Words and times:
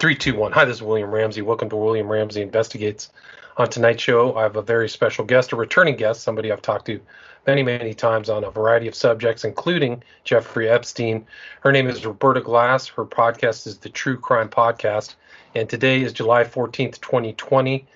Three, 0.00 0.14
two, 0.14 0.34
one. 0.34 0.52
Hi, 0.52 0.64
this 0.64 0.76
is 0.76 0.82
William 0.82 1.10
Ramsey. 1.10 1.42
Welcome 1.42 1.68
to 1.68 1.76
William 1.76 2.10
Ramsey 2.10 2.40
Investigates. 2.40 3.10
On 3.58 3.68
tonight's 3.68 4.02
show, 4.02 4.34
I 4.34 4.44
have 4.44 4.56
a 4.56 4.62
very 4.62 4.88
special 4.88 5.26
guest, 5.26 5.52
a 5.52 5.56
returning 5.56 5.94
guest, 5.94 6.22
somebody 6.22 6.50
I've 6.50 6.62
talked 6.62 6.86
to 6.86 7.02
many, 7.46 7.62
many 7.62 7.92
times 7.92 8.30
on 8.30 8.42
a 8.42 8.50
variety 8.50 8.88
of 8.88 8.94
subjects, 8.94 9.44
including 9.44 10.02
Jeffrey 10.24 10.70
Epstein. 10.70 11.26
Her 11.60 11.70
name 11.70 11.86
is 11.86 12.06
Roberta 12.06 12.40
Glass. 12.40 12.86
Her 12.88 13.04
podcast 13.04 13.66
is 13.66 13.76
the 13.76 13.90
True 13.90 14.16
Crime 14.16 14.48
Podcast. 14.48 15.16
And 15.54 15.68
today 15.68 16.00
is 16.00 16.14
July 16.14 16.44
14th, 16.44 16.98
2020. 17.02 17.86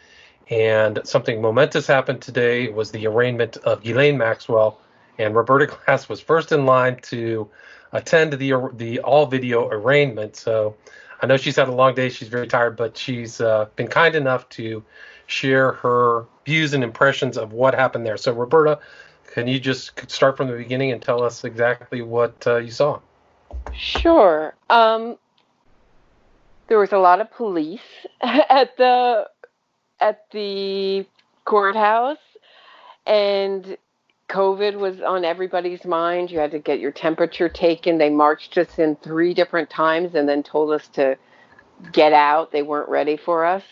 And 0.51 1.01
something 1.05 1.41
momentous 1.41 1.87
happened 1.87 2.21
today 2.21 2.69
was 2.69 2.91
the 2.91 3.07
arraignment 3.07 3.57
of 3.57 3.83
Ghislaine 3.83 4.19
Maxwell. 4.19 4.79
And 5.17 5.35
Roberta 5.35 5.69
Glass 5.69 6.07
was 6.11 6.21
first 6.21 6.53
in 6.53 6.67
line 6.67 6.99
to 7.05 7.49
attend 7.93 8.35
the 8.35 8.71
the 8.75 8.99
all 9.01 9.25
video 9.25 9.71
arraignment. 9.71 10.37
So 10.37 10.77
I 11.21 11.27
know 11.27 11.37
she's 11.37 11.57
had 11.57 11.69
a 11.69 11.75
long 11.75 11.95
day. 11.95 12.09
She's 12.09 12.29
very 12.29 12.47
tired, 12.47 12.77
but 12.77 12.97
she's 12.97 13.41
uh, 13.41 13.67
been 13.77 13.89
kind 13.89 14.15
enough 14.15 14.49
to 14.51 14.83
share 15.27 15.73
her 15.73 16.27
views 16.45 16.75
and 16.75 16.85
impressions 16.85 17.37
of 17.37 17.53
what 17.53 17.75
happened 17.75 18.05
there. 18.05 18.17
So, 18.17 18.33
Roberta, 18.33 18.79
can 19.33 19.49
you 19.49 19.59
just 19.59 20.11
start 20.11 20.37
from 20.37 20.49
the 20.49 20.57
beginning 20.57 20.93
and 20.93 21.01
tell 21.01 21.23
us 21.23 21.45
exactly 21.45 22.03
what 22.03 22.47
uh, 22.47 22.57
you 22.57 22.71
saw? 22.71 23.01
Sure. 23.73 24.55
Um, 24.71 25.17
there 26.69 26.79
was 26.79 26.93
a 26.93 26.99
lot 26.99 27.21
of 27.21 27.31
police 27.31 27.81
at 28.21 28.77
the 28.77 29.29
at 30.01 30.25
the 30.33 31.07
courthouse, 31.45 32.19
and 33.07 33.77
COVID 34.29 34.77
was 34.77 35.01
on 35.01 35.25
everybody's 35.25 35.85
mind. 35.85 36.31
You 36.31 36.39
had 36.39 36.51
to 36.53 36.59
get 36.59 36.81
your 36.81 36.93
temperature 36.93 37.49
taken. 37.49 37.99
They 37.99 38.11
marched 38.11 38.57
us 38.59 38.79
in 38.79 38.97
three 38.97 39.35
different 39.35 39.71
times 39.71 40.15
and 40.15 40.29
then 40.29 40.43
told 40.43 40.71
us 40.73 40.89
to 40.89 41.17
get 41.93 42.13
out. 42.13 42.51
They 42.51 42.63
weren't 42.63 42.89
ready 42.89 43.17
for 43.17 43.45
us. 43.45 43.63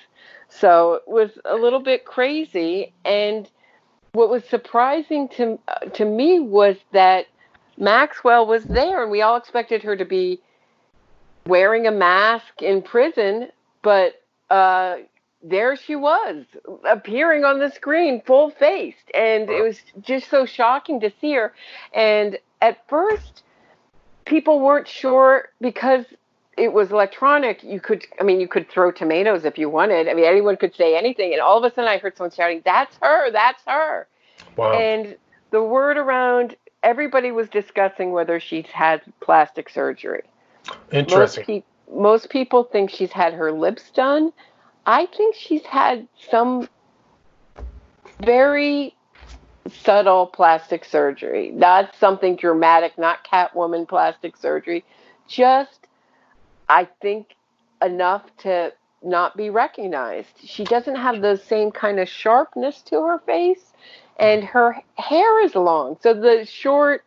So 0.48 0.94
it 0.94 1.08
was 1.08 1.30
a 1.44 1.56
little 1.56 1.80
bit 1.80 2.04
crazy. 2.04 2.92
And 3.04 3.48
what 4.12 4.28
was 4.28 4.44
surprising 4.44 5.28
to 5.36 5.58
to 5.94 6.04
me 6.04 6.40
was 6.40 6.77
that 6.92 7.27
Maxwell 7.78 8.46
was 8.46 8.64
there, 8.64 9.02
and 9.02 9.10
we 9.10 9.22
all 9.22 9.36
expected 9.36 9.82
her 9.82 9.96
to 9.96 10.05
be 10.05 10.40
wearing 11.46 11.86
a 11.86 11.90
mask 11.90 12.60
in 12.60 12.82
prison, 12.82 13.48
but 13.82 14.22
uh, 14.50 14.96
there 15.42 15.76
she 15.76 15.96
was 15.96 16.44
appearing 16.88 17.44
on 17.44 17.58
the 17.58 17.70
screen 17.70 18.22
full 18.24 18.50
faced. 18.50 19.10
And 19.14 19.50
it 19.50 19.62
was 19.62 19.80
just 20.00 20.30
so 20.30 20.46
shocking 20.46 21.00
to 21.00 21.10
see 21.20 21.32
her. 21.32 21.52
And 21.92 22.38
at 22.60 22.86
first 22.88 23.42
people 24.24 24.60
weren't 24.60 24.86
sure 24.86 25.48
because 25.60 26.04
it 26.56 26.72
was 26.72 26.92
electronic. 26.92 27.62
You 27.64 27.80
could 27.80 28.06
i 28.20 28.24
mean 28.24 28.40
you 28.40 28.48
could 28.48 28.70
throw 28.70 28.92
tomatoes 28.92 29.44
if 29.44 29.58
you 29.58 29.68
wanted. 29.68 30.08
I 30.08 30.14
mean 30.14 30.24
anyone 30.24 30.56
could 30.56 30.74
say 30.74 30.96
anything. 30.96 31.32
And 31.32 31.40
all 31.40 31.58
of 31.58 31.64
a 31.64 31.74
sudden 31.74 31.88
i 31.88 31.98
heard 31.98 32.16
someone 32.16 32.30
shouting 32.30 32.62
that's 32.64 32.96
her 33.02 33.30
that's 33.30 33.62
her. 33.66 34.06
Wow. 34.56 34.72
and 34.72 35.16
the 35.50 35.62
word 35.62 35.96
around 35.96 36.56
everybody 36.82 37.32
was 37.32 37.48
discussing 37.48 38.12
whether 38.12 38.38
she's 38.40 38.66
had 38.66 39.02
plastic 39.20 39.68
surgery. 39.68 40.22
Interesting. 40.90 41.18
most, 41.18 41.46
pe- 41.46 41.62
most 41.94 42.30
people 42.30 42.64
think 42.64 42.90
she's 42.90 43.12
had 43.12 43.34
her 43.34 43.52
lips 43.52 43.90
done 43.90 44.32
I 44.86 45.06
think 45.06 45.36
she's 45.36 45.64
had 45.64 46.08
some 46.30 46.69
very 48.20 48.94
subtle 49.69 50.27
plastic 50.27 50.84
surgery, 50.84 51.50
not 51.50 51.94
something 51.97 52.36
dramatic, 52.36 52.98
not 52.98 53.24
Catwoman 53.24 53.86
plastic 53.86 54.36
surgery, 54.36 54.84
just 55.28 55.86
I 56.69 56.89
think 57.00 57.36
enough 57.80 58.24
to 58.39 58.72
not 59.02 59.36
be 59.36 59.50
recognized. 59.50 60.39
She 60.44 60.64
doesn't 60.64 60.96
have 60.96 61.20
the 61.20 61.36
same 61.36 61.70
kind 61.70 62.00
of 62.00 62.08
sharpness 62.08 62.83
to 62.83 63.02
her 63.02 63.19
face, 63.20 63.73
and 64.18 64.45
her 64.45 64.77
hair 64.96 65.45
is 65.45 65.55
long. 65.55 65.96
So 66.01 66.14
the 66.14 66.45
short 66.45 67.05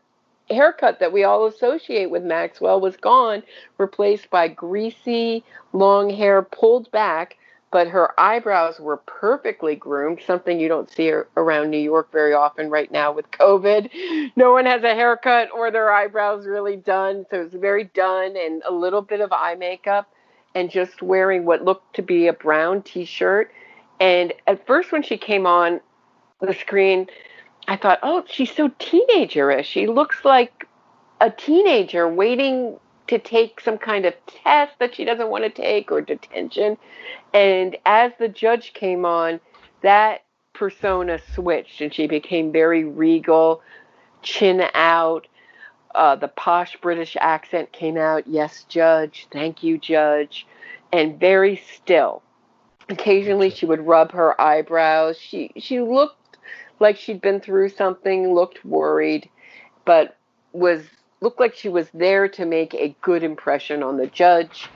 haircut 0.50 1.00
that 1.00 1.12
we 1.12 1.24
all 1.24 1.46
associate 1.46 2.10
with 2.10 2.24
Maxwell 2.24 2.80
was 2.80 2.96
gone, 2.98 3.44
replaced 3.78 4.30
by 4.30 4.48
greasy, 4.48 5.44
long 5.74 6.10
hair 6.10 6.42
pulled 6.42 6.90
back 6.92 7.38
but 7.76 7.90
her 7.90 8.18
eyebrows 8.18 8.80
were 8.80 8.96
perfectly 8.96 9.76
groomed, 9.76 10.22
something 10.26 10.62
you 10.62 10.70
don't 10.70 10.90
see 10.90 11.12
around 11.36 11.70
New 11.70 11.78
York 11.78 12.10
very 12.10 12.34
often 12.34 12.70
right 12.70 12.90
now 12.90 13.12
with 13.12 13.30
COVID. 13.32 14.32
No 14.38 14.54
one 14.54 14.66
has 14.66 14.82
a 14.84 14.96
haircut 14.96 15.50
or 15.54 15.72
their 15.72 15.92
eyebrows 15.92 16.48
really 16.48 16.78
done, 16.78 17.26
so 17.30 17.42
it 17.42 17.52
was 17.52 17.54
very 17.56 17.84
done 17.84 18.38
and 18.38 18.64
a 18.66 18.72
little 18.72 19.02
bit 19.02 19.20
of 19.20 19.34
eye 19.34 19.56
makeup 19.56 20.10
and 20.56 20.72
just 20.72 21.02
wearing 21.02 21.44
what 21.44 21.66
looked 21.66 21.98
to 21.98 22.02
be 22.02 22.28
a 22.28 22.34
brown 22.34 22.82
t-shirt. 22.82 23.52
And 24.00 24.32
at 24.48 24.66
first 24.66 24.94
when 24.94 25.04
she 25.04 25.18
came 25.18 25.46
on 25.46 25.82
the 26.40 26.54
screen, 26.54 27.08
I 27.68 27.76
thought, 27.76 28.00
"Oh, 28.02 28.24
she's 28.26 28.56
so 28.56 28.70
teenagerish. 28.80 29.66
She 29.66 29.86
looks 29.86 30.24
like 30.24 30.66
a 31.20 31.30
teenager 31.30 32.08
waiting 32.08 32.80
to 33.08 33.20
take 33.20 33.62
some 33.62 33.78
kind 33.78 34.06
of 34.06 34.14
test 34.26 34.74
that 34.80 34.96
she 34.96 35.06
doesn't 35.06 35.30
want 35.30 35.44
to 35.44 35.50
take 35.50 35.92
or 35.92 36.02
detention. 36.02 36.78
And 37.34 37.78
as 37.86 38.12
the 38.20 38.28
judge 38.28 38.74
came 38.74 39.06
on, 39.06 39.40
that 39.82 40.24
persona 40.54 41.20
switched 41.34 41.82
and 41.82 41.94
she 41.94 42.08
became 42.08 42.52
very 42.52 42.84
regal, 42.84 43.62
chin 44.22 44.64
out. 44.74 45.28
Uh, 45.94 46.16
the 46.16 46.28
posh 46.28 46.76
British 46.82 47.16
accent 47.20 47.72
came 47.72 47.98
out. 47.98 48.28
Yes, 48.28 48.66
judge. 48.68 49.28
Thank 49.32 49.64
you, 49.64 49.78
judge. 49.78 50.46
And 50.92 51.20
very 51.20 51.62
still. 51.76 52.22
Occasionally, 52.90 53.50
she 53.50 53.66
would 53.66 53.86
rub 53.86 54.12
her 54.12 54.40
eyebrows. 54.40 55.18
She 55.18 55.52
she 55.58 55.80
looked 55.80 56.38
like 56.80 56.98
she'd 56.98 57.22
been 57.22 57.40
through 57.40 57.70
something, 57.70 58.34
looked 58.34 58.64
worried, 58.66 59.30
but 59.86 60.18
was 60.54 60.82
looked 61.22 61.40
like 61.40 61.56
she 61.56 61.70
was 61.70 61.88
there 61.94 62.28
to 62.28 62.46
make 62.46 62.74
a 62.74 62.96
good 63.02 63.24
impression 63.24 63.84
on 63.84 63.98
the 63.98 64.08
judge 64.08 64.70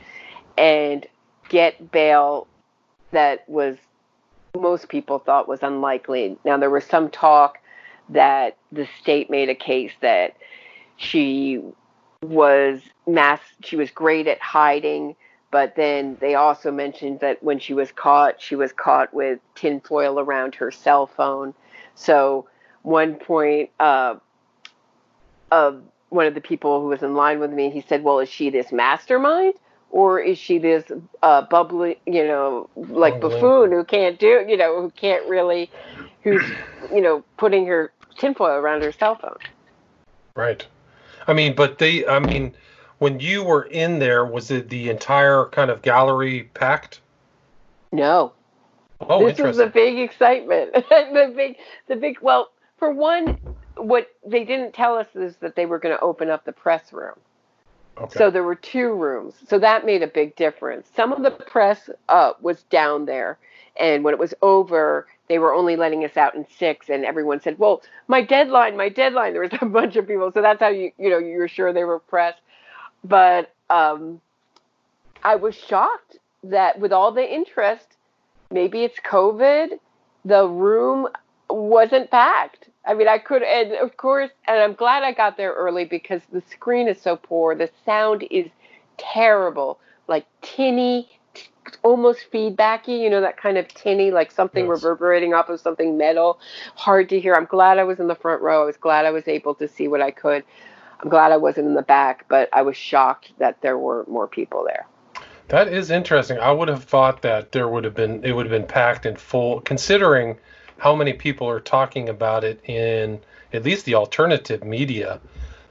and 0.57 1.05
get 1.49 1.91
bail 1.91 2.47
that 3.11 3.47
was 3.49 3.77
most 4.55 4.89
people 4.89 5.19
thought 5.19 5.47
was 5.47 5.61
unlikely. 5.61 6.37
Now 6.43 6.57
there 6.57 6.69
was 6.69 6.83
some 6.85 7.09
talk 7.09 7.59
that 8.09 8.57
the 8.71 8.87
state 9.01 9.29
made 9.29 9.49
a 9.49 9.55
case 9.55 9.91
that 10.01 10.35
she 10.97 11.61
was 12.21 12.81
mass 13.07 13.39
she 13.63 13.77
was 13.77 13.89
great 13.91 14.27
at 14.27 14.41
hiding 14.41 15.15
but 15.51 15.75
then 15.77 16.17
they 16.19 16.35
also 16.35 16.69
mentioned 16.69 17.21
that 17.21 17.41
when 17.41 17.57
she 17.59 17.73
was 17.73 17.93
caught 17.93 18.41
she 18.41 18.55
was 18.55 18.73
caught 18.73 19.13
with 19.13 19.39
tinfoil 19.55 20.19
around 20.19 20.53
her 20.53 20.69
cell 20.69 21.07
phone 21.07 21.53
so 21.95 22.45
one 22.81 23.15
point 23.15 23.69
uh, 23.79 24.15
of 25.49 25.81
one 26.09 26.25
of 26.25 26.33
the 26.33 26.41
people 26.41 26.81
who 26.81 26.87
was 26.87 27.03
in 27.03 27.15
line 27.15 27.39
with 27.39 27.51
me, 27.51 27.69
he 27.69 27.81
said, 27.87 28.03
"Well, 28.03 28.19
is 28.19 28.29
she 28.29 28.49
this 28.49 28.71
mastermind?" 28.71 29.53
Or 29.91 30.19
is 30.19 30.37
she 30.37 30.59
this 30.59 30.83
uh, 31.23 31.41
bubbly, 31.43 31.99
you 32.05 32.23
know, 32.27 32.69
like 32.75 33.19
buffoon 33.19 33.71
who 33.71 33.83
can't 33.83 34.19
do, 34.19 34.45
you 34.47 34.55
know, 34.55 34.81
who 34.81 34.91
can't 34.91 35.27
really, 35.27 35.71
who's, 36.21 36.43
you 36.93 37.01
know, 37.01 37.23
putting 37.37 37.65
her 37.65 37.91
tinfoil 38.15 38.51
around 38.51 38.83
her 38.83 38.91
cell 38.91 39.15
phone? 39.15 39.37
Right. 40.35 40.63
I 41.27 41.33
mean, 41.33 41.55
but 41.55 41.79
they, 41.79 42.05
I 42.05 42.19
mean, 42.19 42.53
when 42.99 43.19
you 43.19 43.43
were 43.43 43.63
in 43.63 43.97
there, 43.97 44.25
was 44.25 44.51
it 44.51 44.69
the 44.69 44.89
entire 44.89 45.45
kind 45.45 45.71
of 45.71 45.81
gallery 45.81 46.51
packed? 46.53 47.01
No. 47.91 48.33
Oh, 49.01 49.25
this 49.25 49.39
was 49.39 49.57
the 49.57 49.67
big 49.67 49.97
excitement. 49.97 50.73
the 50.73 51.33
big, 51.35 51.57
the 51.87 51.95
big. 51.95 52.19
Well, 52.21 52.51
for 52.77 52.91
one, 52.91 53.39
what 53.79 54.07
they 54.25 54.43
didn't 54.43 54.73
tell 54.73 54.95
us 54.95 55.07
is 55.15 55.35
that 55.37 55.55
they 55.55 55.65
were 55.65 55.79
going 55.79 55.95
to 55.95 56.01
open 56.01 56.29
up 56.29 56.45
the 56.45 56.51
press 56.51 56.93
room. 56.93 57.15
Okay. 57.97 58.17
So 58.17 58.31
there 58.31 58.43
were 58.43 58.55
two 58.55 58.93
rooms. 58.93 59.33
So 59.47 59.59
that 59.59 59.85
made 59.85 60.03
a 60.03 60.07
big 60.07 60.35
difference. 60.35 60.87
Some 60.95 61.11
of 61.11 61.21
the 61.21 61.31
press 61.31 61.89
uh, 62.07 62.33
was 62.41 62.63
down 62.63 63.05
there, 63.05 63.37
and 63.77 64.03
when 64.03 64.13
it 64.13 64.19
was 64.19 64.33
over, 64.41 65.07
they 65.27 65.37
were 65.37 65.53
only 65.53 65.75
letting 65.75 66.05
us 66.05 66.15
out 66.15 66.35
in 66.35 66.45
six, 66.57 66.89
and 66.89 67.03
everyone 67.03 67.41
said, 67.41 67.59
"Well, 67.59 67.81
my 68.07 68.21
deadline, 68.21 68.77
my 68.77 68.89
deadline." 68.89 69.33
There 69.33 69.41
was 69.41 69.51
a 69.61 69.65
bunch 69.65 69.97
of 69.97 70.07
people, 70.07 70.31
so 70.31 70.41
that's 70.41 70.61
how 70.61 70.69
you 70.69 70.91
you 70.97 71.09
know 71.09 71.17
you 71.17 71.37
were 71.37 71.49
sure 71.49 71.73
they 71.73 71.83
were 71.83 71.99
press. 71.99 72.35
But 73.03 73.53
um, 73.69 74.21
I 75.23 75.35
was 75.35 75.55
shocked 75.55 76.17
that 76.43 76.79
with 76.79 76.93
all 76.93 77.11
the 77.11 77.33
interest, 77.33 77.97
maybe 78.49 78.83
it's 78.83 78.99
COVID, 78.99 79.79
the 80.23 80.47
room 80.47 81.07
wasn't 81.49 82.11
packed. 82.11 82.68
I 82.85 82.93
mean, 82.93 83.07
I 83.07 83.17
could, 83.17 83.43
and 83.43 83.73
of 83.73 83.97
course, 83.97 84.31
and 84.47 84.59
I'm 84.59 84.73
glad 84.73 85.03
I 85.03 85.11
got 85.11 85.37
there 85.37 85.53
early 85.53 85.85
because 85.85 86.21
the 86.31 86.41
screen 86.49 86.87
is 86.87 87.01
so 87.01 87.15
poor. 87.15 87.55
The 87.55 87.69
sound 87.85 88.25
is 88.31 88.47
terrible, 88.97 89.79
like 90.07 90.25
tinny, 90.41 91.09
t- 91.33 91.47
almost 91.83 92.31
feedbacky, 92.31 92.99
you 92.99 93.09
know, 93.09 93.21
that 93.21 93.37
kind 93.37 93.57
of 93.57 93.67
tinny, 93.67 94.11
like 94.11 94.31
something 94.31 94.65
yes. 94.65 94.69
reverberating 94.71 95.33
off 95.33 95.49
of 95.49 95.59
something 95.59 95.97
metal, 95.97 96.39
hard 96.75 97.09
to 97.09 97.19
hear. 97.19 97.35
I'm 97.35 97.45
glad 97.45 97.77
I 97.77 97.83
was 97.83 97.99
in 97.99 98.07
the 98.07 98.15
front 98.15 98.41
row. 98.41 98.63
I 98.63 98.65
was 98.65 98.77
glad 98.77 99.05
I 99.05 99.11
was 99.11 99.27
able 99.27 99.55
to 99.55 99.67
see 99.67 99.87
what 99.87 100.01
I 100.01 100.11
could. 100.11 100.43
I'm 101.01 101.09
glad 101.09 101.31
I 101.31 101.37
wasn't 101.37 101.67
in 101.67 101.75
the 101.75 101.81
back, 101.81 102.25
but 102.27 102.49
I 102.53 102.61
was 102.61 102.75
shocked 102.75 103.31
that 103.39 103.61
there 103.61 103.77
weren't 103.77 104.09
more 104.09 104.27
people 104.27 104.65
there. 104.65 104.87
That 105.49 105.67
is 105.67 105.89
interesting. 105.89 106.37
I 106.39 106.51
would 106.51 106.67
have 106.67 106.83
thought 106.83 107.23
that 107.23 107.51
there 107.51 107.67
would 107.67 107.83
have 107.83 107.95
been 107.95 108.23
it 108.23 108.33
would 108.33 108.45
have 108.45 108.51
been 108.51 108.67
packed 108.67 109.05
in 109.05 109.15
full, 109.15 109.61
considering 109.61 110.37
how 110.79 110.95
many 110.95 111.13
people 111.13 111.47
are 111.47 111.59
talking 111.59 112.09
about 112.09 112.43
it 112.43 112.59
in 112.65 113.19
at 113.53 113.63
least 113.63 113.85
the 113.85 113.95
alternative 113.95 114.63
media. 114.63 115.19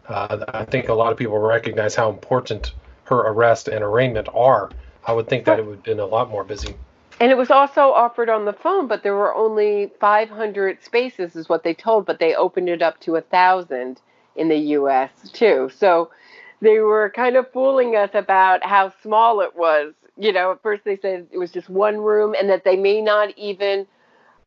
Uh, 0.09 0.45
I 0.49 0.65
think 0.65 0.89
a 0.89 0.95
lot 0.95 1.13
of 1.13 1.19
people 1.19 1.39
recognize 1.39 1.95
how 1.95 2.11
important 2.11 2.73
her 3.05 3.17
arrest 3.17 3.69
and 3.69 3.83
arraignment 3.83 4.29
are. 4.35 4.71
I 5.07 5.13
would 5.13 5.29
think 5.29 5.45
that 5.47 5.59
it 5.59 5.67
would 5.67 5.77
have 5.77 5.85
been 5.85 6.01
a 6.01 6.07
lot 6.07 6.31
more 6.31 6.45
busy. 6.45 6.75
And 7.21 7.33
it 7.33 7.37
was 7.37 7.51
also 7.51 7.93
offered 7.93 8.29
on 8.29 8.45
the 8.45 8.53
phone, 8.53 8.87
but 8.87 9.03
there 9.03 9.15
were 9.15 9.35
only 9.35 9.91
500 10.01 10.83
spaces, 10.85 11.35
is 11.35 11.49
what 11.49 11.65
they 11.65 11.75
told, 11.75 12.07
but 12.07 12.21
they 12.21 12.35
opened 12.35 12.69
it 12.69 12.81
up 12.81 13.01
to 13.01 13.17
a 13.17 13.21
thousand 13.21 14.01
in 14.37 14.49
the 14.49 14.57
U.S. 14.57 15.11
too. 15.33 15.71
So 15.75 16.11
they 16.61 16.79
were 16.79 17.11
kind 17.11 17.37
of 17.37 17.51
fooling 17.51 17.97
us 17.97 18.11
about 18.15 18.65
how 18.65 18.93
small 19.03 19.41
it 19.41 19.57
was. 19.57 19.95
You 20.17 20.33
know, 20.33 20.53
at 20.53 20.63
first 20.63 20.85
they 20.85 20.97
said 20.97 21.27
it 21.33 21.39
was 21.39 21.51
just 21.51 21.69
one 21.69 21.99
room, 21.99 22.35
and 22.39 22.49
that 22.51 22.65
they 22.65 22.77
may 22.77 23.01
not 23.01 23.37
even 23.37 23.87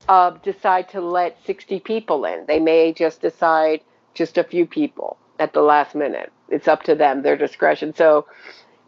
uh, 0.07 0.31
decide 0.44 0.89
to 0.89 1.01
let 1.01 1.38
60 1.45 1.80
people 1.81 2.25
in. 2.25 2.45
They 2.45 2.59
may 2.59 2.94
just 2.94 3.21
decide 3.21 3.81
just 4.13 4.38
a 4.38 4.44
few 4.44 4.65
people 4.65 5.18
at 5.39 5.53
the 5.53 5.62
last 5.62 5.95
minute. 5.95 6.31
It's 6.50 6.68
up 6.68 6.83
to 6.83 6.95
them, 6.95 7.21
their 7.21 7.38
discretion. 7.38 7.95
So, 7.95 8.27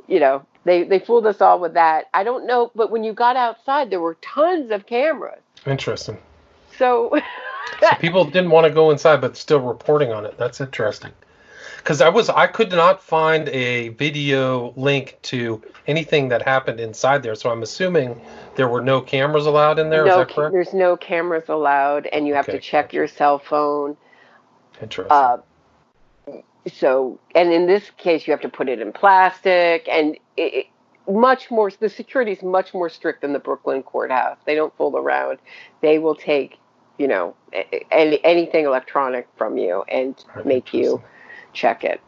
you 0.08 0.20
know, 0.20 0.46
they 0.66 0.84
they 0.84 1.00
fooled 1.00 1.26
us 1.26 1.42
all 1.42 1.60
with 1.60 1.74
that. 1.74 2.06
I 2.14 2.24
don't 2.24 2.46
know, 2.46 2.72
but 2.76 2.92
when 2.92 3.04
you 3.04 3.14
got 3.14 3.36
outside, 3.36 3.90
there 3.90 4.02
were 4.02 4.16
tons 4.16 4.72
of 4.72 4.86
cameras. 4.86 5.42
Interesting. 5.66 6.18
So, 6.78 7.18
so 7.80 7.88
people 8.00 8.26
didn't 8.26 8.52
want 8.52 8.68
to 8.68 8.74
go 8.74 8.92
inside, 8.92 9.22
but 9.22 9.38
still 9.38 9.60
reporting 9.60 10.12
on 10.12 10.26
it. 10.26 10.38
That's 10.38 10.62
interesting. 10.62 11.12
Because 11.84 12.00
I 12.00 12.08
was 12.08 12.30
I 12.30 12.48
could 12.48 12.72
not 12.72 13.04
find 13.04 13.50
a 13.50 13.90
video 13.90 14.74
link 14.78 15.18
to 15.24 15.62
anything 15.86 16.30
that 16.30 16.42
happened 16.42 16.80
inside 16.80 17.24
there. 17.24 17.36
So 17.36 17.50
I'm 17.52 17.62
assuming 17.62 18.22
there 18.56 18.70
were 18.70 18.82
no 18.82 19.02
cameras 19.02 19.46
allowed 19.46 19.80
in 19.80 19.90
there. 19.90 20.06
No, 20.06 20.22
Is 20.22 20.28
that 20.28 20.34
correct? 20.34 20.54
there's 20.54 20.74
no 20.74 20.96
cameras 20.96 21.50
allowed, 21.50 22.08
and 22.08 22.26
you 22.26 22.36
have 22.36 22.48
Okay, 22.48 22.58
to 22.58 22.64
check 22.64 22.86
gotcha. 22.86 22.96
your 22.96 23.08
cell 23.08 23.38
phone. 23.38 23.98
Interesting. 24.82 25.12
Uh, 25.12 25.38
so, 26.74 27.20
and 27.36 27.52
in 27.52 27.68
this 27.68 27.90
case, 27.98 28.26
you 28.26 28.32
have 28.32 28.40
to 28.42 28.50
put 28.50 28.70
it 28.70 28.80
in 28.80 28.94
plastic, 28.94 29.86
and 29.90 30.18
it, 30.38 30.68
much 31.10 31.52
more. 31.52 31.70
The 31.70 31.90
security 31.90 32.32
is 32.32 32.42
much 32.42 32.74
more 32.74 32.88
strict 32.88 33.22
than 33.24 33.34
the 33.34 33.40
Brooklyn 33.40 33.84
courthouse. 33.84 34.38
They 34.46 34.56
don't 34.56 34.74
fool 34.78 34.98
around. 34.98 35.40
They 35.82 36.00
will 36.00 36.16
take, 36.16 36.58
you 36.98 37.10
know, 37.10 37.36
any, 37.92 38.24
anything 38.24 38.64
electronic 38.64 39.28
from 39.36 39.58
you 39.58 39.84
and 39.90 40.16
make 40.46 40.74
you. 40.74 41.04
Check 41.54 41.84
it. 41.84 42.02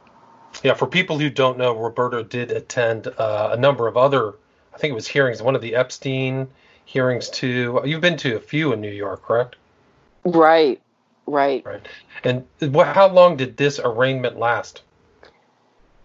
Yeah, 0.63 0.73
for 0.73 0.87
people 0.87 1.19
who 1.19 1.29
don't 1.29 1.57
know, 1.57 1.75
Roberta 1.77 2.23
did 2.23 2.51
attend 2.51 3.07
uh, 3.07 3.49
a 3.51 3.57
number 3.57 3.87
of 3.87 3.97
other, 3.97 4.33
I 4.73 4.77
think 4.77 4.91
it 4.91 4.95
was 4.95 5.07
hearings, 5.07 5.41
one 5.41 5.55
of 5.55 5.61
the 5.61 5.75
Epstein 5.75 6.47
hearings 6.85 7.29
too. 7.29 7.81
You've 7.83 8.01
been 8.01 8.17
to 8.17 8.35
a 8.35 8.39
few 8.39 8.71
in 8.73 8.81
New 8.81 8.91
York, 8.91 9.23
correct? 9.23 9.55
Right, 10.23 10.81
right. 11.27 11.65
Right. 11.65 11.85
And 12.23 12.45
wh- 12.61 12.85
how 12.85 13.07
long 13.07 13.37
did 13.37 13.57
this 13.57 13.79
arraignment 13.79 14.37
last? 14.39 14.81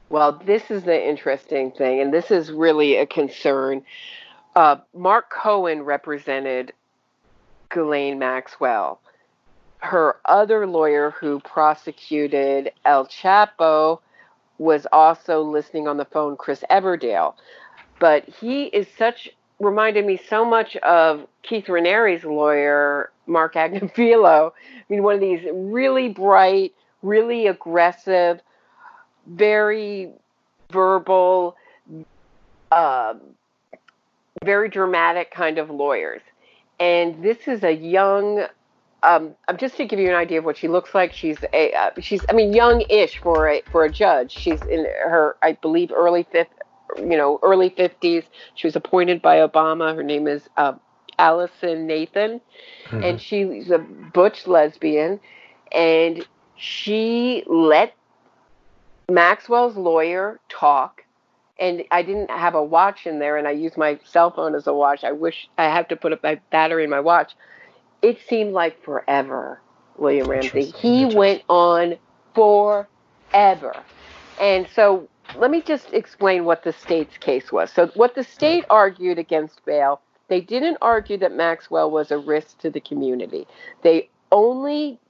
Well, 0.08 0.40
this 0.44 0.70
is 0.70 0.82
the 0.82 1.08
interesting 1.08 1.70
thing, 1.70 2.00
and 2.00 2.12
this 2.12 2.32
is 2.32 2.50
really 2.50 2.96
a 2.96 3.06
concern. 3.06 3.82
Uh, 4.56 4.76
Mark 4.92 5.30
Cohen 5.30 5.82
represented 5.82 6.72
Ghislaine 7.68 8.18
Maxwell. 8.18 9.00
Her 9.80 10.16
other 10.24 10.66
lawyer 10.66 11.10
who 11.10 11.40
prosecuted 11.40 12.72
El 12.84 13.06
Chapo 13.06 14.00
was 14.58 14.86
also 14.92 15.40
listening 15.42 15.88
on 15.88 15.96
the 15.96 16.04
phone, 16.04 16.36
Chris 16.36 16.62
Everdell. 16.70 17.34
But 17.98 18.28
he 18.28 18.64
is 18.64 18.86
such, 18.98 19.28
reminded 19.58 20.04
me 20.04 20.20
so 20.28 20.44
much 20.44 20.76
of 20.78 21.26
Keith 21.42 21.66
Raniere's 21.66 22.24
lawyer, 22.24 23.10
Mark 23.26 23.54
Agnifilo. 23.54 24.52
I 24.52 24.82
mean, 24.88 25.02
one 25.02 25.14
of 25.14 25.20
these 25.20 25.46
really 25.52 26.08
bright, 26.08 26.74
really 27.02 27.46
aggressive, 27.46 28.40
very 29.26 30.10
verbal, 30.70 31.56
um, 32.72 33.20
very 34.44 34.68
dramatic 34.68 35.30
kind 35.30 35.58
of 35.58 35.70
lawyers. 35.70 36.22
And 36.78 37.22
this 37.22 37.46
is 37.46 37.62
a 37.62 37.72
young, 37.72 38.46
um, 39.02 39.34
um, 39.48 39.56
just 39.58 39.76
to 39.78 39.86
give 39.86 39.98
you 39.98 40.08
an 40.08 40.16
idea 40.16 40.38
of 40.38 40.44
what 40.44 40.56
she 40.58 40.68
looks 40.68 40.94
like, 40.94 41.12
she's 41.12 41.44
a, 41.52 41.72
uh, 41.72 41.90
she's, 42.00 42.24
I 42.28 42.32
mean, 42.34 42.52
young-ish 42.52 43.18
for 43.18 43.48
a 43.48 43.62
for 43.70 43.84
a 43.84 43.90
judge. 43.90 44.32
She's 44.32 44.64
in 44.66 44.86
her, 45.04 45.36
I 45.42 45.52
believe, 45.54 45.92
early 45.92 46.26
fifth, 46.32 46.48
you 46.98 47.16
know, 47.16 47.38
early 47.42 47.70
fifties. 47.70 48.24
She 48.54 48.66
was 48.66 48.76
appointed 48.76 49.22
by 49.22 49.38
Obama. 49.38 49.94
Her 49.94 50.02
name 50.02 50.26
is 50.28 50.48
uh, 50.56 50.74
Allison 51.18 51.86
Nathan 51.86 52.40
Mm-hmm. 52.90 53.02
and 53.04 53.20
she's 53.20 53.70
a 53.70 53.78
butch 53.78 54.46
lesbian 54.46 55.20
and 55.72 56.26
she 56.56 57.44
let 57.46 57.94
Maxwell's 59.10 59.76
lawyer 59.76 60.40
talk 60.48 61.02
and 61.58 61.84
I 61.90 62.02
didn't 62.02 62.30
have 62.30 62.54
a 62.54 62.62
watch 62.62 63.06
in 63.06 63.18
there 63.18 63.36
and 63.36 63.46
I 63.46 63.52
used 63.52 63.76
my 63.76 63.98
cell 64.04 64.30
phone 64.30 64.54
as 64.54 64.66
a 64.66 64.72
watch. 64.72 65.04
I 65.04 65.12
wish 65.12 65.48
I 65.58 65.64
have 65.64 65.88
to 65.88 65.96
put 65.96 66.12
a 66.12 66.18
my 66.22 66.40
battery 66.50 66.84
in 66.84 66.90
my 66.90 67.00
watch. 67.00 67.34
It 68.02 68.18
seemed 68.28 68.52
like 68.52 68.82
forever, 68.82 69.60
William 69.96 70.28
Ramsey. 70.28 70.72
He 70.80 71.04
went 71.04 71.42
on 71.48 71.96
forever. 72.34 73.76
And 74.40 74.66
so 74.74 75.08
let 75.36 75.50
me 75.50 75.60
just 75.60 75.92
explain 75.92 76.44
what 76.44 76.64
the 76.64 76.72
state's 76.72 77.18
case 77.18 77.52
was. 77.52 77.70
So 77.70 77.88
what 77.94 78.14
the 78.14 78.24
state 78.24 78.64
argued 78.70 79.18
against 79.18 79.64
bail 79.64 80.00
they 80.30 80.40
didn't 80.40 80.78
argue 80.80 81.18
that 81.18 81.32
Maxwell 81.32 81.90
was 81.90 82.12
a 82.12 82.16
risk 82.16 82.58
to 82.60 82.70
the 82.70 82.80
community. 82.80 83.46
They 83.82 84.08
only 84.30 85.00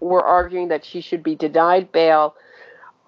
were 0.00 0.22
arguing 0.22 0.68
that 0.68 0.84
she 0.84 1.00
should 1.00 1.22
be 1.22 1.34
denied 1.34 1.90
bail, 1.90 2.36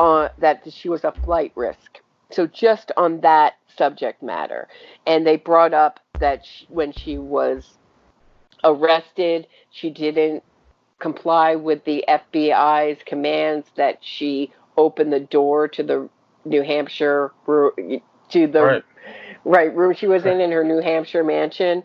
uh, 0.01 0.31
that 0.39 0.63
she 0.73 0.89
was 0.89 1.05
a 1.05 1.13
flight 1.13 1.53
risk. 1.55 2.01
So 2.33 2.47
just 2.47 2.91
on 2.97 3.21
that 3.21 3.57
subject 3.77 4.23
matter. 4.23 4.67
And 5.07 5.27
they 5.27 5.37
brought 5.37 5.75
up 5.75 6.01
that 6.21 6.45
she, 6.47 6.67
when 6.71 6.91
she 6.91 7.19
was 7.19 7.78
arrested, 8.65 9.47
she 9.71 9.91
didn't 9.91 10.43
comply 10.99 11.55
with 11.57 11.85
the 11.85 12.05
FBI's 12.09 13.03
commands 13.05 13.69
that 13.77 13.99
she 14.03 14.53
opened 14.77 15.13
the 15.13 15.21
door 15.21 15.69
to 15.69 15.83
the 15.83 16.09
New 16.45 16.63
Hampshire 16.63 17.33
to 17.47 18.47
the 18.47 18.63
Right. 18.63 18.85
right 19.45 19.75
room 19.75 19.95
she 19.95 20.07
was 20.07 20.27
in 20.27 20.41
in 20.41 20.53
her 20.53 20.65
New 20.65 20.81
Hampshire 20.81 21.25
mansion. 21.25 21.85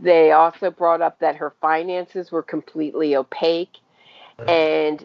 They 0.00 0.32
also 0.32 0.70
brought 0.70 1.02
up 1.02 1.20
that 1.20 1.36
her 1.36 1.54
finances 1.60 2.32
were 2.32 2.42
completely 2.42 3.16
opaque. 3.16 3.78
And 4.48 5.04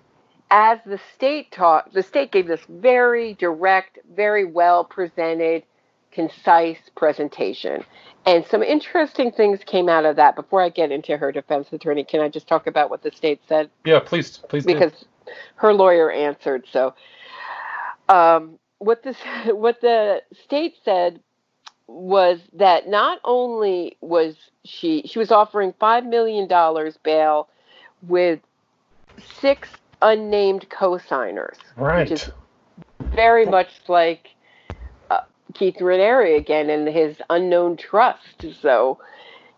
as 0.51 0.79
the 0.85 0.99
state 1.15 1.51
taught, 1.51 1.93
the 1.93 2.03
state 2.03 2.31
gave 2.31 2.47
this 2.47 2.65
very 2.69 3.33
direct, 3.35 3.99
very 4.13 4.45
well 4.45 4.83
presented, 4.83 5.63
concise 6.11 6.77
presentation. 6.95 7.83
And 8.25 8.45
some 8.45 8.61
interesting 8.61 9.31
things 9.31 9.59
came 9.65 9.89
out 9.89 10.05
of 10.05 10.15
that. 10.17 10.35
Before 10.35 10.61
I 10.61 10.69
get 10.69 10.91
into 10.91 11.17
her 11.17 11.31
defense 11.31 11.67
attorney, 11.71 12.03
can 12.03 12.21
I 12.21 12.29
just 12.29 12.47
talk 12.47 12.67
about 12.67 12.89
what 12.89 13.01
the 13.01 13.11
state 13.11 13.41
said? 13.47 13.69
Yeah, 13.85 13.99
please, 13.99 14.37
please. 14.49 14.65
do. 14.65 14.73
because 14.73 15.05
her 15.55 15.73
lawyer 15.73 16.11
answered. 16.11 16.65
So, 16.71 16.93
um, 18.09 18.59
what 18.77 19.03
this 19.03 19.17
what 19.47 19.81
the 19.81 20.21
state 20.45 20.75
said 20.83 21.19
was 21.87 22.39
that 22.53 22.87
not 22.87 23.19
only 23.23 23.97
was 24.01 24.35
she 24.63 25.03
she 25.05 25.19
was 25.19 25.31
offering 25.31 25.73
five 25.79 26.05
million 26.05 26.47
dollars 26.47 26.97
bail 27.03 27.49
with 28.03 28.39
six 29.39 29.69
unnamed 30.01 30.67
co-signers, 30.69 31.57
right. 31.75 32.09
which 32.09 32.11
is 32.11 32.31
very 33.13 33.45
much 33.45 33.69
like 33.87 34.29
Keith 35.53 35.77
Raniere 35.77 36.37
again 36.37 36.69
and 36.69 36.87
his 36.87 37.17
unknown 37.29 37.77
trust. 37.77 38.45
So, 38.61 38.99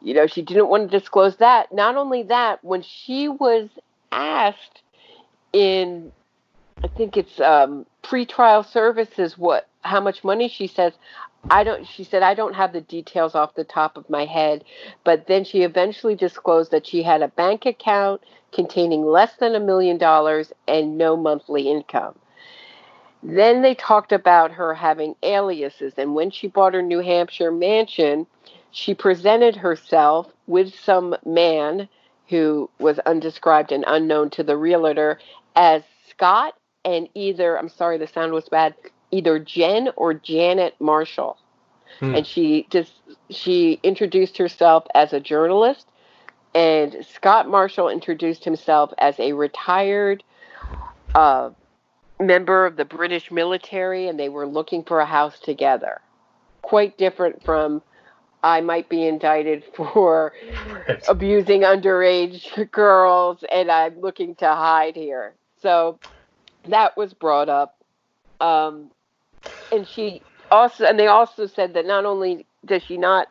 you 0.01 0.13
know, 0.13 0.27
she 0.27 0.41
didn't 0.41 0.67
want 0.67 0.89
to 0.89 0.99
disclose 0.99 1.37
that. 1.37 1.73
Not 1.73 1.95
only 1.95 2.23
that, 2.23 2.63
when 2.63 2.81
she 2.81 3.27
was 3.27 3.69
asked 4.11 4.81
in, 5.51 6.11
I 6.83 6.87
think 6.87 7.17
it's 7.17 7.39
um, 7.39 7.85
pretrial 8.03 8.65
services, 8.65 9.37
what 9.37 9.67
how 9.81 9.99
much 9.99 10.23
money 10.23 10.47
she 10.47 10.67
says. 10.67 10.93
I 11.49 11.65
don't. 11.65 11.85
She 11.85 12.05
said 12.05 12.23
I 12.23 12.35
don't 12.35 12.55
have 12.55 12.71
the 12.71 12.81
details 12.81 13.35
off 13.35 13.55
the 13.55 13.65
top 13.65 13.97
of 13.97 14.09
my 14.09 14.25
head, 14.25 14.63
but 15.03 15.27
then 15.27 15.43
she 15.43 15.63
eventually 15.63 16.15
disclosed 16.15 16.71
that 16.71 16.87
she 16.87 17.03
had 17.03 17.21
a 17.21 17.27
bank 17.27 17.65
account 17.65 18.21
containing 18.53 19.05
less 19.05 19.35
than 19.35 19.55
a 19.55 19.59
million 19.59 19.97
dollars 19.97 20.53
and 20.67 20.97
no 20.97 21.17
monthly 21.17 21.69
income. 21.69 22.15
Then 23.23 23.61
they 23.61 23.73
talked 23.73 24.11
about 24.11 24.51
her 24.51 24.73
having 24.73 25.15
aliases, 25.23 25.93
and 25.97 26.13
when 26.13 26.29
she 26.29 26.47
bought 26.47 26.73
her 26.73 26.81
New 26.81 26.99
Hampshire 26.99 27.51
mansion, 27.51 28.27
she 28.71 28.93
presented 28.93 29.55
herself 29.55 30.31
with 30.45 30.73
some 30.73 31.15
man 31.25 31.87
who 32.27 32.69
was 32.79 32.99
undescribed 32.99 33.71
and 33.71 33.85
unknown 33.87 34.29
to 34.31 34.43
the 34.43 34.57
realtor 34.57 35.19
as 35.55 35.83
Scott 36.09 36.55
and 36.83 37.07
either, 37.13 37.57
I'm 37.57 37.69
sorry, 37.69 37.97
the 37.97 38.07
sound 38.07 38.33
was 38.33 38.49
bad, 38.49 38.75
either 39.11 39.39
Jen 39.39 39.89
or 39.95 40.13
Janet 40.13 40.75
Marshall. 40.79 41.37
hmm. 41.99 42.15
and 42.15 42.27
she 42.27 42.67
just 42.69 42.93
she 43.29 43.79
introduced 43.83 44.37
herself 44.37 44.85
as 44.95 45.13
a 45.13 45.19
journalist, 45.19 45.87
and 46.55 47.05
Scott 47.09 47.47
Marshall 47.47 47.89
introduced 47.89 48.43
himself 48.43 48.91
as 48.97 49.19
a 49.19 49.33
retired 49.33 50.23
uh, 51.15 51.51
member 52.19 52.65
of 52.65 52.75
the 52.75 52.85
British 52.85 53.31
military, 53.31 54.07
and 54.07 54.19
they 54.19 54.29
were 54.29 54.47
looking 54.47 54.83
for 54.83 54.99
a 54.99 55.05
house 55.05 55.39
together. 55.39 56.01
Quite 56.61 56.97
different 56.97 57.43
from 57.43 57.81
I 58.43 58.61
might 58.61 58.89
be 58.89 59.07
indicted 59.07 59.63
for 59.75 60.33
right. 60.87 61.03
abusing 61.07 61.61
underage 61.61 62.71
girls, 62.71 63.43
and 63.51 63.71
I'm 63.71 63.99
looking 63.99 64.35
to 64.35 64.47
hide 64.47 64.95
here. 64.95 65.33
So 65.61 65.99
that 66.67 66.95
was 66.97 67.13
brought 67.13 67.49
up. 67.49 67.77
Um, 68.41 68.91
and 69.71 69.87
she 69.87 70.21
also, 70.51 70.85
and 70.85 70.99
they 70.99 71.07
also 71.07 71.47
said 71.47 71.73
that 71.73 71.85
not 71.85 72.05
only 72.05 72.45
does 72.65 72.83
she 72.83 72.97
not 72.97 73.27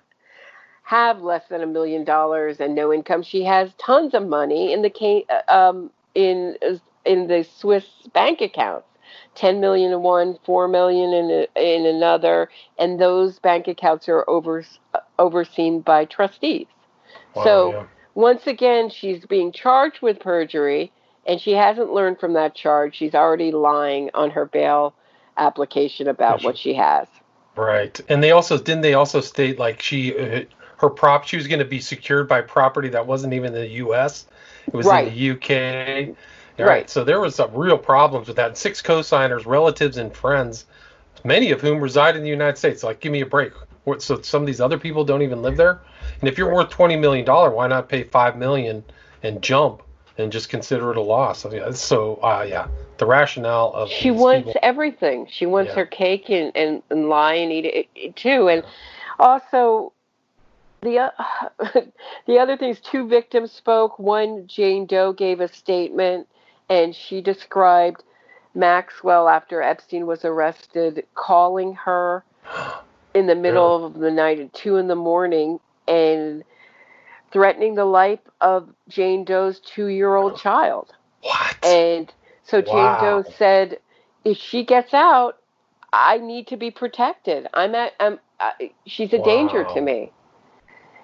have 0.84 1.20
less 1.20 1.46
than 1.48 1.62
a 1.62 1.66
million 1.66 2.04
dollars 2.04 2.58
and 2.58 2.74
no 2.74 2.92
income, 2.92 3.22
she 3.22 3.44
has 3.44 3.70
tons 3.74 4.14
of 4.14 4.26
money 4.26 4.72
in 4.72 4.82
the 4.82 5.24
um, 5.48 5.90
in 6.14 6.56
in 7.04 7.26
the 7.26 7.44
Swiss 7.44 7.86
bank 8.12 8.40
accounts. 8.40 8.86
10 9.34 9.60
million 9.60 9.92
in 9.92 10.02
one, 10.02 10.38
4 10.44 10.68
million 10.68 11.12
in, 11.12 11.30
a, 11.30 11.76
in 11.76 11.86
another, 11.86 12.48
and 12.78 13.00
those 13.00 13.38
bank 13.38 13.66
accounts 13.66 14.08
are 14.08 14.28
over, 14.28 14.64
overseen 15.18 15.80
by 15.80 16.04
trustees. 16.04 16.66
Wow, 17.34 17.44
so 17.44 17.72
yeah. 17.72 17.84
once 18.14 18.46
again, 18.46 18.90
she's 18.90 19.24
being 19.24 19.52
charged 19.52 20.02
with 20.02 20.20
perjury, 20.20 20.92
and 21.26 21.40
she 21.40 21.52
hasn't 21.52 21.92
learned 21.92 22.20
from 22.20 22.34
that 22.34 22.54
charge. 22.54 22.96
She's 22.96 23.14
already 23.14 23.52
lying 23.52 24.10
on 24.14 24.30
her 24.30 24.44
bail 24.44 24.94
application 25.36 26.08
about 26.08 26.42
what 26.42 26.58
she 26.58 26.74
has. 26.74 27.08
Right, 27.56 27.98
and 28.08 28.22
they 28.22 28.30
also 28.30 28.58
didn't 28.58 28.80
they 28.80 28.94
also 28.94 29.20
state 29.20 29.58
like 29.58 29.82
she 29.82 30.18
uh, 30.18 30.44
her 30.78 30.88
prop 30.88 31.24
she 31.24 31.36
was 31.36 31.46
going 31.46 31.58
to 31.58 31.66
be 31.66 31.80
secured 31.80 32.26
by 32.26 32.40
property 32.40 32.88
that 32.88 33.06
wasn't 33.06 33.34
even 33.34 33.54
in 33.54 33.60
the 33.60 33.68
U.S. 33.68 34.26
It 34.66 34.74
was 34.74 34.86
right. 34.86 35.08
in 35.08 35.14
the 35.14 35.30
UK. 35.32 36.16
Right. 36.58 36.66
right. 36.66 36.90
So 36.90 37.04
there 37.04 37.20
was 37.20 37.34
some 37.34 37.54
real 37.54 37.78
problems 37.78 38.28
with 38.28 38.36
that. 38.36 38.58
Six 38.58 38.82
co-signers, 38.82 39.46
relatives, 39.46 39.96
and 39.96 40.14
friends, 40.14 40.66
many 41.24 41.50
of 41.50 41.60
whom 41.60 41.80
reside 41.80 42.16
in 42.16 42.22
the 42.22 42.28
United 42.28 42.58
States. 42.58 42.82
Like, 42.82 43.00
give 43.00 43.12
me 43.12 43.22
a 43.22 43.26
break. 43.26 43.52
So 43.98 44.20
some 44.22 44.42
of 44.42 44.46
these 44.46 44.60
other 44.60 44.78
people 44.78 45.04
don't 45.04 45.22
even 45.22 45.42
live 45.42 45.56
there. 45.56 45.80
And 46.20 46.28
if 46.28 46.38
you're 46.38 46.52
worth 46.52 46.70
twenty 46.70 46.96
million 46.96 47.24
dollar, 47.24 47.50
why 47.50 47.66
not 47.66 47.88
pay 47.88 48.04
five 48.04 48.36
million 48.36 48.84
and 49.22 49.42
jump 49.42 49.82
and 50.18 50.30
just 50.30 50.48
consider 50.48 50.92
it 50.92 50.96
a 50.96 51.00
loss? 51.00 51.44
I 51.44 51.48
mean, 51.48 51.72
so 51.74 52.16
uh, 52.16 52.46
yeah, 52.48 52.68
the 52.98 53.06
rationale 53.06 53.72
of 53.72 53.88
she 53.88 54.12
wants 54.12 54.46
people, 54.46 54.60
everything. 54.62 55.26
She 55.30 55.46
wants 55.46 55.70
yeah. 55.70 55.76
her 55.76 55.86
cake 55.86 56.30
and, 56.30 56.56
and, 56.56 56.82
and 56.90 57.08
lie 57.08 57.34
and 57.34 57.50
eat 57.50 57.64
it, 57.64 57.88
it 57.96 58.14
too. 58.14 58.48
And 58.48 58.62
also, 59.18 59.92
the 60.82 60.98
uh, 60.98 61.10
the 62.28 62.38
other 62.38 62.56
things 62.56 62.78
two 62.80 63.08
victims 63.08 63.50
spoke 63.50 63.98
one 63.98 64.46
jane 64.46 64.86
doe 64.86 65.12
gave 65.12 65.40
a 65.40 65.48
statement 65.48 66.28
and 66.68 66.94
she 66.94 67.20
described 67.20 68.02
maxwell 68.54 69.28
after 69.28 69.62
epstein 69.62 70.06
was 70.06 70.24
arrested 70.24 71.04
calling 71.14 71.74
her 71.74 72.24
in 73.14 73.26
the 73.26 73.34
middle 73.34 73.80
yeah. 73.80 73.86
of 73.86 73.94
the 73.98 74.10
night 74.10 74.38
at 74.38 74.52
two 74.52 74.76
in 74.76 74.88
the 74.88 74.94
morning 74.94 75.58
and 75.88 76.44
threatening 77.32 77.74
the 77.74 77.84
life 77.84 78.20
of 78.40 78.68
jane 78.88 79.24
doe's 79.24 79.60
two 79.60 79.86
year 79.86 80.14
old 80.16 80.36
child 80.36 80.92
what 81.22 81.56
and 81.64 82.12
so 82.44 82.62
wow. 82.66 82.98
jane 82.98 83.04
doe 83.04 83.30
said 83.36 83.78
if 84.24 84.36
she 84.36 84.64
gets 84.64 84.92
out 84.92 85.38
i 85.92 86.18
need 86.18 86.46
to 86.46 86.56
be 86.56 86.70
protected 86.70 87.46
i'm 87.54 87.74
at 87.74 87.92
i'm 88.00 88.18
uh, 88.40 88.50
she's 88.86 89.12
a 89.12 89.18
wow. 89.18 89.24
danger 89.24 89.64
to 89.64 89.80
me 89.80 90.10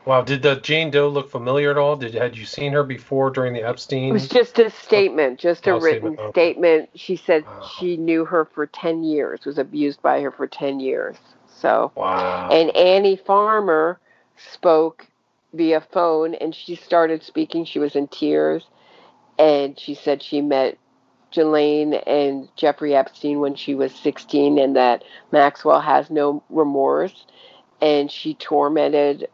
Wow, 0.09 0.23
did 0.23 0.41
the 0.41 0.55
Jane 0.57 0.91
Doe 0.91 1.07
look 1.09 1.31
familiar 1.31 1.71
at 1.71 1.77
all? 1.77 1.95
Did 1.95 2.15
had 2.15 2.35
you 2.35 2.47
seen 2.47 2.73
her 2.73 2.83
before 2.83 3.29
during 3.29 3.53
the 3.53 3.62
Epstein? 3.62 4.09
It 4.09 4.12
was 4.12 4.27
just 4.27 4.59
a 4.59 4.71
statement, 4.71 5.38
just 5.38 5.67
a 5.67 5.73
oh, 5.73 5.81
written 5.81 6.15
statement. 6.15 6.33
statement. 6.35 6.91
She 6.95 7.15
said 7.15 7.45
wow. 7.45 7.71
she 7.79 7.99
knew 7.99 8.25
her 8.25 8.47
for 8.47 8.65
ten 8.65 9.05
years, 9.05 9.45
was 9.45 9.59
abused 9.59 10.00
by 10.00 10.23
her 10.23 10.31
for 10.31 10.47
ten 10.47 10.81
years. 10.81 11.19
So, 11.47 11.93
wow. 11.95 12.49
And 12.50 12.75
Annie 12.75 13.17
Farmer 13.17 14.00
spoke 14.38 15.07
via 15.53 15.83
phone, 15.83 16.33
and 16.37 16.55
she 16.55 16.75
started 16.75 17.23
speaking. 17.23 17.67
She 17.67 17.79
was 17.79 17.95
in 17.95 18.09
tears, 18.09 18.65
and 19.38 19.79
she 19.79 19.93
said 19.93 20.23
she 20.23 20.41
met 20.41 20.79
Ghislaine 21.33 21.93
and 21.93 22.49
Jeffrey 22.57 22.95
Epstein 22.95 23.41
when 23.41 23.57
she 23.57 23.75
was 23.75 23.95
16, 23.95 24.59
and 24.59 24.75
that 24.75 25.05
Maxwell 25.33 25.83
has 25.83 26.09
no 26.09 26.43
remorse, 26.49 27.27
and 27.83 28.11
she 28.11 28.33
tormented 28.33 29.29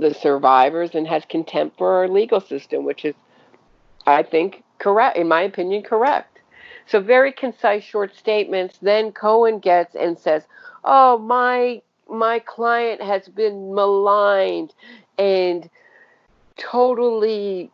the 0.00 0.14
survivors 0.14 0.94
and 0.94 1.06
has 1.06 1.24
contempt 1.28 1.78
for 1.78 1.94
our 1.96 2.08
legal 2.08 2.40
system, 2.40 2.84
which 2.84 3.04
is, 3.04 3.14
I 4.06 4.22
think, 4.22 4.62
correct, 4.78 5.16
in 5.16 5.28
my 5.28 5.42
opinion, 5.42 5.82
correct. 5.82 6.40
So 6.86 7.00
very 7.00 7.32
concise, 7.32 7.84
short 7.84 8.16
statements. 8.16 8.78
Then 8.82 9.12
Cohen 9.12 9.60
gets 9.60 9.94
and 9.94 10.18
says, 10.18 10.44
"Oh, 10.84 11.18
my 11.18 11.82
my 12.08 12.40
client 12.40 13.00
has 13.00 13.28
been 13.28 13.74
maligned 13.74 14.74
and 15.16 15.70
totally 16.56 17.70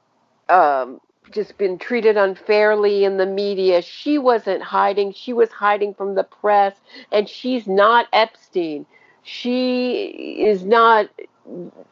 um, 0.50 1.00
just 1.30 1.56
been 1.56 1.78
treated 1.78 2.18
unfairly 2.18 3.04
in 3.04 3.16
the 3.16 3.24
media. 3.24 3.80
She 3.80 4.18
wasn't 4.18 4.62
hiding; 4.62 5.12
she 5.14 5.32
was 5.32 5.50
hiding 5.50 5.94
from 5.94 6.14
the 6.14 6.24
press, 6.24 6.74
and 7.10 7.26
she's 7.26 7.66
not 7.66 8.08
Epstein. 8.12 8.84
She 9.22 10.44
is 10.46 10.64
not 10.64 11.08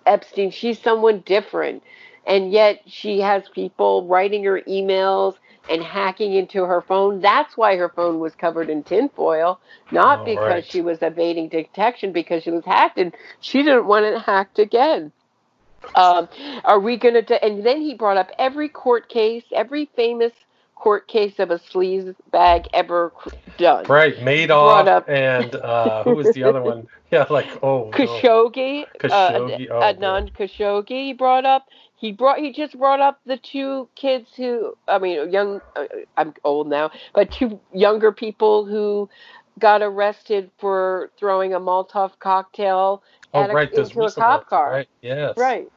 Epstein. 0.07 0.51
She's 0.51 0.81
someone 0.81 1.21
different. 1.21 1.83
And 2.27 2.53
yet 2.53 2.81
she 2.87 3.21
has 3.21 3.49
people 3.51 4.07
writing 4.07 4.45
her 4.45 4.63
emails 4.63 5.37
and 5.69 5.83
hacking 5.83 6.35
into 6.35 6.65
her 6.65 6.81
phone. 6.81 7.21
That's 7.21 7.57
why 7.57 7.77
her 7.77 7.89
phone 7.89 8.19
was 8.19 8.35
covered 8.35 8.71
in 8.71 8.83
tinfoil, 8.83 9.61
not 9.91 10.21
oh, 10.21 10.25
because 10.25 10.39
right. 10.39 10.65
she 10.65 10.81
was 10.81 10.99
evading 11.03 11.49
detection, 11.49 12.13
because 12.13 12.43
she 12.43 12.51
was 12.51 12.65
hacked 12.65 12.99
and 12.99 13.15
she 13.41 13.63
didn't 13.63 13.87
want 13.87 14.05
it 14.05 14.21
hacked 14.21 14.59
again. 14.59 15.13
Um, 15.97 16.29
are 16.65 16.81
we 16.81 16.97
going 16.97 17.23
to? 17.25 17.45
And 17.45 17.65
then 17.65 17.81
he 17.81 17.95
brought 17.95 18.17
up 18.17 18.31
every 18.39 18.69
court 18.69 19.09
case, 19.09 19.45
every 19.53 19.91
famous 19.97 20.33
court 20.75 21.09
case 21.09 21.39
of 21.39 21.51
a 21.51 21.59
sleaze 21.59 22.15
bag 22.31 22.69
ever 22.73 23.13
done. 23.57 23.87
Right, 23.87 24.17
Madoff 24.17 25.09
and 25.09 25.55
uh, 25.55 26.05
who 26.05 26.15
was 26.17 26.35
the 26.35 26.45
other 26.45 26.63
one? 26.63 26.87
Yeah, 27.11 27.27
like 27.31 27.47
oh 27.63 27.93
Khashoggi, 27.93 28.81
no. 28.81 28.87
Khashoggi, 28.99 29.71
uh, 29.71 29.75
oh, 29.75 29.81
Adnan 29.81 30.33
Khashoggi. 30.33 31.05
He 31.05 31.13
brought 31.13 31.45
up. 31.45 31.69
He 31.97 32.11
brought. 32.11 32.39
He 32.39 32.53
just 32.53 32.77
brought 32.77 32.99
up 32.99 33.21
the 33.25 33.37
two 33.37 33.89
kids 33.95 34.27
who. 34.37 34.77
I 34.89 34.99
mean, 34.99 35.31
young. 35.31 35.61
Uh, 35.77 35.85
I'm 36.17 36.35
old 36.43 36.67
now, 36.67 36.91
but 37.15 37.31
two 37.31 37.61
younger 37.73 38.11
people 38.11 38.65
who 38.65 39.09
got 39.61 39.83
arrested 39.83 40.51
for 40.59 41.11
throwing 41.17 41.55
a 41.55 41.61
Molotov 41.61 42.19
cocktail 42.19 43.03
oh, 43.33 43.43
at 43.43 43.51
a, 43.51 43.53
right, 43.53 43.73
into 43.73 44.03
a 44.03 44.11
cop 44.11 44.49
car. 44.49 44.73
Right. 44.73 44.89
Yes. 45.03 45.37
Right. 45.37 45.71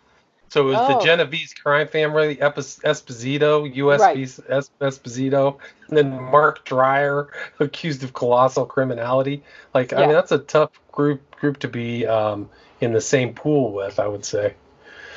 So 0.49 0.61
it 0.61 0.71
was 0.71 0.77
oh. 0.79 0.97
the 0.99 1.05
Genovese 1.05 1.53
crime 1.53 1.87
family, 1.87 2.37
Esposito, 2.37 3.73
U.S. 3.75 3.99
Right. 3.99 4.17
Esposito, 4.17 5.57
and 5.89 5.97
then 5.97 6.11
Mark 6.11 6.65
Dwyer, 6.65 7.27
accused 7.59 8.03
of 8.03 8.13
colossal 8.13 8.65
criminality. 8.65 9.43
Like, 9.73 9.91
yeah. 9.91 9.99
I 9.99 10.01
mean, 10.01 10.13
that's 10.13 10.31
a 10.31 10.39
tough 10.39 10.71
group 10.91 11.35
group 11.35 11.59
to 11.59 11.67
be 11.67 12.05
um, 12.07 12.49
in 12.79 12.93
the 12.93 13.01
same 13.01 13.33
pool 13.33 13.73
with. 13.73 13.99
I 13.99 14.07
would 14.07 14.25
say. 14.25 14.53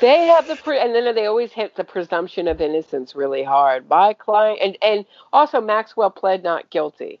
They 0.01 0.25
have 0.27 0.47
the 0.47 0.55
pre- 0.55 0.79
and 0.79 0.95
then 0.95 1.13
they 1.13 1.27
always 1.27 1.51
hit 1.51 1.75
the 1.75 1.83
presumption 1.83 2.47
of 2.47 2.59
innocence 2.59 3.15
really 3.15 3.43
hard. 3.43 3.87
My 3.87 4.13
client 4.13 4.59
and 4.61 4.77
and 4.81 5.05
also 5.31 5.61
Maxwell 5.61 6.09
pled 6.09 6.43
not 6.43 6.69
guilty. 6.69 7.19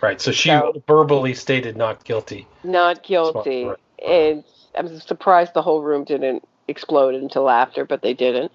Right. 0.00 0.20
So 0.20 0.30
she 0.30 0.50
so, 0.50 0.82
verbally 0.86 1.34
stated 1.34 1.76
not 1.76 2.04
guilty. 2.04 2.46
Not 2.62 3.02
guilty, 3.02 3.64
right. 3.64 3.78
and 4.06 4.44
I'm 4.76 5.00
surprised 5.00 5.54
the 5.54 5.62
whole 5.62 5.82
room 5.82 6.04
didn't 6.04 6.46
exploded 6.68 7.22
into 7.22 7.40
laughter, 7.40 7.84
but 7.84 8.02
they 8.02 8.14
didn't. 8.14 8.52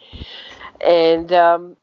And 0.86 1.32
um, 1.32 1.78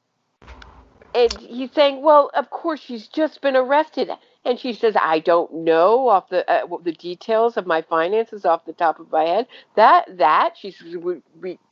and 1.14 1.32
he's 1.32 1.72
saying, 1.72 2.02
"Well, 2.02 2.30
of 2.34 2.50
course 2.50 2.80
she's 2.80 3.08
just 3.08 3.40
been 3.40 3.56
arrested." 3.56 4.10
And 4.44 4.58
she 4.58 4.72
says, 4.72 4.96
"I 5.00 5.18
don't 5.20 5.52
know 5.52 6.08
off 6.08 6.28
the 6.28 6.48
uh, 6.50 6.66
the 6.82 6.92
details 6.92 7.56
of 7.56 7.66
my 7.66 7.82
finances 7.82 8.44
off 8.44 8.64
the 8.64 8.72
top 8.72 9.00
of 9.00 9.10
my 9.10 9.24
head. 9.24 9.46
That 9.76 10.18
that 10.18 10.54
she's 10.58 10.80
going 10.80 11.22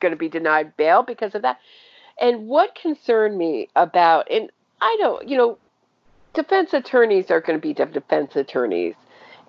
to 0.01 0.17
be 0.17 0.29
denied 0.29 0.77
bail 0.77 1.03
because 1.03 1.35
of 1.35 1.43
that." 1.43 1.59
And 2.21 2.49
what 2.49 2.75
concerned 2.75 3.37
me 3.37 3.69
about, 3.77 4.31
and 4.31 4.51
I 4.81 4.97
don't, 4.99 5.29
you 5.29 5.37
know, 5.37 5.59
defense 6.33 6.73
attorneys 6.73 7.31
are 7.31 7.41
going 7.41 7.59
to 7.59 7.63
be 7.63 7.75
defense 7.75 8.37
attorneys, 8.37 8.95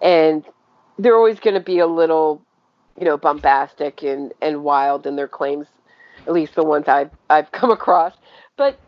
and 0.01 0.43
they're 0.97 1.15
always 1.15 1.39
going 1.39 1.53
to 1.53 1.61
be 1.61 1.79
a 1.79 1.87
little 1.87 2.41
you 2.97 3.05
know, 3.05 3.17
bombastic 3.17 4.03
and, 4.03 4.33
and 4.41 4.63
wild 4.63 5.05
in 5.05 5.15
their 5.15 5.27
claims, 5.27 5.67
at 6.25 6.33
least 6.33 6.55
the 6.55 6.63
ones 6.63 6.87
I've, 6.87 7.11
I've 7.29 7.51
come 7.51 7.71
across. 7.71 8.13
But 8.55 8.79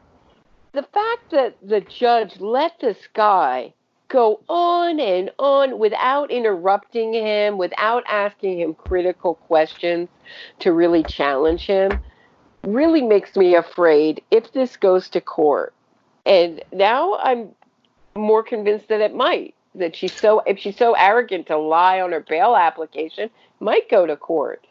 the 0.72 0.84
fact 0.84 1.32
that 1.32 1.56
the 1.62 1.82
judge 1.82 2.39
let 2.39 2.80
this 2.80 2.98
guy 3.13 3.74
go 4.08 4.42
on 4.50 5.00
and 5.00 5.30
on 5.38 5.78
without 5.78 6.32
interrupting 6.32 7.13
him, 7.13 7.58
without 7.58 8.04
asking 8.08 8.60
him 8.60 8.74
critical 8.74 9.36
questions 9.36 10.10
to 10.60 10.74
really 10.74 11.04
challenge 11.04 11.66
him, 11.66 11.92
really 12.63 13.01
makes 13.01 13.36
me 13.36 13.56
afraid 13.56 14.22
if 14.32 14.51
this 14.51 14.75
goes 14.78 15.10
to 15.10 15.22
court. 15.22 15.74
And 16.25 16.63
now 16.74 17.18
I'm 17.22 17.50
more 18.16 18.44
convinced 18.44 18.89
that 18.89 19.01
it 19.01 19.13
might. 19.13 19.54
That 19.79 19.95
she's 19.95 20.13
so 20.13 20.41
if 20.45 20.59
she's 20.59 20.77
so 20.77 20.93
arrogant 20.93 21.48
to 21.48 21.57
lie 21.57 22.01
on 22.01 22.12
her 22.12 22.19
bail 22.19 22.55
application, 22.55 23.29
might 23.59 23.89
go 23.89 24.05
to 24.05 24.15
court. 24.15 24.65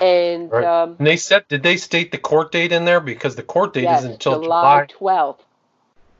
And, 0.00 0.50
right. 0.50 0.64
um, 0.64 0.96
and 0.98 1.06
they 1.06 1.16
said, 1.16 1.46
did 1.48 1.62
they 1.62 1.76
state 1.76 2.12
the 2.12 2.18
court 2.18 2.50
date 2.50 2.72
in 2.72 2.86
there? 2.86 3.00
Because 3.00 3.36
the 3.36 3.42
court 3.42 3.74
date 3.74 3.82
yes, 3.82 4.00
isn't 4.00 4.12
until 4.12 4.40
July 4.40 4.86
twelfth. 4.88 5.44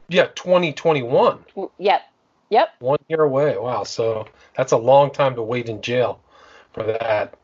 Yeah, 0.08 0.26
2021. 0.26 1.44
Yep. 1.78 2.02
Yep. 2.50 2.68
One 2.80 2.98
year 3.08 3.22
away. 3.22 3.56
Wow. 3.56 3.84
So 3.84 4.26
that's 4.54 4.72
a 4.72 4.76
long 4.76 5.10
time 5.10 5.36
to 5.36 5.42
wait 5.42 5.70
in 5.70 5.80
jail 5.80 6.20
for 6.72 6.82
that. 6.82 7.34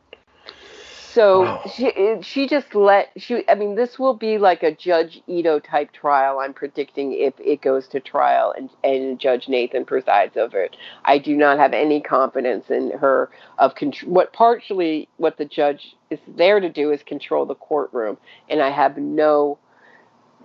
So 1.13 1.41
wow. 1.41 1.61
she 1.75 1.91
she 2.21 2.47
just 2.47 2.75
let 2.75 3.09
she 3.17 3.43
I 3.49 3.55
mean 3.55 3.75
this 3.75 3.97
will 3.97 4.13
be 4.13 4.37
like 4.37 4.61
a 4.61 4.71
Judge 4.71 5.21
Ito 5.27 5.59
type 5.59 5.91
trial. 5.91 6.39
I'm 6.39 6.53
predicting 6.53 7.13
if 7.13 7.33
it 7.39 7.61
goes 7.61 7.87
to 7.89 7.99
trial 7.99 8.53
and 8.55 8.69
and 8.83 9.19
Judge 9.19 9.47
Nathan 9.47 9.85
presides 9.85 10.37
over 10.37 10.61
it. 10.61 10.75
I 11.05 11.17
do 11.17 11.35
not 11.35 11.57
have 11.57 11.73
any 11.73 11.99
confidence 11.99 12.69
in 12.69 12.91
her 12.91 13.31
of 13.57 13.73
control. 13.73 14.13
What 14.13 14.33
partially 14.33 15.07
what 15.17 15.37
the 15.37 15.45
judge 15.45 15.95
is 16.11 16.19
there 16.27 16.59
to 16.59 16.69
do 16.69 16.91
is 16.91 17.01
control 17.01 17.45
the 17.45 17.55
courtroom, 17.55 18.17
and 18.47 18.61
I 18.61 18.69
have 18.69 18.97
no 18.97 19.57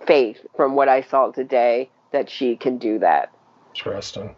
faith 0.07 0.39
from 0.57 0.77
what 0.77 0.89
I 0.89 1.03
saw 1.03 1.31
today 1.31 1.91
that 2.13 2.31
she 2.31 2.57
can 2.57 2.79
do 2.79 2.99
that. 3.01 3.31
Interesting. 3.75 4.35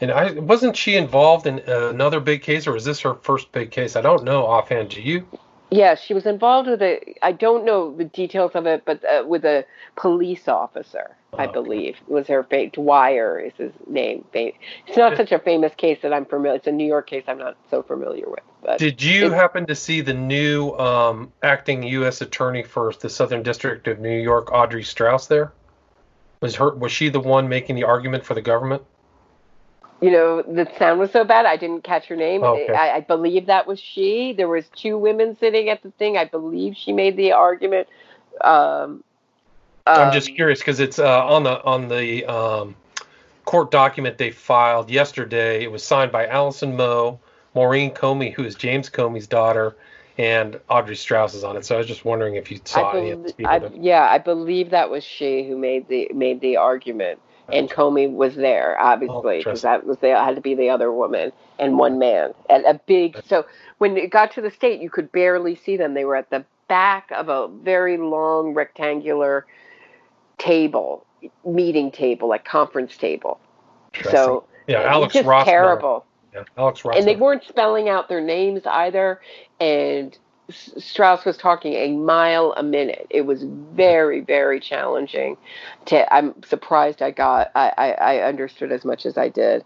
And 0.00 0.10
I 0.10 0.32
wasn't 0.32 0.76
she 0.76 0.96
involved 0.96 1.46
in 1.46 1.62
uh, 1.66 1.88
another 1.88 2.20
big 2.20 2.42
case, 2.42 2.66
or 2.66 2.76
is 2.76 2.84
this 2.84 3.00
her 3.00 3.14
first 3.14 3.50
big 3.52 3.70
case? 3.70 3.96
I 3.96 4.02
don't 4.02 4.24
know 4.24 4.44
offhand. 4.44 4.90
Do 4.90 5.00
you? 5.00 5.26
Yeah, 5.70 5.94
she 5.94 6.14
was 6.14 6.26
involved 6.26 6.68
with 6.68 6.82
a. 6.82 7.14
I 7.22 7.32
don't 7.32 7.64
know 7.64 7.94
the 7.94 8.04
details 8.04 8.52
of 8.54 8.66
it, 8.66 8.82
but 8.84 9.04
uh, 9.04 9.24
with 9.26 9.44
a 9.44 9.64
police 9.96 10.48
officer, 10.48 11.16
oh, 11.32 11.38
I 11.38 11.46
believe 11.46 11.94
okay. 11.94 12.12
was 12.12 12.26
her 12.26 12.42
fate. 12.42 12.72
Dwyer 12.72 13.38
is 13.38 13.52
his 13.56 13.72
name. 13.86 14.24
It's 14.34 14.96
not 14.96 15.16
such 15.16 15.30
a 15.30 15.38
famous 15.38 15.72
case 15.76 15.98
that 16.02 16.12
I'm 16.12 16.24
familiar. 16.24 16.56
It's 16.56 16.66
a 16.66 16.72
New 16.72 16.86
York 16.86 17.08
case 17.08 17.24
I'm 17.28 17.38
not 17.38 17.56
so 17.70 17.82
familiar 17.82 18.28
with. 18.28 18.40
But 18.62 18.78
did 18.78 19.00
you 19.00 19.30
happen 19.30 19.64
to 19.66 19.76
see 19.76 20.00
the 20.00 20.14
new 20.14 20.72
um, 20.72 21.32
acting 21.42 21.84
U.S. 21.84 22.20
attorney 22.20 22.64
for 22.64 22.92
the 23.00 23.08
Southern 23.08 23.42
District 23.44 23.86
of 23.86 24.00
New 24.00 24.18
York, 24.18 24.50
Audrey 24.52 24.82
Strauss? 24.82 25.28
There 25.28 25.52
was 26.40 26.56
her. 26.56 26.74
Was 26.74 26.90
she 26.90 27.10
the 27.10 27.20
one 27.20 27.48
making 27.48 27.76
the 27.76 27.84
argument 27.84 28.24
for 28.24 28.34
the 28.34 28.42
government? 28.42 28.82
You 30.00 30.10
know 30.10 30.42
the 30.42 30.66
sound 30.78 30.98
was 30.98 31.10
so 31.10 31.24
bad 31.24 31.44
i 31.44 31.56
didn't 31.56 31.84
catch 31.84 32.06
her 32.06 32.16
name. 32.16 32.42
Okay. 32.42 32.72
I, 32.72 32.96
I, 32.96 33.00
believe 33.00 33.46
that 33.46 33.66
was 33.66 33.78
she. 33.78 34.32
There 34.32 34.48
was 34.48 34.64
two 34.74 34.96
women 34.96 35.36
sitting 35.38 35.68
at 35.68 35.82
the 35.82 35.90
thing. 35.92 36.16
I 36.16 36.24
believe 36.24 36.74
she 36.74 36.92
made 36.92 37.18
the 37.18 37.32
argument. 37.32 37.86
Um, 38.40 39.04
i'm 39.86 40.08
um, 40.08 40.12
just 40.12 40.34
curious 40.34 40.60
because 40.60 40.80
it's 40.80 40.98
uh, 40.98 41.26
on 41.26 41.42
the 41.42 41.62
on 41.64 41.88
the 41.88 42.24
um, 42.26 42.74
court 43.44 43.70
document 43.70 44.18
they 44.18 44.30
filed 44.30 44.90
yesterday 44.90 45.62
it 45.62 45.70
was 45.70 45.82
signed 45.82 46.12
by 46.12 46.26
alison 46.26 46.76
moe 46.76 47.18
maurene 47.54 47.90
comey 47.90 48.32
who 48.32 48.44
is 48.44 48.54
james 48.54 48.88
comey's 48.88 49.26
daughter 49.26 49.76
and 50.18 50.60
audrey 50.68 50.96
strauss 50.96 51.34
is 51.34 51.44
on 51.44 51.56
it. 51.56 51.64
So 51.64 51.74
i 51.74 51.78
was 51.78 51.86
just 51.86 52.04
wondering 52.04 52.36
if 52.36 52.50
you 52.50 52.60
saw 52.64 52.92
I 52.92 53.00
any 53.00 53.44
I, 53.44 53.60
yeah 53.74 54.08
i 54.10 54.18
believe 54.18 54.70
that 54.70 54.90
was 54.90 55.02
she 55.02 55.44
who 55.48 55.56
made 55.56 55.88
the 55.88 56.10
made 56.14 56.40
the 56.40 56.56
argument 56.56 57.20
and 57.52 57.70
Comey 57.70 58.10
was 58.10 58.34
there, 58.34 58.76
oh, 58.80 58.84
obviously, 58.84 59.38
because 59.38 59.64
oh, 59.64 59.68
that 59.68 59.86
was 59.86 59.98
the 59.98 60.08
had 60.08 60.36
to 60.36 60.40
be 60.40 60.54
the 60.54 60.70
other 60.70 60.92
woman 60.92 61.32
and 61.58 61.78
one 61.78 61.98
man. 61.98 62.32
And 62.48 62.64
a 62.64 62.74
big 62.74 63.20
so 63.26 63.46
when 63.78 63.96
it 63.96 64.10
got 64.10 64.32
to 64.32 64.40
the 64.40 64.50
state, 64.50 64.80
you 64.80 64.90
could 64.90 65.10
barely 65.12 65.54
see 65.56 65.76
them. 65.76 65.94
They 65.94 66.04
were 66.04 66.16
at 66.16 66.30
the 66.30 66.44
back 66.68 67.10
of 67.12 67.28
a 67.28 67.48
very 67.48 67.96
long 67.96 68.54
rectangular 68.54 69.46
table, 70.38 71.04
meeting 71.44 71.90
table, 71.90 72.28
like 72.28 72.44
conference 72.44 72.96
table. 72.96 73.40
So 74.10 74.44
yeah, 74.66 74.82
Alex 74.82 75.14
just 75.14 75.26
Rossner. 75.26 75.44
terrible. 75.44 76.06
Yeah, 76.32 76.44
Alex 76.56 76.82
Rossner. 76.82 76.98
And 76.98 77.06
they 77.06 77.16
weren't 77.16 77.44
spelling 77.44 77.88
out 77.88 78.08
their 78.08 78.20
names 78.20 78.62
either, 78.66 79.20
and 79.58 80.16
Strauss 80.50 81.24
was 81.24 81.36
talking 81.36 81.74
a 81.74 81.92
mile 81.92 82.52
a 82.56 82.62
minute. 82.62 83.06
It 83.10 83.22
was 83.22 83.44
very, 83.44 84.20
very 84.20 84.60
challenging. 84.60 85.36
To 85.86 86.12
I'm 86.12 86.42
surprised 86.42 87.02
I 87.02 87.10
got 87.10 87.50
I, 87.54 87.72
I, 87.76 87.92
I 87.92 88.18
understood 88.28 88.72
as 88.72 88.84
much 88.84 89.06
as 89.06 89.16
I 89.16 89.28
did. 89.28 89.64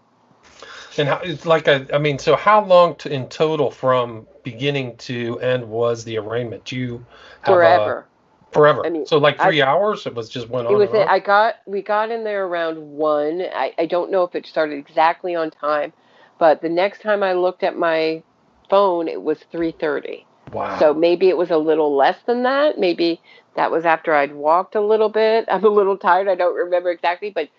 And 0.97 1.09
how, 1.09 1.17
it's 1.17 1.45
like 1.45 1.67
a, 1.67 1.87
I 1.93 1.97
mean, 1.97 2.19
so 2.19 2.35
how 2.35 2.63
long 2.63 2.95
to, 2.97 3.11
in 3.11 3.27
total 3.27 3.69
from 3.69 4.27
beginning 4.43 4.95
to 4.97 5.39
end 5.39 5.67
was 5.67 6.03
the 6.05 6.17
arraignment? 6.17 6.63
Do 6.65 6.77
you 6.77 7.05
forever? 7.43 8.07
A, 8.51 8.53
forever. 8.53 8.85
I 8.85 8.89
mean, 8.89 9.05
so 9.05 9.17
like 9.17 9.39
three 9.39 9.61
I, 9.61 9.67
hours. 9.67 10.05
It 10.05 10.15
was 10.15 10.29
just 10.29 10.49
one. 10.49 10.65
It 10.65 10.75
was. 10.75 10.89
I 10.93 11.19
got 11.19 11.55
we 11.65 11.81
got 11.81 12.11
in 12.11 12.23
there 12.23 12.45
around 12.45 12.77
one. 12.77 13.41
I, 13.41 13.73
I 13.77 13.85
don't 13.85 14.11
know 14.11 14.23
if 14.23 14.35
it 14.35 14.45
started 14.45 14.77
exactly 14.77 15.35
on 15.35 15.51
time, 15.51 15.91
but 16.39 16.61
the 16.61 16.69
next 16.69 17.01
time 17.01 17.23
I 17.23 17.33
looked 17.33 17.63
at 17.63 17.77
my 17.77 18.23
phone, 18.69 19.07
it 19.07 19.21
was 19.21 19.39
three 19.51 19.71
thirty. 19.71 20.25
Wow. 20.51 20.77
So 20.79 20.93
maybe 20.93 21.29
it 21.29 21.37
was 21.37 21.51
a 21.51 21.57
little 21.57 21.95
less 21.95 22.17
than 22.25 22.43
that. 22.43 22.79
Maybe 22.79 23.21
that 23.55 23.71
was 23.71 23.85
after 23.85 24.13
I'd 24.13 24.35
walked 24.35 24.75
a 24.75 24.81
little 24.81 25.09
bit. 25.09 25.45
I'm 25.51 25.63
a 25.63 25.69
little 25.69 25.97
tired. 25.97 26.27
I 26.27 26.35
don't 26.35 26.55
remember 26.55 26.91
exactly, 26.91 27.29
but 27.29 27.49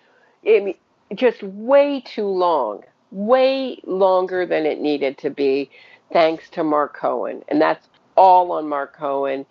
it, 0.43 0.77
just 1.15 1.41
way 1.43 2.01
too 2.01 2.27
long, 2.27 2.83
way 3.11 3.79
longer 3.85 4.45
than 4.45 4.65
it 4.65 4.79
needed 4.79 5.17
to 5.19 5.29
be, 5.29 5.69
thanks 6.11 6.49
to 6.51 6.63
Mark 6.63 6.95
Cohen. 6.95 7.43
And 7.47 7.61
that's 7.61 7.87
all 8.15 8.51
on 8.51 8.67
Mark 8.67 8.95
Cohen. 8.95 9.45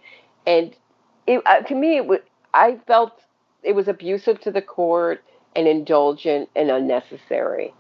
And 0.46 0.74
it, 1.26 1.42
uh, 1.46 1.60
to 1.62 1.74
me, 1.74 1.96
it 1.96 2.06
was, 2.06 2.20
I 2.52 2.78
felt 2.86 3.20
it 3.62 3.74
was 3.74 3.88
abusive 3.88 4.40
to 4.42 4.50
the 4.50 4.62
court 4.62 5.22
and 5.54 5.66
indulgent 5.66 6.48
and 6.54 6.70
unnecessary. 6.70 7.74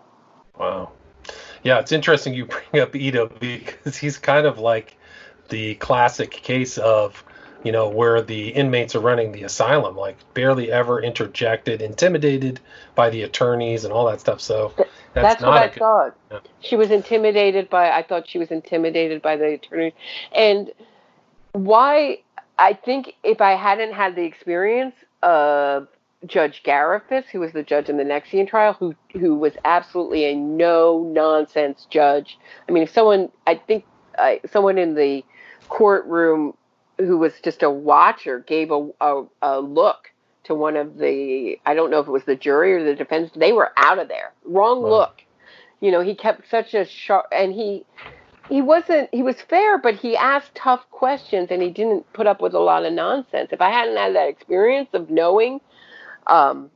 Wow. 0.58 0.92
Yeah, 1.62 1.78
it's 1.78 1.92
interesting 1.92 2.34
you 2.34 2.46
bring 2.70 2.82
up 2.82 2.94
Ito 2.94 3.28
because 3.38 3.96
he's 3.96 4.18
kind 4.18 4.46
of 4.46 4.58
like 4.58 4.96
the 5.48 5.74
classic 5.76 6.30
case 6.30 6.78
of 6.78 7.24
you 7.64 7.72
know 7.72 7.88
where 7.88 8.22
the 8.22 8.48
inmates 8.50 8.94
are 8.94 9.00
running 9.00 9.32
the 9.32 9.42
asylum 9.42 9.96
like 9.96 10.16
barely 10.34 10.70
ever 10.70 11.02
interjected 11.02 11.82
intimidated 11.82 12.60
by 12.94 13.10
the 13.10 13.22
attorneys 13.22 13.84
and 13.84 13.92
all 13.92 14.06
that 14.06 14.20
stuff 14.20 14.40
so 14.40 14.72
that's, 14.76 14.88
that's 15.14 15.42
what 15.42 15.62
i 15.62 15.68
good, 15.68 15.78
thought 15.78 16.16
yeah. 16.30 16.38
she 16.60 16.76
was 16.76 16.90
intimidated 16.90 17.68
by 17.68 17.90
i 17.90 18.02
thought 18.02 18.28
she 18.28 18.38
was 18.38 18.50
intimidated 18.50 19.20
by 19.22 19.36
the 19.36 19.54
attorney 19.54 19.92
and 20.32 20.70
why 21.52 22.18
i 22.58 22.72
think 22.72 23.14
if 23.24 23.40
i 23.40 23.52
hadn't 23.52 23.92
had 23.92 24.14
the 24.14 24.22
experience 24.22 24.94
of 25.22 25.88
Judge 26.24 26.62
Garaufis, 26.64 27.24
who 27.26 27.40
was 27.40 27.52
the 27.52 27.62
judge 27.62 27.88
in 27.88 27.98
the 27.98 28.02
NXIVM 28.02 28.48
trial, 28.48 28.72
who 28.72 28.94
who 29.12 29.34
was 29.36 29.52
absolutely 29.64 30.24
a 30.24 30.34
no 30.34 31.08
nonsense 31.12 31.86
judge. 31.90 32.38
I 32.68 32.72
mean, 32.72 32.82
if 32.82 32.90
someone, 32.90 33.30
I 33.46 33.54
think 33.54 33.84
someone 34.50 34.78
in 34.78 34.94
the 34.94 35.24
courtroom 35.68 36.54
who 36.98 37.18
was 37.18 37.32
just 37.42 37.62
a 37.62 37.70
watcher 37.70 38.40
gave 38.40 38.70
a, 38.70 38.88
a, 39.00 39.24
a 39.42 39.60
look 39.60 40.10
to 40.44 40.54
one 40.54 40.76
of 40.76 40.98
the 40.98 41.58
I 41.66 41.74
don't 41.74 41.90
know 41.90 42.00
if 42.00 42.06
it 42.06 42.12
was 42.12 42.24
the 42.24 42.36
jury 42.36 42.72
or 42.74 42.84
the 42.84 42.94
defense. 42.94 43.30
They 43.34 43.52
were 43.52 43.72
out 43.76 43.98
of 43.98 44.08
there. 44.08 44.32
Wrong 44.44 44.82
wow. 44.82 44.90
look. 44.90 45.22
You 45.80 45.90
know, 45.90 46.00
he 46.00 46.14
kept 46.14 46.48
such 46.48 46.72
a 46.74 46.84
sharp 46.86 47.26
and 47.32 47.52
he 47.52 47.84
he 48.48 48.62
wasn't 48.62 49.08
he 49.12 49.22
was 49.22 49.40
fair, 49.42 49.78
but 49.78 49.94
he 49.94 50.16
asked 50.16 50.54
tough 50.54 50.88
questions 50.90 51.48
and 51.50 51.60
he 51.60 51.70
didn't 51.70 52.10
put 52.12 52.26
up 52.26 52.40
with 52.40 52.54
a 52.54 52.60
lot 52.60 52.84
of 52.84 52.92
nonsense. 52.92 53.48
If 53.52 53.60
I 53.60 53.70
hadn't 53.70 53.96
had 53.96 54.14
that 54.14 54.28
experience 54.28 54.88
of 54.92 55.10
knowing 55.10 55.60
um, 56.28 56.70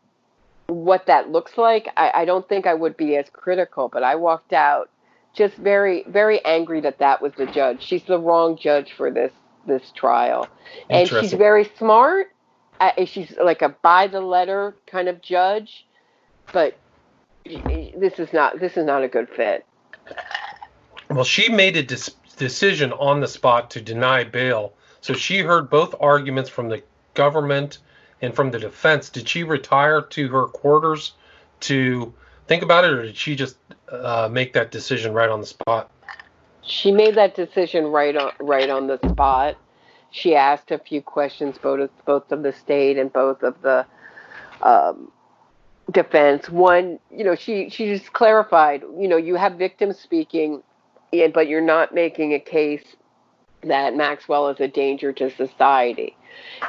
what 0.66 1.06
that 1.06 1.30
looks 1.30 1.56
like, 1.56 1.88
I, 1.96 2.10
I 2.14 2.24
don't 2.24 2.48
think 2.48 2.66
I 2.66 2.74
would 2.74 2.96
be 2.96 3.16
as 3.16 3.30
critical. 3.32 3.88
But 3.88 4.02
I 4.02 4.16
walked 4.16 4.52
out 4.52 4.90
just 5.34 5.54
very 5.56 6.04
very 6.06 6.44
angry 6.44 6.80
that 6.80 6.98
that 6.98 7.22
was 7.22 7.32
the 7.36 7.46
judge. 7.46 7.82
She's 7.82 8.02
the 8.04 8.18
wrong 8.18 8.56
judge 8.56 8.92
for 8.92 9.10
this 9.10 9.32
this 9.66 9.90
trial, 9.94 10.48
and 10.88 11.08
she's 11.08 11.32
very 11.32 11.70
smart. 11.78 12.32
Uh, 12.80 13.04
she's 13.04 13.34
like 13.42 13.62
a 13.62 13.68
by 13.68 14.06
the 14.06 14.20
letter 14.20 14.76
kind 14.86 15.08
of 15.08 15.20
judge, 15.20 15.86
but 16.52 16.76
this 17.44 18.18
is 18.18 18.32
not 18.32 18.58
this 18.58 18.76
is 18.76 18.84
not 18.84 19.02
a 19.02 19.08
good 19.08 19.28
fit. 19.28 19.66
Well, 21.10 21.24
she 21.24 21.48
made 21.50 21.76
a 21.76 21.82
dis- 21.82 22.14
decision 22.36 22.92
on 22.92 23.20
the 23.20 23.28
spot 23.28 23.70
to 23.72 23.80
deny 23.80 24.24
bail. 24.24 24.72
So 25.00 25.14
she 25.14 25.38
heard 25.38 25.70
both 25.70 25.94
arguments 26.00 26.50
from 26.50 26.68
the 26.68 26.82
government 27.14 27.78
and 28.22 28.34
from 28.34 28.50
the 28.50 28.58
defense. 28.58 29.08
Did 29.08 29.28
she 29.28 29.42
retire 29.42 30.02
to 30.02 30.28
her 30.28 30.46
quarters 30.46 31.12
to 31.60 32.12
think 32.46 32.62
about 32.62 32.84
it, 32.84 32.92
or 32.92 33.02
did 33.02 33.16
she 33.16 33.34
just 33.34 33.56
uh, 33.90 34.28
make 34.30 34.52
that 34.52 34.70
decision 34.70 35.12
right 35.12 35.28
on 35.28 35.40
the 35.40 35.46
spot? 35.46 35.90
She 36.62 36.92
made 36.92 37.14
that 37.16 37.34
decision 37.34 37.86
right 37.86 38.16
on 38.16 38.32
right 38.40 38.70
on 38.70 38.86
the 38.86 38.98
spot. 39.10 39.56
She 40.10 40.34
asked 40.34 40.70
a 40.70 40.78
few 40.78 41.02
questions, 41.02 41.56
both 41.58 41.80
of, 41.80 42.04
both 42.04 42.32
of 42.32 42.42
the 42.42 42.52
state 42.52 42.98
and 42.98 43.12
both 43.12 43.42
of 43.42 43.60
the 43.62 43.86
um, 44.62 45.10
defense. 45.90 46.48
One, 46.48 46.98
you 47.10 47.24
know, 47.24 47.34
she 47.34 47.68
she 47.70 47.86
just 47.86 48.12
clarified. 48.12 48.82
You 48.82 49.08
know, 49.08 49.16
you 49.16 49.36
have 49.36 49.54
victims 49.54 49.98
speaking, 49.98 50.62
but 51.32 51.48
you're 51.48 51.60
not 51.60 51.94
making 51.94 52.34
a 52.34 52.40
case 52.40 52.84
that 53.62 53.94
Maxwell 53.94 54.48
is 54.48 54.60
a 54.60 54.68
danger 54.68 55.12
to 55.12 55.30
society. 55.30 56.16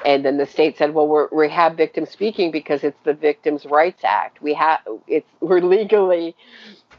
And 0.06 0.26
then 0.26 0.38
the 0.38 0.46
state 0.46 0.78
said, 0.78 0.94
"Well, 0.94 1.08
we're, 1.08 1.28
we 1.32 1.50
have 1.50 1.78
victims 1.78 2.10
speaking 2.10 2.52
because 2.52 2.84
it's 2.84 2.98
the 3.04 3.14
Victims' 3.14 3.66
Rights 3.66 4.04
Act. 4.04 4.42
We 4.42 4.54
have 4.56 4.80
it's 5.08 5.28
we're 5.40 5.62
legally 5.62 6.36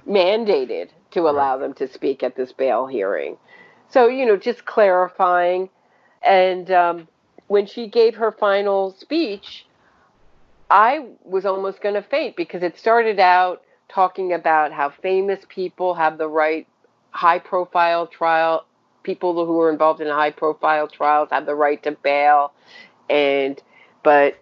mandated 0.07 0.91
to 1.13 1.29
allow 1.29 1.57
them 1.59 1.75
to 1.75 1.89
speak 1.89 2.23
at 2.23 2.37
this 2.37 2.53
bail 2.53 2.87
hearing." 2.87 3.37
So 3.91 4.09
you 4.09 4.27
know, 4.27 4.37
just 4.37 4.65
clarifying. 4.65 5.69
And 6.23 6.71
um, 6.71 7.09
when 7.49 7.67
she 7.67 7.89
gave 7.89 8.15
her 8.15 8.31
final 8.33 8.93
speech, 8.93 9.67
I 10.71 11.07
was 11.25 11.45
almost 11.45 11.83
going 11.83 11.97
to 11.97 12.03
faint 12.03 12.37
because 12.37 12.63
it 12.63 12.79
started 12.79 13.21
out 13.21 13.63
talking 13.89 14.33
about 14.33 14.73
how 14.73 14.89
famous 14.89 15.45
people 15.49 15.95
have 15.95 16.17
the 16.17 16.29
right 16.29 16.67
high 17.11 17.39
profile 17.39 18.07
trial 18.07 18.65
people 19.03 19.35
who 19.45 19.53
were 19.53 19.71
involved 19.71 20.01
in 20.01 20.09
high 20.09 20.31
profile 20.31 20.89
trials 20.89 21.29
have 21.31 21.45
the 21.45 21.55
right 21.55 21.83
to 21.83 21.93
bail 21.93 22.53
and 23.11 23.61
but 24.03 24.39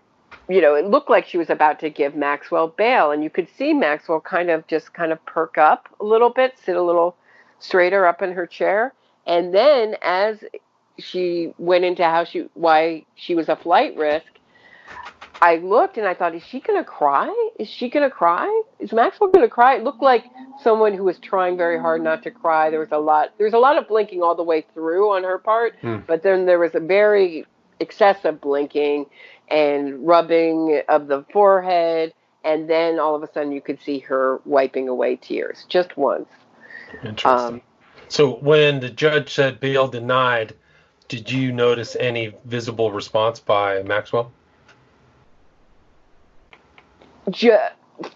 you 0.50 0.60
know 0.60 0.74
it 0.74 0.84
looked 0.86 1.08
like 1.08 1.26
she 1.26 1.38
was 1.38 1.50
about 1.50 1.78
to 1.80 1.90
give 1.90 2.14
Maxwell 2.14 2.68
bail 2.68 3.10
and 3.10 3.22
you 3.22 3.30
could 3.30 3.48
see 3.56 3.72
Maxwell 3.72 4.20
kind 4.20 4.50
of 4.50 4.66
just 4.66 4.92
kind 4.92 5.12
of 5.12 5.24
perk 5.26 5.58
up 5.58 5.88
a 6.00 6.04
little 6.04 6.30
bit 6.30 6.58
sit 6.62 6.76
a 6.76 6.82
little 6.82 7.16
straighter 7.58 8.06
up 8.06 8.22
in 8.22 8.32
her 8.32 8.46
chair 8.46 8.92
and 9.26 9.54
then 9.54 9.96
as 10.02 10.42
she 10.98 11.52
went 11.58 11.84
into 11.84 12.04
how 12.04 12.24
she 12.24 12.48
why 12.54 13.04
she 13.14 13.34
was 13.34 13.48
a 13.48 13.56
flight 13.56 13.96
risk 13.96 14.26
I 15.42 15.56
looked 15.56 15.96
and 15.96 16.06
I 16.06 16.14
thought, 16.14 16.34
is 16.34 16.42
she 16.42 16.60
going 16.60 16.78
to 16.78 16.84
cry? 16.84 17.32
Is 17.58 17.68
she 17.68 17.88
going 17.88 18.06
to 18.06 18.14
cry? 18.14 18.62
Is 18.78 18.92
Maxwell 18.92 19.30
going 19.30 19.44
to 19.44 19.50
cry? 19.50 19.76
It 19.76 19.84
looked 19.84 20.02
like 20.02 20.24
someone 20.62 20.92
who 20.92 21.04
was 21.04 21.18
trying 21.18 21.56
very 21.56 21.78
hard 21.78 22.02
not 22.02 22.22
to 22.24 22.30
cry. 22.30 22.68
There 22.68 22.80
was 22.80 22.92
a 22.92 22.98
lot. 22.98 23.32
There 23.38 23.46
was 23.46 23.54
a 23.54 23.58
lot 23.58 23.78
of 23.78 23.88
blinking 23.88 24.22
all 24.22 24.34
the 24.34 24.42
way 24.42 24.66
through 24.74 25.10
on 25.10 25.24
her 25.24 25.38
part, 25.38 25.76
hmm. 25.80 25.98
but 26.06 26.22
then 26.22 26.44
there 26.44 26.58
was 26.58 26.74
a 26.74 26.80
very 26.80 27.46
excessive 27.80 28.40
blinking 28.40 29.06
and 29.50 30.06
rubbing 30.06 30.82
of 30.88 31.08
the 31.08 31.24
forehead, 31.32 32.14
and 32.44 32.68
then 32.68 32.98
all 32.98 33.14
of 33.14 33.22
a 33.22 33.32
sudden 33.32 33.52
you 33.52 33.60
could 33.60 33.80
see 33.80 33.98
her 34.00 34.40
wiping 34.44 34.88
away 34.88 35.16
tears 35.16 35.66
just 35.68 35.96
once. 35.96 36.28
Interesting. 37.04 37.56
Um, 37.56 37.62
so 38.08 38.34
when 38.36 38.80
the 38.80 38.90
judge 38.90 39.32
said 39.32 39.60
bail 39.60 39.88
denied, 39.88 40.54
did 41.08 41.30
you 41.30 41.52
notice 41.52 41.96
any 41.98 42.32
visible 42.44 42.92
response 42.92 43.40
by 43.40 43.82
Maxwell? 43.82 44.32
Ju- 47.30 47.56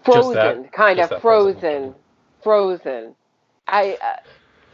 frozen, 0.03 0.69
kind 0.69 0.99
of 0.99 1.21
frozen, 1.21 1.95
frozen. 2.43 3.15
I, 3.67 3.97
I, 4.01 4.15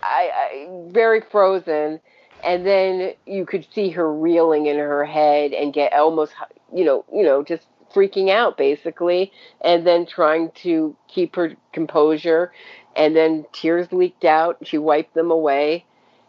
I, 0.04 0.68
very 0.90 1.22
frozen. 1.22 2.00
And 2.44 2.66
then 2.66 3.14
you 3.26 3.46
could 3.46 3.68
see 3.74 3.90
her 3.92 4.14
reeling 4.14 4.66
in 4.66 4.78
her 4.78 5.06
head 5.06 5.54
and 5.54 5.74
get 5.74 5.94
almost, 5.94 6.34
you 6.74 6.84
know, 6.84 7.06
you 7.14 7.24
know, 7.24 7.44
just 7.44 7.68
freaking 7.94 8.30
out 8.30 8.58
basically, 8.58 9.32
and 9.62 9.86
then 9.86 10.06
trying 10.06 10.52
to 10.52 10.96
keep 11.08 11.36
her 11.36 11.56
composure. 11.74 12.52
And 12.96 13.16
then 13.16 13.46
tears 13.54 13.92
leaked 13.92 14.26
out. 14.26 14.58
She 14.64 14.78
wiped 14.78 15.14
them 15.14 15.32
away, 15.32 15.86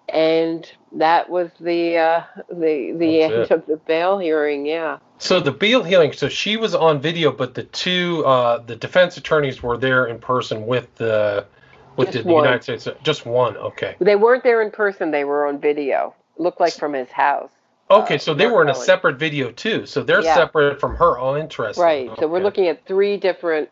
and 0.09 0.70
that 0.92 1.29
was 1.29 1.51
the 1.59 1.96
uh, 1.96 2.22
the 2.48 2.92
the 2.96 3.18
That's 3.18 3.33
end 3.33 3.42
it. 3.42 3.51
of 3.51 3.66
the 3.66 3.77
bail 3.79 4.18
hearing. 4.18 4.64
Yeah. 4.66 4.98
So 5.18 5.40
the 5.40 5.51
bail 5.51 5.83
hearing. 5.83 6.12
So 6.12 6.29
she 6.29 6.57
was 6.57 6.75
on 6.75 7.01
video, 7.01 7.33
but 7.33 7.55
the 7.55 7.64
two 7.64 8.25
uh, 8.25 8.59
the 8.59 8.77
defense 8.77 9.16
attorneys 9.16 9.62
were 9.62 9.77
there 9.77 10.07
in 10.07 10.18
person 10.18 10.66
with 10.66 10.94
the 10.96 11.46
with 11.96 12.12
the, 12.12 12.22
the 12.22 12.31
United 12.31 12.62
States. 12.62 12.88
Just 13.02 13.26
one. 13.26 13.57
Okay. 13.57 13.96
They 13.98 14.16
weren't 14.16 14.42
there 14.42 14.62
in 14.62 14.70
person. 14.70 15.11
They 15.11 15.24
were 15.24 15.46
on 15.46 15.59
video. 15.59 16.14
Looked 16.38 16.61
like 16.61 16.74
from 16.74 16.92
his 16.94 17.11
house. 17.11 17.50
Okay, 17.90 18.14
uh, 18.14 18.18
so 18.18 18.35
they 18.35 18.46
were 18.46 18.62
in 18.62 18.70
a 18.70 18.74
separate 18.74 19.18
video 19.18 19.52
too. 19.52 19.85
So 19.87 20.02
they're 20.02 20.22
yeah. 20.22 20.35
separate 20.35 20.81
from 20.81 20.96
her. 20.96 21.18
Oh, 21.18 21.37
interesting. 21.37 21.85
Right. 21.85 22.09
Okay. 22.09 22.20
So 22.20 22.28
we're 22.28 22.42
looking 22.42 22.68
at 22.68 22.87
three 22.87 23.16
different. 23.16 23.68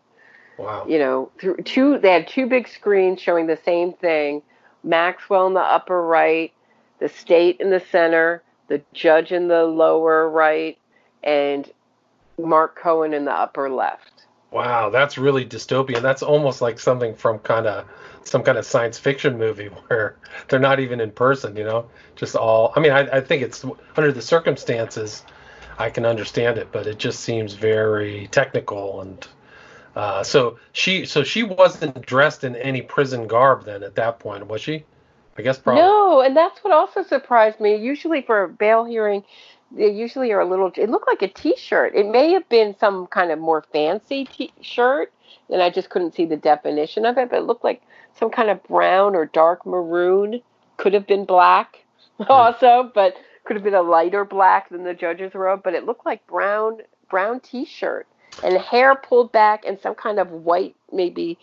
Wow. 0.59 0.85
You 0.87 0.99
know, 0.99 1.31
th- 1.41 1.57
two. 1.65 1.99
They 1.99 2.13
had 2.13 2.29
two 2.29 2.47
big 2.47 2.69
screens 2.69 3.21
showing 3.21 3.47
the 3.47 3.59
same 3.65 3.95
thing. 3.95 4.43
Maxwell 4.83 5.47
in 5.47 5.55
the 5.55 5.61
upper 5.61 6.07
right, 6.07 6.53
the 6.99 7.09
state 7.09 7.61
in 7.61 7.71
the 7.71 7.81
center, 7.91 8.43
the 8.69 8.83
judge 8.93 9.33
in 9.33 9.49
the 9.49 9.65
lower 9.65 10.29
right, 10.29 10.79
and 11.23 11.71
Mark 12.39 12.77
Cohen 12.77 13.13
in 13.13 13.25
the 13.25 13.33
upper 13.33 13.69
left. 13.71 14.20
Wow, 14.51 14.91
that's 14.91 15.17
really 15.17 15.45
dystopian. 15.45 16.03
That's 16.03 16.23
almost 16.23 16.61
like 16.61 16.81
something 16.81 17.15
from 17.15 17.39
kind 17.41 17.67
of 17.67 17.87
some 18.25 18.43
kind 18.43 18.59
of 18.59 18.67
science 18.67 18.99
fiction 18.99 19.39
movie 19.39 19.67
where 19.87 20.17
they're 20.49 20.61
not 20.61 20.81
even 20.81 21.01
in 21.01 21.11
person, 21.11 21.57
you 21.57 21.65
know, 21.65 21.89
just 22.17 22.37
all. 22.37 22.73
I 22.77 22.81
mean, 22.81 22.93
I, 22.93 23.19
I 23.19 23.21
think 23.21 23.43
it's 23.43 23.65
under 23.97 24.13
the 24.13 24.23
circumstances, 24.23 25.25
I 25.79 25.91
can 25.91 26.05
understand 26.05 26.59
it, 26.59 26.69
but 26.73 26.87
it 26.87 26.99
just 26.99 27.21
seems 27.21 27.55
very 27.55 28.29
technical 28.29 29.01
and. 29.01 29.27
Uh, 29.97 30.23
so 30.23 30.57
she, 30.71 31.05
so 31.05 31.25
she 31.25 31.43
wasn't 31.43 32.01
dressed 32.07 32.45
in 32.45 32.55
any 32.55 32.81
prison 32.81 33.27
garb 33.27 33.65
then 33.65 33.83
at 33.83 33.97
that 33.97 34.21
point, 34.21 34.47
was 34.47 34.61
she? 34.61 34.85
I 35.37 35.43
guess 35.43 35.59
probably. 35.59 35.83
No, 35.83 36.21
and 36.21 36.37
that's 36.37 36.63
what 36.63 36.73
also 36.73 37.03
surprised 37.03 37.59
me. 37.61 37.75
Usually 37.77 38.23
for 38.23 38.45
a 38.45 38.49
bail 38.49 38.85
hearing, 38.85 39.25
they 39.71 39.91
usually 39.91 40.33
are 40.33 40.41
a 40.41 40.47
little. 40.47 40.73
It 40.77 40.91
looked 40.91 41.07
like 41.07 41.23
a 41.23 41.29
T-shirt. 41.29 41.95
It 41.95 42.07
may 42.07 42.33
have 42.33 42.49
been 42.49 42.77
some 42.79 43.07
kind 43.07 43.31
of 43.31 43.39
more 43.39 43.65
fancy 43.73 44.25
T-shirt, 44.25 45.13
and 45.49 45.63
I 45.63 45.71
just 45.71 45.91
couldn't 45.91 46.15
see 46.15 46.25
the 46.25 46.37
definition 46.37 47.07
of 47.07 47.19
it. 47.19 47.31
But 47.31 47.41
it 47.41 47.45
looked 47.45 47.65
like 47.65 47.83
some 48.19 48.31
kind 48.31 48.51
of 48.51 48.63
brown 48.65 49.15
or 49.15 49.27
dark 49.27 49.65
maroon. 49.65 50.43
Could 50.77 50.95
have 50.95 51.07
been 51.07 51.25
black, 51.25 51.85
hmm. 52.19 52.25
also, 52.29 52.91
but 52.95 53.15
could 53.45 53.57
have 53.57 53.65
been 53.65 53.75
a 53.75 53.83
lighter 53.83 54.25
black 54.25 54.69
than 54.71 54.85
the 54.85 54.95
judge's 54.95 55.35
robe. 55.35 55.63
But 55.63 55.75
it 55.75 55.85
looked 55.85 56.07
like 56.07 56.27
brown 56.27 56.79
brown 57.09 57.41
T-shirt 57.41 58.07
and 58.43 58.57
hair 58.59 58.95
pulled 58.95 59.33
back 59.33 59.65
and 59.67 59.79
some 59.81 59.95
kind 59.95 60.19
of 60.19 60.31
white 60.31 60.77
maybe 60.93 61.39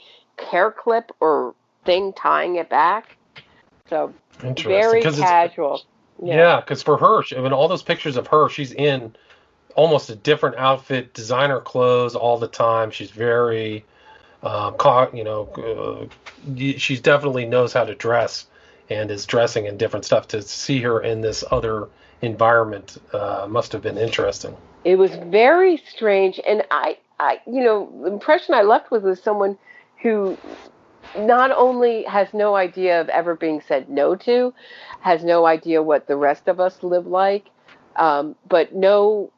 hair 0.52 0.72
clip 0.72 1.12
or 1.20 1.56
thing 1.86 2.13
tying 2.13 2.56
it 2.56 2.70
back. 2.70 3.18
So 3.90 4.13
very 4.40 5.02
casual. 5.02 5.82
Yeah, 6.23 6.60
because 6.60 6.82
yeah, 6.82 6.86
for 6.86 6.97
her, 6.97 7.23
I 7.38 7.41
mean, 7.41 7.53
all 7.53 7.67
those 7.67 7.84
pictures 7.84 8.17
of 8.17 8.27
her, 8.27 8.49
she's 8.49 8.71
in 8.71 9.15
almost 9.75 10.10
a 10.10 10.15
different 10.15 10.56
outfit, 10.58 11.13
designer 11.13 11.60
clothes 11.60 12.15
all 12.15 12.38
the 12.38 12.47
time. 12.47 12.91
She's 12.91 13.12
very, 13.12 13.86
um, 14.43 14.75
you 15.13 15.23
know, 15.23 16.10
uh, 16.51 16.58
she's 16.77 16.99
definitely 16.99 17.45
knows 17.45 17.73
how 17.73 17.86
to 17.86 17.95
dress 17.95 18.47
and 18.89 19.12
is 19.12 19.25
dressing 19.25 19.65
in 19.65 19.77
different 19.77 20.06
stuff. 20.06 20.27
To 20.30 20.41
see 20.41 20.82
her 20.82 21.01
in 21.01 21.21
this 21.21 21.43
other 21.51 21.88
environment 22.21 22.97
uh, 23.13 23.45
must 23.49 23.71
have 23.71 23.82
been 23.82 23.97
interesting. 23.97 24.56
It 24.84 24.95
was 24.97 25.12
very 25.15 25.77
strange, 25.77 26.39
and 26.47 26.63
I, 26.71 26.97
I, 27.19 27.39
you 27.45 27.63
know, 27.63 27.91
the 28.03 28.12
impression 28.12 28.56
I 28.56 28.63
left 28.63 28.89
was 28.89 29.03
with 29.03 29.12
was 29.12 29.21
someone 29.21 29.58
who 30.01 30.38
not 31.17 31.52
only 31.52 32.04
has 32.04 32.34
no 32.34 32.56
idea 32.56 33.02
of 33.02 33.10
ever 33.10 33.36
being 33.36 33.62
said 33.62 33.89
no 33.89 34.15
to, 34.15 34.54
has 35.02 35.24
no 35.24 35.46
idea 35.46 35.82
what 35.82 36.08
the 36.08 36.15
rest 36.15 36.48
of 36.48 36.60
us 36.60 36.84
live 36.84 37.08
like, 37.08 37.50
um, 37.96 38.36
but 38.48 38.74
no 38.74 39.32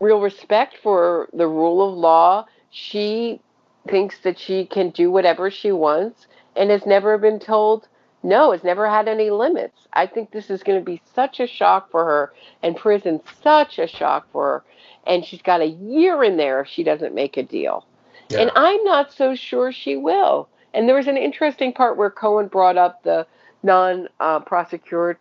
real 0.00 0.20
respect 0.20 0.76
for 0.82 1.28
the 1.32 1.46
rule 1.46 1.88
of 1.88 1.96
law. 1.96 2.46
She 2.70 3.40
thinks 3.88 4.18
that 4.20 4.38
she 4.38 4.66
can 4.66 4.90
do 4.90 5.10
whatever 5.10 5.50
she 5.50 5.72
wants 5.72 6.26
and 6.54 6.70
has 6.70 6.86
never 6.86 7.18
been 7.18 7.38
told 7.38 7.88
no, 8.26 8.50
has 8.50 8.64
never 8.64 8.88
had 8.88 9.06
any 9.06 9.30
limits. 9.30 9.86
I 9.92 10.06
think 10.06 10.32
this 10.32 10.50
is 10.50 10.64
going 10.64 10.78
to 10.80 10.84
be 10.84 11.00
such 11.14 11.38
a 11.38 11.46
shock 11.46 11.90
for 11.92 12.04
her, 12.04 12.32
and 12.62 12.76
prison 12.76 13.20
such 13.40 13.78
a 13.78 13.86
shock 13.86 14.26
for 14.32 14.44
her. 14.44 14.64
And 15.06 15.24
she's 15.24 15.42
got 15.42 15.60
a 15.60 15.66
year 15.66 16.24
in 16.24 16.36
there 16.36 16.60
if 16.62 16.68
she 16.68 16.82
doesn't 16.82 17.14
make 17.14 17.36
a 17.36 17.44
deal. 17.44 17.86
Yeah. 18.28 18.40
And 18.40 18.50
I'm 18.56 18.82
not 18.82 19.12
so 19.12 19.36
sure 19.36 19.70
she 19.70 19.96
will. 19.96 20.48
And 20.76 20.86
there 20.86 20.94
was 20.94 21.08
an 21.08 21.16
interesting 21.16 21.72
part 21.72 21.96
where 21.96 22.10
Cohen 22.10 22.48
brought 22.48 22.76
up 22.76 23.02
the 23.02 23.26
non 23.62 24.08
uh, 24.20 24.40
prosecutor 24.40 25.18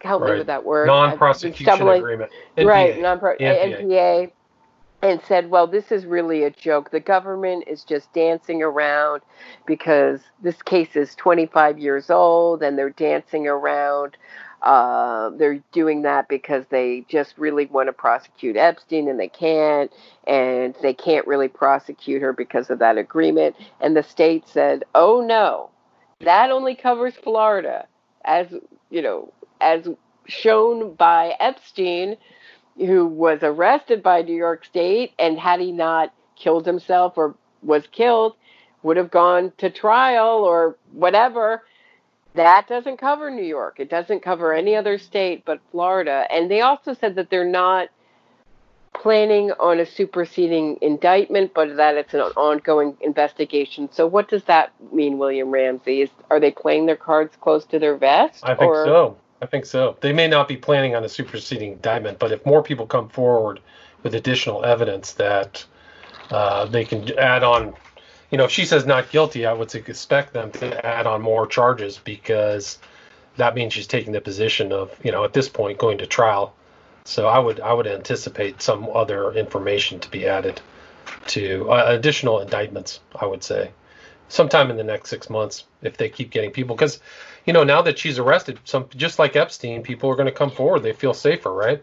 help 0.00 0.22
right. 0.22 0.32
me 0.32 0.38
with 0.38 0.46
that 0.46 0.64
word 0.64 0.86
non-prosecution 0.86 1.88
agreement 1.88 2.30
NPA. 2.56 2.66
right 2.66 3.00
non 3.00 3.18
NPA. 3.18 3.80
NPA 3.80 4.30
and 5.02 5.20
said 5.26 5.50
well 5.50 5.66
this 5.66 5.90
is 5.90 6.06
really 6.06 6.44
a 6.44 6.50
joke 6.50 6.90
the 6.92 7.00
government 7.00 7.64
is 7.66 7.82
just 7.82 8.12
dancing 8.12 8.62
around 8.62 9.22
because 9.66 10.20
this 10.42 10.62
case 10.62 10.94
is 10.94 11.14
25 11.16 11.78
years 11.78 12.10
old 12.10 12.62
and 12.62 12.78
they're 12.78 12.90
dancing 12.90 13.48
around 13.48 14.16
uh, 14.62 15.30
they're 15.30 15.62
doing 15.72 16.02
that 16.02 16.28
because 16.28 16.64
they 16.70 17.04
just 17.08 17.34
really 17.38 17.66
want 17.66 17.88
to 17.88 17.92
prosecute 17.92 18.56
Epstein 18.56 19.08
and 19.08 19.18
they 19.18 19.28
can't, 19.28 19.92
and 20.26 20.74
they 20.82 20.94
can't 20.94 21.26
really 21.26 21.48
prosecute 21.48 22.22
her 22.22 22.32
because 22.32 22.70
of 22.70 22.78
that 22.80 22.98
agreement. 22.98 23.56
And 23.80 23.96
the 23.96 24.02
state 24.02 24.48
said, 24.48 24.84
oh 24.94 25.20
no, 25.20 25.70
that 26.20 26.50
only 26.50 26.74
covers 26.74 27.14
Florida. 27.14 27.86
As, 28.24 28.48
you 28.90 29.00
know, 29.00 29.32
as 29.60 29.88
shown 30.26 30.94
by 30.94 31.34
Epstein, 31.40 32.16
who 32.76 33.06
was 33.06 33.40
arrested 33.42 34.02
by 34.02 34.22
New 34.22 34.36
York 34.36 34.64
State, 34.64 35.12
and 35.18 35.38
had 35.38 35.60
he 35.60 35.72
not 35.72 36.12
killed 36.36 36.66
himself 36.66 37.14
or 37.16 37.34
was 37.62 37.86
killed 37.90 38.34
would 38.82 38.96
have 38.96 39.10
gone 39.10 39.52
to 39.58 39.70
trial 39.70 40.44
or 40.44 40.76
whatever. 40.92 41.62
That 42.34 42.68
doesn't 42.68 42.98
cover 42.98 43.30
New 43.30 43.44
York. 43.44 43.80
It 43.80 43.90
doesn't 43.90 44.22
cover 44.22 44.52
any 44.52 44.76
other 44.76 44.98
state 44.98 45.44
but 45.44 45.60
Florida. 45.70 46.26
And 46.30 46.50
they 46.50 46.60
also 46.60 46.94
said 46.94 47.14
that 47.16 47.30
they're 47.30 47.44
not 47.44 47.88
planning 48.94 49.52
on 49.52 49.80
a 49.80 49.86
superseding 49.86 50.78
indictment, 50.82 51.52
but 51.54 51.76
that 51.76 51.96
it's 51.96 52.14
an 52.14 52.20
ongoing 52.20 52.96
investigation. 53.00 53.88
So, 53.92 54.06
what 54.06 54.28
does 54.28 54.44
that 54.44 54.72
mean, 54.92 55.18
William 55.18 55.50
Ramsey? 55.50 56.02
Is, 56.02 56.10
are 56.30 56.40
they 56.40 56.50
playing 56.50 56.86
their 56.86 56.96
cards 56.96 57.36
close 57.40 57.64
to 57.66 57.78
their 57.78 57.96
vest? 57.96 58.42
I 58.44 58.54
think 58.54 58.70
or? 58.70 58.84
so. 58.84 59.16
I 59.40 59.46
think 59.46 59.66
so. 59.66 59.96
They 60.00 60.12
may 60.12 60.26
not 60.26 60.48
be 60.48 60.56
planning 60.56 60.96
on 60.96 61.04
a 61.04 61.08
superseding 61.08 61.72
indictment, 61.72 62.18
but 62.18 62.32
if 62.32 62.44
more 62.44 62.62
people 62.62 62.86
come 62.86 63.08
forward 63.08 63.60
with 64.02 64.14
additional 64.14 64.64
evidence 64.64 65.12
that 65.12 65.64
uh, 66.30 66.66
they 66.66 66.84
can 66.84 67.16
add 67.18 67.44
on, 67.44 67.74
you 68.30 68.38
know, 68.38 68.44
if 68.44 68.50
she 68.50 68.64
says 68.64 68.86
not 68.86 69.10
guilty, 69.10 69.46
I 69.46 69.52
would 69.52 69.74
expect 69.74 70.32
them 70.32 70.50
to 70.52 70.86
add 70.86 71.06
on 71.06 71.22
more 71.22 71.46
charges 71.46 71.98
because 71.98 72.78
that 73.36 73.54
means 73.54 73.72
she's 73.72 73.86
taking 73.86 74.12
the 74.12 74.20
position 74.20 74.72
of, 74.72 74.94
you 75.02 75.12
know, 75.12 75.24
at 75.24 75.32
this 75.32 75.48
point 75.48 75.78
going 75.78 75.98
to 75.98 76.06
trial 76.06 76.54
so 77.08 77.26
I 77.26 77.38
would 77.38 77.58
I 77.58 77.72
would 77.72 77.86
anticipate 77.86 78.60
some 78.60 78.86
other 78.94 79.32
information 79.32 79.98
to 80.00 80.10
be 80.10 80.26
added 80.26 80.60
to 81.28 81.70
uh, 81.70 81.84
additional 81.86 82.40
indictments. 82.40 83.00
I 83.18 83.24
would 83.24 83.42
say 83.42 83.70
sometime 84.28 84.70
in 84.70 84.76
the 84.76 84.84
next 84.84 85.08
six 85.08 85.30
months 85.30 85.64
if 85.80 85.96
they 85.96 86.10
keep 86.10 86.30
getting 86.30 86.50
people 86.50 86.76
because 86.76 87.00
you 87.46 87.54
know 87.54 87.64
now 87.64 87.80
that 87.80 87.98
she's 87.98 88.18
arrested, 88.18 88.58
some 88.64 88.90
just 88.94 89.18
like 89.18 89.36
Epstein, 89.36 89.82
people 89.82 90.10
are 90.10 90.16
going 90.16 90.26
to 90.26 90.32
come 90.32 90.50
forward. 90.50 90.82
They 90.82 90.92
feel 90.92 91.14
safer, 91.14 91.50
right? 91.50 91.82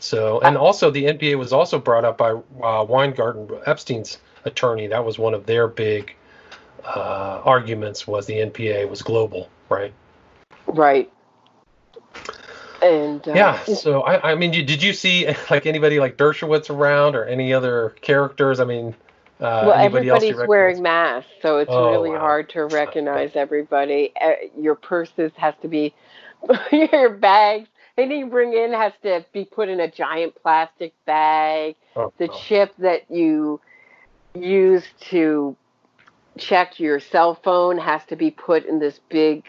So 0.00 0.38
and 0.40 0.58
also 0.58 0.90
the 0.90 1.04
NPA 1.04 1.38
was 1.38 1.54
also 1.54 1.78
brought 1.78 2.04
up 2.04 2.18
by 2.18 2.32
uh, 2.32 2.84
Weingarten, 2.84 3.48
Epstein's 3.64 4.18
attorney. 4.44 4.86
That 4.86 5.04
was 5.04 5.18
one 5.18 5.34
of 5.34 5.46
their 5.46 5.68
big 5.68 6.14
uh, 6.84 7.42
arguments 7.44 8.06
was 8.06 8.26
the 8.26 8.34
NPA 8.34 8.88
was 8.88 9.02
global, 9.02 9.48
right? 9.68 9.92
Right. 10.66 11.12
And 12.82 13.26
uh, 13.28 13.34
yeah, 13.34 13.62
so 13.64 14.02
I, 14.02 14.32
I 14.32 14.34
mean, 14.34 14.52
you, 14.52 14.64
did 14.64 14.82
you 14.82 14.92
see 14.92 15.26
like 15.50 15.66
anybody 15.66 16.00
like 16.00 16.16
Dershowitz 16.16 16.68
around 16.68 17.14
or 17.14 17.24
any 17.24 17.52
other 17.52 17.90
characters? 18.00 18.58
I 18.58 18.64
mean, 18.64 18.94
uh, 19.40 19.64
well, 19.66 19.72
everybody's 19.72 20.36
wearing 20.46 20.82
masks, 20.82 21.30
so 21.42 21.58
it's 21.58 21.70
oh, 21.70 21.90
really 21.90 22.10
wow. 22.10 22.18
hard 22.18 22.48
to 22.50 22.64
recognize 22.66 23.32
everybody. 23.34 24.12
Your 24.58 24.74
purses 24.74 25.32
has 25.36 25.54
to 25.62 25.68
be, 25.68 25.94
your 26.72 27.10
bags, 27.10 27.68
anything 27.96 28.18
you 28.18 28.26
bring 28.26 28.52
in 28.52 28.72
has 28.72 28.92
to 29.02 29.24
be 29.32 29.44
put 29.44 29.68
in 29.68 29.80
a 29.80 29.90
giant 29.90 30.34
plastic 30.42 30.92
bag. 31.06 31.76
Oh, 31.94 32.12
the 32.18 32.28
oh. 32.30 32.40
chip 32.46 32.74
that 32.78 33.10
you 33.10 33.60
use 34.34 34.84
to 35.00 35.56
check 36.38 36.80
your 36.80 36.98
cell 36.98 37.34
phone 37.34 37.78
has 37.78 38.04
to 38.06 38.16
be 38.16 38.30
put 38.30 38.64
in 38.64 38.78
this 38.78 39.00
big 39.08 39.44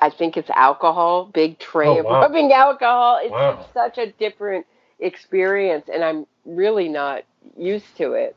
I 0.00 0.10
think 0.10 0.36
it's 0.36 0.50
alcohol, 0.50 1.30
big 1.32 1.60
tray 1.60 1.86
oh, 1.86 1.98
of 2.00 2.04
rubbing 2.06 2.52
alcohol. 2.52 3.20
It's 3.22 3.30
wow. 3.30 3.64
such 3.72 3.98
a 3.98 4.10
different 4.10 4.66
experience, 4.98 5.88
and 5.92 6.02
I'm 6.02 6.26
really 6.44 6.88
not 6.88 7.22
used 7.56 7.96
to 7.98 8.14
it. 8.14 8.34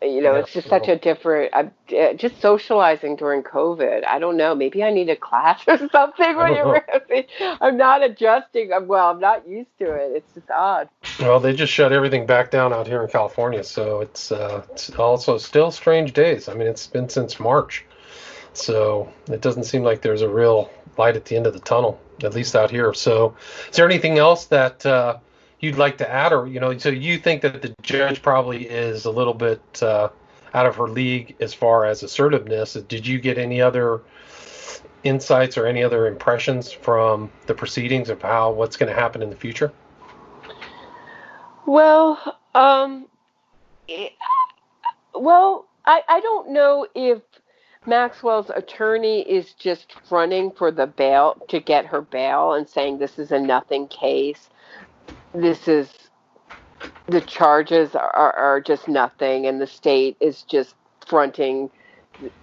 You 0.00 0.22
know, 0.22 0.34
yeah, 0.34 0.40
it's 0.40 0.52
just 0.52 0.68
such 0.68 0.86
a 0.86 0.96
different. 0.96 1.52
I'm 1.52 1.72
uh, 1.96 2.12
just 2.12 2.40
socializing 2.40 3.16
during 3.16 3.42
COVID. 3.42 4.06
I 4.06 4.20
don't 4.20 4.36
know. 4.36 4.54
Maybe 4.54 4.84
I 4.84 4.90
need 4.90 5.08
a 5.08 5.16
class 5.16 5.60
or 5.66 5.76
something. 5.90 6.36
When 6.36 6.54
you're 6.54 6.84
I'm 7.60 7.76
not 7.76 8.04
adjusting. 8.04 8.72
I'm, 8.72 8.86
well, 8.86 9.10
I'm 9.10 9.18
not 9.18 9.48
used 9.48 9.76
to 9.80 9.92
it. 9.92 10.12
It's 10.14 10.34
just 10.34 10.50
odd. 10.50 10.88
Well, 11.18 11.40
they 11.40 11.52
just 11.52 11.72
shut 11.72 11.92
everything 11.92 12.26
back 12.26 12.52
down 12.52 12.72
out 12.72 12.86
here 12.86 13.02
in 13.02 13.08
California, 13.08 13.64
so 13.64 14.00
it's 14.00 14.30
uh, 14.30 14.64
it's 14.70 14.90
also 14.90 15.36
still 15.36 15.72
strange 15.72 16.12
days. 16.12 16.48
I 16.48 16.54
mean, 16.54 16.68
it's 16.68 16.86
been 16.86 17.08
since 17.08 17.40
March. 17.40 17.84
So 18.52 19.12
it 19.28 19.40
doesn't 19.40 19.64
seem 19.64 19.82
like 19.82 20.02
there's 20.02 20.22
a 20.22 20.28
real 20.28 20.70
light 20.96 21.16
at 21.16 21.24
the 21.24 21.36
end 21.36 21.46
of 21.46 21.52
the 21.52 21.60
tunnel, 21.60 22.00
at 22.22 22.34
least 22.34 22.56
out 22.56 22.70
here. 22.70 22.92
So, 22.92 23.36
is 23.70 23.76
there 23.76 23.86
anything 23.86 24.18
else 24.18 24.46
that 24.46 24.84
uh, 24.84 25.18
you'd 25.60 25.76
like 25.76 25.98
to 25.98 26.10
add, 26.10 26.32
or 26.32 26.46
you 26.46 26.60
know, 26.60 26.76
so 26.78 26.88
you 26.88 27.18
think 27.18 27.42
that 27.42 27.62
the 27.62 27.74
judge 27.82 28.22
probably 28.22 28.68
is 28.68 29.04
a 29.04 29.10
little 29.10 29.34
bit 29.34 29.82
uh, 29.82 30.08
out 30.54 30.66
of 30.66 30.76
her 30.76 30.88
league 30.88 31.36
as 31.40 31.54
far 31.54 31.84
as 31.84 32.02
assertiveness? 32.02 32.74
Did 32.74 33.06
you 33.06 33.18
get 33.20 33.38
any 33.38 33.60
other 33.60 34.02
insights 35.04 35.56
or 35.56 35.66
any 35.66 35.82
other 35.82 36.06
impressions 36.06 36.72
from 36.72 37.30
the 37.46 37.54
proceedings 37.54 38.08
of 38.10 38.20
how 38.22 38.50
what's 38.52 38.76
going 38.76 38.92
to 38.92 38.98
happen 38.98 39.22
in 39.22 39.30
the 39.30 39.36
future? 39.36 39.72
Well, 41.66 42.38
um, 42.54 43.06
it, 43.86 44.12
well, 45.14 45.66
I, 45.84 46.02
I 46.08 46.20
don't 46.20 46.50
know 46.50 46.86
if 46.94 47.20
Maxwell's 47.86 48.50
attorney 48.50 49.20
is 49.20 49.52
just 49.54 49.94
running 50.10 50.50
for 50.50 50.70
the 50.70 50.86
bail 50.86 51.36
to 51.48 51.60
get 51.60 51.86
her 51.86 52.00
bail 52.00 52.54
and 52.54 52.68
saying 52.68 52.98
this 52.98 53.18
is 53.18 53.32
a 53.32 53.38
nothing 53.38 53.88
case. 53.88 54.50
This 55.40 55.68
is 55.68 55.88
the 57.06 57.20
charges 57.20 57.94
are, 57.94 58.34
are 58.34 58.60
just 58.60 58.88
nothing, 58.88 59.46
and 59.46 59.60
the 59.60 59.68
state 59.68 60.16
is 60.20 60.42
just 60.42 60.74
fronting, 61.06 61.70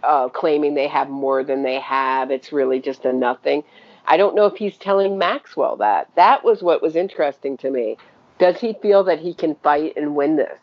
uh, 0.04 0.30
claiming 0.30 0.76
they 0.76 0.88
have 0.88 1.10
more 1.10 1.44
than 1.44 1.62
they 1.62 1.80
have. 1.80 2.32
It's 2.32 2.54
really 2.54 2.80
just 2.80 3.04
a 3.04 3.12
nothing. 3.12 3.64
I 4.08 4.16
don't 4.16 4.34
know 4.34 4.46
if 4.46 4.56
he's 4.56 4.78
telling 4.78 5.18
Maxwell 5.18 5.76
that. 5.78 6.10
That 6.16 6.46
was 6.46 6.64
what 6.64 6.82
was 6.82 6.96
interesting 6.96 7.58
to 7.58 7.70
me. 7.70 7.98
Does 8.40 8.60
he 8.60 8.74
feel 8.82 9.04
that 9.04 9.20
he 9.20 9.34
can 9.34 9.56
fight 9.56 9.94
and 9.98 10.16
win 10.16 10.38
this? 10.38 10.58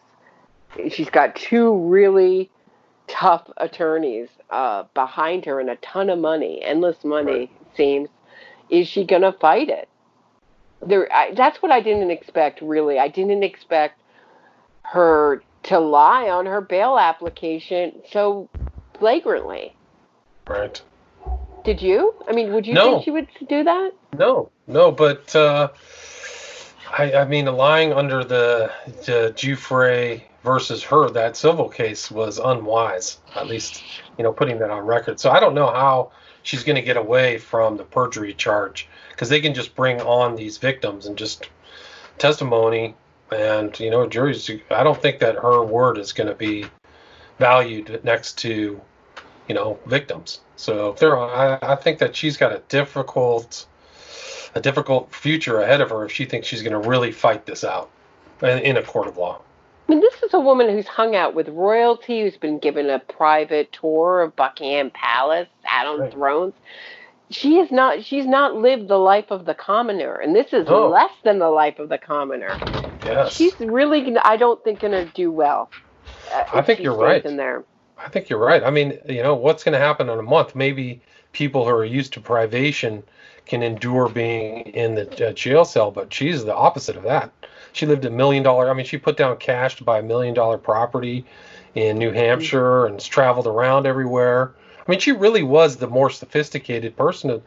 She's 0.91 1.11
got 1.11 1.37
two 1.37 1.77
really 1.87 2.51
tough 3.09 3.51
attorneys 3.59 4.31
uh, 4.49 4.85
behind 4.95 5.45
her 5.45 5.61
and 5.61 5.69
a 5.69 5.77
ton 5.77 6.09
of 6.09 6.19
money, 6.19 6.63
endless 6.63 7.05
money 7.05 7.33
right. 7.33 7.51
seems. 7.77 8.09
Is 8.71 8.89
she 8.89 9.05
going 9.05 9.23
to 9.23 9.33
fight 9.33 9.69
it? 9.69 9.91
There, 10.85 11.13
I, 11.13 11.33
that's 11.35 11.63
what 11.63 11.71
I 11.71 11.81
didn't 11.81 12.11
expect. 12.11 12.61
Really, 12.61 12.99
I 12.99 13.09
didn't 13.09 13.43
expect 13.43 14.01
her 14.83 15.43
to 15.65 15.79
lie 15.79 16.29
on 16.29 16.47
her 16.47 16.61
bail 16.61 16.99
application 16.99 18.03
so 18.11 18.49
flagrantly. 18.99 19.75
Right. 20.47 20.81
Did 21.65 21.81
you? 21.81 22.15
I 22.29 22.33
mean, 22.33 22.53
would 22.53 22.67
you 22.67 22.75
no. 22.75 22.85
think 22.85 23.05
she 23.05 23.11
would 23.13 23.29
do 23.49 23.63
that? 23.65 23.93
No, 24.19 24.51
no, 24.67 24.91
but 24.91 25.35
uh, 25.37 25.69
I, 26.91 27.13
I 27.13 27.25
mean, 27.25 27.47
lying 27.47 27.93
under 27.93 28.25
the, 28.25 28.73
the 29.07 29.33
Giuffre 29.37 30.23
versus 30.43 30.83
her, 30.83 31.09
that 31.11 31.37
civil 31.37 31.69
case 31.69 32.11
was 32.11 32.39
unwise. 32.39 33.19
At 33.37 33.47
least, 33.47 33.83
you 34.19 34.25
know, 34.25 34.33
putting 34.33 34.59
that 34.59 34.71
on 34.71 34.85
record. 34.85 35.21
So 35.21 35.31
I 35.31 35.39
don't 35.39 35.55
know 35.55 35.67
how 35.67 36.11
she's 36.43 36.65
going 36.65 36.77
to 36.77 36.83
get 36.83 36.97
away 36.97 37.39
from 37.39 37.77
the 37.77 37.85
perjury 37.85 38.35
charge 38.35 38.89
because 39.11 39.29
they 39.29 39.41
can 39.41 39.55
just 39.55 39.75
bring 39.75 40.01
on 40.01 40.37
these 40.37 40.59
victims 40.59 41.07
and 41.07 41.17
just 41.17 41.49
testimony 42.19 42.95
and 43.31 43.79
you 43.81 43.91
know 43.91 44.07
juries 44.07 44.51
i 44.71 44.83
don't 44.83 45.01
think 45.01 45.19
that 45.19 45.35
her 45.37 45.63
word 45.63 45.97
is 45.99 46.13
going 46.13 46.29
to 46.29 46.35
be 46.35 46.65
valued 47.39 48.01
next 48.05 48.39
to 48.39 48.81
you 49.49 49.55
know 49.55 49.79
victims. 49.87 50.41
So 50.57 50.91
if 50.91 50.99
there 50.99 51.19
I, 51.19 51.59
I 51.63 51.77
think 51.77 51.99
that 51.99 52.15
she's 52.15 52.37
got 52.37 52.53
a 52.53 52.63
difficult 52.69 53.67
a 54.55 54.61
difficult 54.61 55.15
future 55.15 55.61
ahead 55.61 55.81
of 55.81 55.91
her 55.91 56.05
if 56.05 56.13
she 56.13 56.25
thinks 56.25 56.47
she's 56.47 56.63
going 56.63 56.81
to 56.81 56.89
really 56.89 57.11
fight 57.11 57.47
this 57.47 57.65
out 57.65 57.91
in, 58.43 58.59
in 58.61 58.77
a 58.77 58.83
court 58.83 59.09
of 59.09 59.17
law. 59.17 59.41
I 59.89 59.93
mean, 59.93 60.01
this 60.01 60.23
is 60.23 60.35
a 60.35 60.41
woman 60.41 60.69
who's 60.69 60.87
hung 60.87 61.17
out 61.17 61.35
with 61.35 61.49
royalty, 61.49 62.23
who's 62.23 62.37
been 62.37 62.59
given 62.59 62.89
a 62.89 62.99
private 62.99 63.73
tour 63.73 64.23
of 64.23 64.37
Buckingham 64.37 64.91
Palace, 64.91 65.49
sat 65.63 65.87
on 65.87 66.01
right. 66.01 66.13
thrones. 66.13 66.55
She 67.31 67.59
is 67.59 67.71
not. 67.71 68.05
She's 68.05 68.27
not 68.27 68.57
lived 68.57 68.89
the 68.89 68.99
life 68.99 69.31
of 69.31 69.47
the 69.47 69.55
commoner, 69.55 70.17
and 70.17 70.37
this 70.37 70.53
is 70.53 70.67
oh. 70.69 70.89
less 70.89 71.13
than 71.25 71.39
the 71.39 71.49
life 71.49 71.79
of 71.79 71.89
the 71.89 71.99
commoner. 71.99 72.59
Yes. 73.05 73.33
She's 73.33 73.59
really. 73.59 74.17
I 74.19 74.37
don't 74.37 74.63
think 74.63 74.81
going 74.81 74.93
to 74.93 75.11
do 75.15 75.31
well. 75.31 75.71
Uh, 76.33 76.45
I 76.53 76.63
think 76.63 76.81
you're 76.81 76.97
right. 76.97 77.25
In 77.25 77.37
there. 77.37 77.65
I 77.99 78.09
think 78.09 78.29
you're 78.29 78.39
right. 78.39 78.63
I 78.63 78.71
mean, 78.71 78.99
you 79.09 79.23
know, 79.23 79.35
what's 79.35 79.65
going 79.65 79.73
to 79.73 79.79
happen 79.79 80.09
in 80.09 80.19
a 80.19 80.23
month? 80.23 80.55
Maybe 80.55 81.01
people 81.33 81.65
who 81.65 81.71
are 81.71 81.85
used 81.85 82.13
to 82.15 82.21
privation 82.21 83.03
can 83.47 83.63
endure 83.63 84.09
being 84.09 84.63
in 84.67 84.95
the 84.95 85.29
uh, 85.29 85.33
jail 85.33 85.65
cell, 85.65 85.91
but 85.91 86.13
she's 86.13 86.45
the 86.45 86.55
opposite 86.55 86.97
of 86.97 87.05
that. 87.05 87.33
She 87.73 87.87
lived 87.87 88.05
a 88.05 88.11
million 88.11 88.43
dollar. 88.43 88.71
I 88.71 88.75
mean, 88.75 88.87
she 88.87 88.99
put 88.99 89.17
down 89.17 89.37
cash 89.39 89.77
to 89.77 89.85
buy 89.85 89.99
a 89.99 90.03
million 90.03 90.35
dollar 90.35 90.59
property 90.59 91.25
in 91.75 91.99
New 91.99 92.13
Hampshire 92.13 92.87
and 92.87 93.01
traveled 93.01 93.47
around 93.47 93.87
everywhere. 93.87 94.55
I 94.87 94.91
mean, 94.91 95.01
she 95.01 95.13
really 95.13 95.43
was 95.43 95.77
the 95.77 95.87
more 95.87 96.11
sophisticated 96.11 96.97
person. 96.97 97.43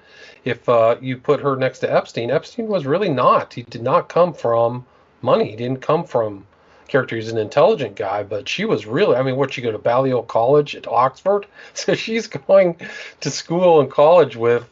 If 0.46 0.70
uh, 0.70 0.96
you 1.02 1.18
put 1.18 1.42
her 1.42 1.58
next 1.58 1.80
to 1.80 1.94
Epstein, 1.94 2.32
Epstein 2.32 2.68
was 2.68 2.86
really 2.86 3.10
not. 3.10 3.54
He 3.54 3.64
did 3.64 3.82
not 3.82 4.08
come 4.08 4.34
from 4.34 4.86
money. 5.22 5.50
He 5.50 5.56
didn't 5.58 5.82
come 5.82 6.06
from 6.06 6.48
character. 6.88 7.16
He's 7.18 7.32
an 7.32 7.38
intelligent 7.38 7.96
guy, 7.96 8.24
but 8.24 8.48
she 8.48 8.64
was 8.64 8.86
really. 8.86 9.18
I 9.18 9.24
mean, 9.24 9.36
what 9.36 9.54
she 9.54 9.62
go 9.62 9.72
to 9.72 9.78
Balliol 9.78 10.24
College 10.24 10.76
at 10.76 10.88
Oxford, 10.88 11.46
so 11.74 11.94
she's 11.94 12.28
going 12.28 12.78
to 13.22 13.30
school 13.30 13.82
and 13.82 13.92
college 13.92 14.38
with 14.38 14.70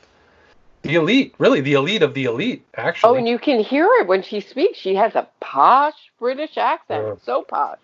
the 0.83 0.95
elite, 0.95 1.33
really 1.37 1.61
the 1.61 1.73
elite 1.73 2.03
of 2.03 2.13
the 2.13 2.25
elite, 2.25 2.65
actually. 2.75 3.09
Oh, 3.09 3.15
and 3.15 3.27
you 3.27 3.39
can 3.39 3.59
hear 3.59 3.89
it 3.99 4.07
when 4.07 4.21
she 4.21 4.39
speaks. 4.39 4.77
She 4.77 4.95
has 4.95 5.15
a 5.15 5.27
posh 5.39 5.95
British 6.19 6.57
accent, 6.57 7.21
so 7.25 7.41
posh. 7.41 7.79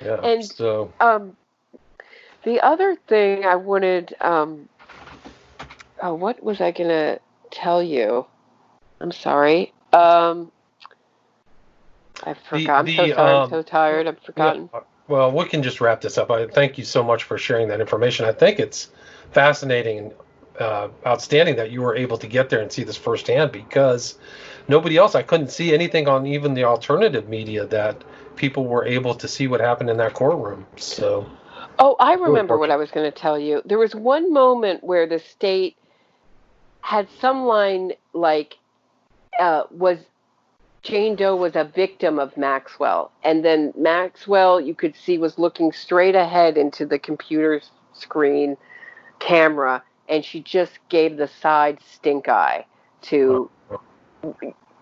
Yeah. 0.00 0.20
And 0.22 0.44
so 0.44 0.92
um, 1.00 1.36
the 2.44 2.60
other 2.60 2.96
thing 3.08 3.44
I 3.44 3.56
wanted, 3.56 4.14
um, 4.20 4.68
oh, 6.02 6.14
what 6.14 6.42
was 6.42 6.60
I 6.60 6.70
gonna 6.70 7.18
tell 7.50 7.82
you? 7.82 8.26
I'm 9.00 9.12
sorry. 9.12 9.72
Um, 9.92 10.52
I 12.24 12.34
forgot. 12.34 12.80
I'm 12.80 12.86
so 12.86 13.06
the, 13.06 13.14
sorry. 13.14 13.32
I'm 13.32 13.42
um, 13.42 13.50
so 13.50 13.62
tired. 13.62 14.06
I've 14.06 14.20
forgotten. 14.20 14.70
Yeah, 14.72 14.80
Well, 15.08 15.32
we 15.32 15.44
can 15.46 15.62
just 15.62 15.80
wrap 15.80 16.00
this 16.00 16.18
up. 16.18 16.30
I 16.30 16.46
thank 16.46 16.78
you 16.78 16.84
so 16.84 17.02
much 17.02 17.24
for 17.24 17.38
sharing 17.38 17.68
that 17.68 17.80
information. 17.80 18.26
I 18.26 18.32
think 18.32 18.58
it's 18.58 18.90
fascinating 19.32 19.98
and 19.98 20.12
uh, 20.60 20.88
outstanding 21.04 21.56
that 21.56 21.70
you 21.72 21.82
were 21.82 21.96
able 21.96 22.16
to 22.18 22.26
get 22.26 22.48
there 22.48 22.60
and 22.60 22.70
see 22.70 22.84
this 22.84 22.96
firsthand 22.96 23.50
because 23.50 24.16
nobody 24.68 24.96
else. 24.96 25.14
I 25.14 25.22
couldn't 25.22 25.48
see 25.48 25.74
anything 25.74 26.08
on 26.08 26.26
even 26.26 26.54
the 26.54 26.64
alternative 26.64 27.28
media 27.28 27.66
that 27.66 28.04
people 28.36 28.66
were 28.66 28.84
able 28.84 29.14
to 29.14 29.28
see 29.28 29.48
what 29.48 29.60
happened 29.60 29.90
in 29.90 29.96
that 29.96 30.14
courtroom. 30.14 30.66
So 30.76 31.28
Oh, 31.78 31.96
I 31.98 32.14
remember 32.14 32.56
what. 32.56 32.70
I 32.70 32.76
was 32.76 32.90
going 32.90 33.10
to 33.10 33.16
tell 33.16 33.38
you. 33.38 33.62
There 33.64 33.78
was 33.78 33.94
one 33.94 34.32
moment 34.32 34.84
where 34.84 35.06
the 35.06 35.18
state 35.18 35.76
had 36.80 37.08
some 37.20 37.44
line 37.44 37.92
like, 38.12 38.58
uh, 39.40 39.64
was 39.70 39.98
Jane 40.82 41.16
Doe 41.16 41.34
was 41.34 41.56
a 41.56 41.64
victim 41.64 42.18
of 42.18 42.36
Maxwell. 42.36 43.10
And 43.24 43.44
then 43.44 43.72
Maxwell, 43.76 44.60
you 44.60 44.74
could 44.74 44.94
see, 44.94 45.16
was 45.16 45.38
looking 45.38 45.72
straight 45.72 46.14
ahead 46.14 46.58
into 46.58 46.84
the 46.84 46.98
computer 46.98 47.62
screen 47.94 48.56
camera, 49.18 49.82
and 50.08 50.24
she 50.24 50.40
just 50.40 50.78
gave 50.90 51.16
the 51.16 51.28
side 51.28 51.78
stink 51.90 52.28
eye 52.28 52.66
to 53.02 53.50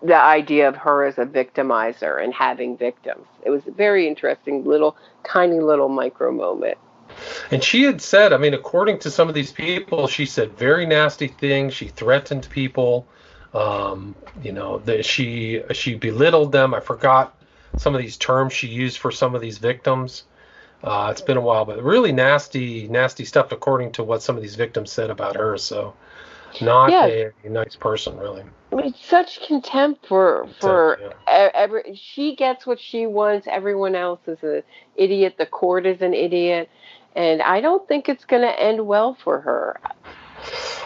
the 0.03 0.15
idea 0.15 0.67
of 0.67 0.75
her 0.75 1.05
as 1.05 1.17
a 1.17 1.25
victimizer 1.25 2.21
and 2.23 2.33
having 2.33 2.77
victims. 2.77 3.25
It 3.45 3.49
was 3.49 3.65
a 3.67 3.71
very 3.71 4.07
interesting 4.07 4.65
little, 4.65 4.97
tiny 5.23 5.59
little 5.59 5.89
micro 5.89 6.31
moment. 6.31 6.77
And 7.51 7.63
she 7.63 7.83
had 7.83 8.01
said, 8.01 8.33
I 8.33 8.37
mean, 8.37 8.53
according 8.53 8.99
to 8.99 9.11
some 9.11 9.29
of 9.29 9.35
these 9.35 9.51
people, 9.51 10.07
she 10.07 10.25
said 10.25 10.57
very 10.57 10.85
nasty 10.85 11.27
things. 11.27 11.73
She 11.73 11.87
threatened 11.87 12.49
people. 12.49 13.07
Um, 13.53 14.15
you 14.41 14.51
know, 14.51 14.79
that 14.79 15.05
she 15.05 15.61
she 15.73 15.93
belittled 15.93 16.51
them. 16.51 16.73
I 16.73 16.79
forgot 16.79 17.37
some 17.77 17.93
of 17.93 18.01
these 18.01 18.17
terms 18.17 18.51
she 18.51 18.67
used 18.67 18.97
for 18.97 19.11
some 19.11 19.35
of 19.35 19.41
these 19.41 19.59
victims. 19.59 20.23
Uh, 20.83 21.09
it's 21.11 21.21
been 21.21 21.37
a 21.37 21.41
while, 21.41 21.63
but 21.63 21.81
really 21.81 22.11
nasty, 22.11 22.87
nasty 22.87 23.23
stuff, 23.25 23.51
according 23.51 23.91
to 23.93 24.03
what 24.03 24.23
some 24.23 24.35
of 24.35 24.41
these 24.41 24.55
victims 24.55 24.91
said 24.91 25.11
about 25.11 25.35
her. 25.35 25.57
So, 25.57 25.93
not 26.61 26.89
Yeah. 26.91 27.05
a, 27.05 27.31
a 27.45 27.49
nice 27.49 27.75
person, 27.75 28.17
really. 28.17 28.43
I 28.73 28.81
mean, 28.81 28.93
such 28.99 29.45
contempt 29.45 30.07
for 30.07 30.47
for 30.59 30.99
yeah. 31.01 31.49
every. 31.53 31.95
She 31.95 32.35
gets 32.35 32.65
what 32.65 32.79
she 32.79 33.05
wants. 33.05 33.47
Everyone 33.49 33.95
else 33.95 34.19
is 34.27 34.41
an 34.41 34.63
idiot. 34.95 35.35
The 35.37 35.45
court 35.45 35.85
is 35.85 36.01
an 36.01 36.13
idiot, 36.13 36.69
and 37.15 37.41
I 37.41 37.61
don't 37.61 37.87
think 37.87 38.09
it's 38.09 38.25
going 38.25 38.41
to 38.41 38.59
end 38.59 38.85
well 38.85 39.13
for 39.13 39.41
her. 39.41 39.79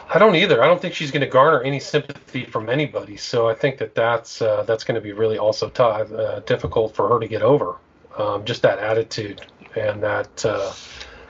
I 0.09 0.19
don't 0.19 0.35
either. 0.35 0.61
I 0.63 0.67
don't 0.67 0.81
think 0.81 0.93
she's 0.93 1.11
going 1.11 1.21
to 1.21 1.27
garner 1.27 1.61
any 1.61 1.79
sympathy 1.79 2.45
from 2.45 2.69
anybody. 2.69 3.17
So 3.17 3.47
I 3.47 3.53
think 3.53 3.77
that 3.77 3.95
that's 3.95 4.41
uh, 4.41 4.63
that's 4.63 4.83
going 4.83 4.95
to 4.95 5.01
be 5.01 5.13
really 5.13 5.37
also 5.37 5.69
tough, 5.69 6.11
uh, 6.11 6.39
difficult 6.41 6.95
for 6.95 7.07
her 7.09 7.19
to 7.19 7.27
get 7.27 7.41
over. 7.41 7.75
Um, 8.17 8.45
just 8.45 8.63
that 8.63 8.79
attitude 8.79 9.45
and 9.75 10.01
that 10.03 10.45
uh, 10.45 10.73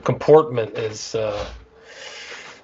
comportment 0.03 0.77
is 0.77 1.15
uh, 1.15 1.45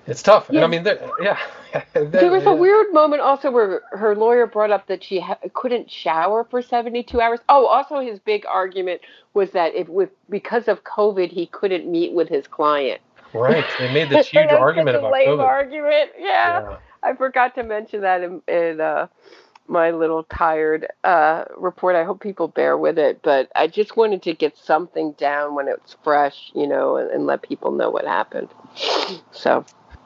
it's 0.08 0.24
tough. 0.24 0.50
And 0.50 0.60
I 0.60 0.68
mean, 0.68 0.86
yeah. 1.22 1.40
There 1.94 2.32
was 2.32 2.46
a 2.46 2.54
weird 2.54 2.94
moment 2.94 3.22
also 3.22 3.50
where 3.52 3.82
her 3.92 4.16
lawyer 4.16 4.46
brought 4.48 4.72
up 4.72 4.88
that 4.88 5.04
she 5.04 5.20
ha- 5.20 5.38
couldn't 5.54 5.90
shower 5.90 6.44
for 6.50 6.62
72 6.62 7.20
hours. 7.20 7.40
Oh, 7.50 7.66
also 7.66 8.00
his 8.00 8.20
big 8.20 8.46
argument 8.46 9.02
was 9.34 9.52
that 9.52 9.74
if 9.76 9.88
with 9.90 10.10
because 10.30 10.68
of 10.68 10.84
COVID 10.84 11.30
he 11.32 11.48
couldn't 11.48 11.90
meet 11.90 12.14
with 12.14 12.30
his 12.30 12.48
client. 12.48 13.02
right. 13.34 13.66
They 13.80 13.94
made 13.94 14.10
this 14.10 14.28
huge 14.30 14.52
argument 14.52 14.98
about 14.98 15.12
lame 15.12 15.30
COVID. 15.30 15.44
argument. 15.44 16.12
Yeah. 16.18 16.62
Yeah. 16.62 16.78
I 17.04 17.14
forgot 17.16 17.56
to 17.56 17.64
mention 17.64 18.02
that 18.02 18.22
in, 18.22 18.42
in 18.48 18.80
uh, 18.80 19.08
my 19.68 19.92
little 19.92 20.24
tired 20.24 20.88
uh, 21.04 21.46
report. 21.58 21.96
I 21.96 22.04
hope 22.04 22.22
people 22.22 22.48
bear 22.48 22.78
with 22.78 22.98
it, 22.98 23.22
but 23.24 23.52
I 23.56 23.68
just 23.68 23.98
wanted 23.98 24.22
to 24.24 24.34
get 24.34 24.58
something 24.58 25.14
down 25.14 25.56
when 25.56 25.68
it's 25.68 25.96
fresh, 26.04 26.52
you 26.54 26.68
know, 26.68 26.98
and, 26.98 27.10
and 27.12 27.26
let 27.26 27.42
people 27.42 27.72
know 27.72 27.90
what 27.90 28.06
happened. 28.06 28.50
So, 29.32 29.66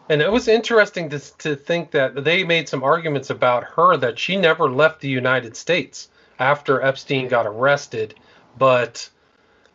And 0.10 0.22
it 0.22 0.32
was 0.32 0.48
interesting 0.48 1.10
to, 1.10 1.20
to 1.40 1.56
think 1.56 1.92
that 1.92 2.24
they 2.24 2.44
made 2.44 2.70
some 2.70 2.84
arguments 2.84 3.30
about 3.30 3.64
her 3.76 3.98
that 3.98 4.18
she 4.18 4.38
never 4.38 4.70
left 4.70 5.02
the 5.02 5.10
United 5.10 5.58
States 5.58 6.10
after 6.40 6.82
Epstein 6.82 7.28
got 7.28 7.46
arrested, 7.46 8.16
but 8.58 9.10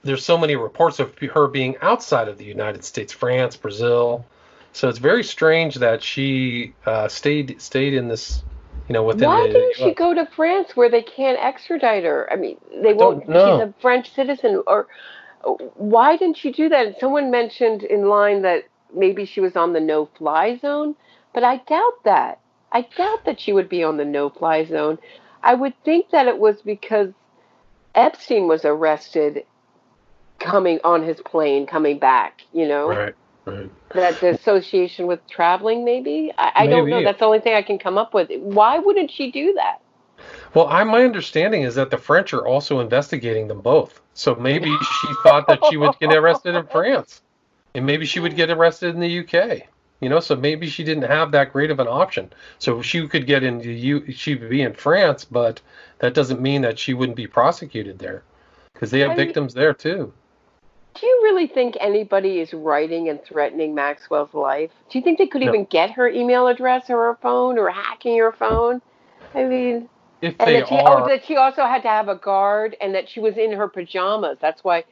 there's 0.04 0.24
so 0.24 0.38
many 0.38 0.56
reports 0.56 0.98
of 0.98 1.16
her 1.18 1.46
being 1.48 1.76
outside 1.82 2.28
of 2.28 2.38
the 2.38 2.44
United 2.44 2.84
States, 2.84 3.12
France, 3.12 3.56
Brazil. 3.56 4.24
So 4.72 4.88
it's 4.88 4.98
very 4.98 5.22
strange 5.22 5.76
that 5.76 6.02
she 6.02 6.72
uh, 6.86 7.08
stayed 7.08 7.60
stayed 7.60 7.94
in 7.94 8.08
this, 8.08 8.42
you 8.88 8.94
know, 8.94 9.02
within 9.04 9.28
why 9.28 9.46
the. 9.46 9.52
didn't 9.52 9.76
she 9.76 9.90
US. 9.90 9.96
go 9.96 10.14
to 10.14 10.26
France 10.34 10.74
where 10.74 10.88
they 10.88 11.02
can't 11.02 11.38
extradite 11.38 12.04
her? 12.04 12.26
I 12.32 12.36
mean, 12.36 12.56
they 12.82 12.94
won't. 12.94 13.24
She's 13.26 13.36
a 13.36 13.74
French 13.82 14.14
citizen, 14.14 14.62
or 14.66 14.88
why 15.74 16.16
didn't 16.16 16.38
she 16.38 16.52
do 16.52 16.68
that? 16.70 16.98
Someone 17.00 17.30
mentioned 17.30 17.82
in 17.82 18.08
line 18.08 18.42
that 18.42 18.64
maybe 18.94 19.24
she 19.24 19.40
was 19.40 19.56
on 19.56 19.72
the 19.72 19.80
no-fly 19.80 20.58
zone, 20.58 20.94
but 21.34 21.44
I 21.44 21.56
doubt 21.58 22.04
that. 22.04 22.40
I 22.70 22.82
doubt 22.96 23.24
that 23.26 23.40
she 23.40 23.52
would 23.52 23.68
be 23.68 23.82
on 23.82 23.96
the 23.96 24.04
no-fly 24.04 24.64
zone. 24.64 24.98
I 25.42 25.54
would 25.54 25.74
think 25.84 26.10
that 26.10 26.26
it 26.26 26.38
was 26.38 26.62
because 26.62 27.12
Epstein 27.94 28.48
was 28.48 28.64
arrested 28.64 29.44
coming 30.38 30.80
on 30.84 31.02
his 31.02 31.20
plane 31.20 31.66
coming 31.66 31.98
back, 31.98 32.42
you 32.52 32.66
know? 32.66 32.88
Right. 32.88 33.14
Right. 33.44 33.70
That 33.92 34.20
the 34.20 34.28
association 34.28 35.08
with 35.08 35.26
traveling, 35.26 35.84
maybe? 35.84 36.32
I, 36.38 36.52
I 36.54 36.66
don't 36.68 36.88
know. 36.88 37.02
That's 37.02 37.18
the 37.18 37.24
only 37.24 37.40
thing 37.40 37.54
I 37.54 37.62
can 37.62 37.78
come 37.78 37.98
up 37.98 38.14
with. 38.14 38.30
Why 38.38 38.78
wouldn't 38.78 39.10
she 39.10 39.32
do 39.32 39.52
that? 39.54 39.80
Well, 40.54 40.68
I, 40.68 40.84
my 40.84 41.02
understanding 41.04 41.62
is 41.62 41.74
that 41.74 41.90
the 41.90 41.98
French 41.98 42.32
are 42.32 42.46
also 42.46 42.78
investigating 42.78 43.48
them 43.48 43.60
both. 43.60 44.00
So 44.14 44.36
maybe 44.36 44.70
she 44.70 45.08
thought 45.24 45.48
that 45.48 45.58
she 45.68 45.76
would 45.76 45.98
get 45.98 46.14
arrested 46.14 46.54
in 46.54 46.66
France, 46.68 47.22
and 47.74 47.86
maybe 47.86 48.06
she 48.06 48.20
would 48.20 48.36
get 48.36 48.50
arrested 48.50 48.94
in 48.94 49.00
the 49.00 49.18
UK. 49.20 49.62
You 50.00 50.08
know, 50.08 50.18
so 50.18 50.34
maybe 50.34 50.68
she 50.68 50.82
didn't 50.82 51.04
have 51.04 51.30
that 51.30 51.52
great 51.52 51.70
of 51.70 51.78
an 51.78 51.86
option. 51.86 52.32
So 52.58 52.82
she 52.82 53.06
could 53.06 53.24
get 53.26 53.44
into 53.44 53.70
U, 53.70 54.10
she 54.12 54.34
would 54.34 54.50
be 54.50 54.62
in 54.62 54.74
France, 54.74 55.24
but 55.24 55.60
that 56.00 56.12
doesn't 56.12 56.40
mean 56.40 56.62
that 56.62 56.78
she 56.78 56.92
wouldn't 56.92 57.16
be 57.16 57.28
prosecuted 57.28 58.00
there, 58.00 58.24
because 58.74 58.90
they 58.90 58.98
have 59.00 59.12
I 59.12 59.16
mean- 59.16 59.26
victims 59.26 59.54
there 59.54 59.72
too. 59.74 60.12
Do 61.00 61.06
you 61.06 61.20
really 61.22 61.46
think 61.46 61.78
anybody 61.80 62.40
is 62.40 62.52
writing 62.52 63.08
and 63.08 63.22
threatening 63.24 63.74
Maxwell's 63.74 64.34
life? 64.34 64.70
Do 64.90 64.98
you 64.98 65.02
think 65.02 65.16
they 65.16 65.26
could 65.26 65.40
No. 65.40 65.48
even 65.48 65.64
get 65.64 65.92
her 65.92 66.06
email 66.06 66.48
address 66.48 66.90
or 66.90 66.98
her 67.06 67.18
phone 67.22 67.56
or 67.58 67.70
hacking 67.70 68.18
her 68.18 68.32
phone? 68.32 68.82
I 69.34 69.44
mean, 69.44 69.88
If 70.20 70.34
and 70.38 70.48
they 70.48 70.60
that 70.60 70.68
she, 70.68 70.74
oh, 70.74 70.84
are, 70.84 71.04
oh, 71.04 71.08
that 71.08 71.24
she 71.24 71.36
also 71.36 71.62
had 71.64 71.80
to 71.82 71.88
have 71.88 72.08
a 72.08 72.16
guard 72.16 72.76
and 72.78 72.94
that 72.94 73.08
she 73.08 73.20
was 73.20 73.38
in 73.38 73.52
her 73.52 73.68
pajamas. 73.68 74.36
That's 74.38 74.62
why 74.62 74.84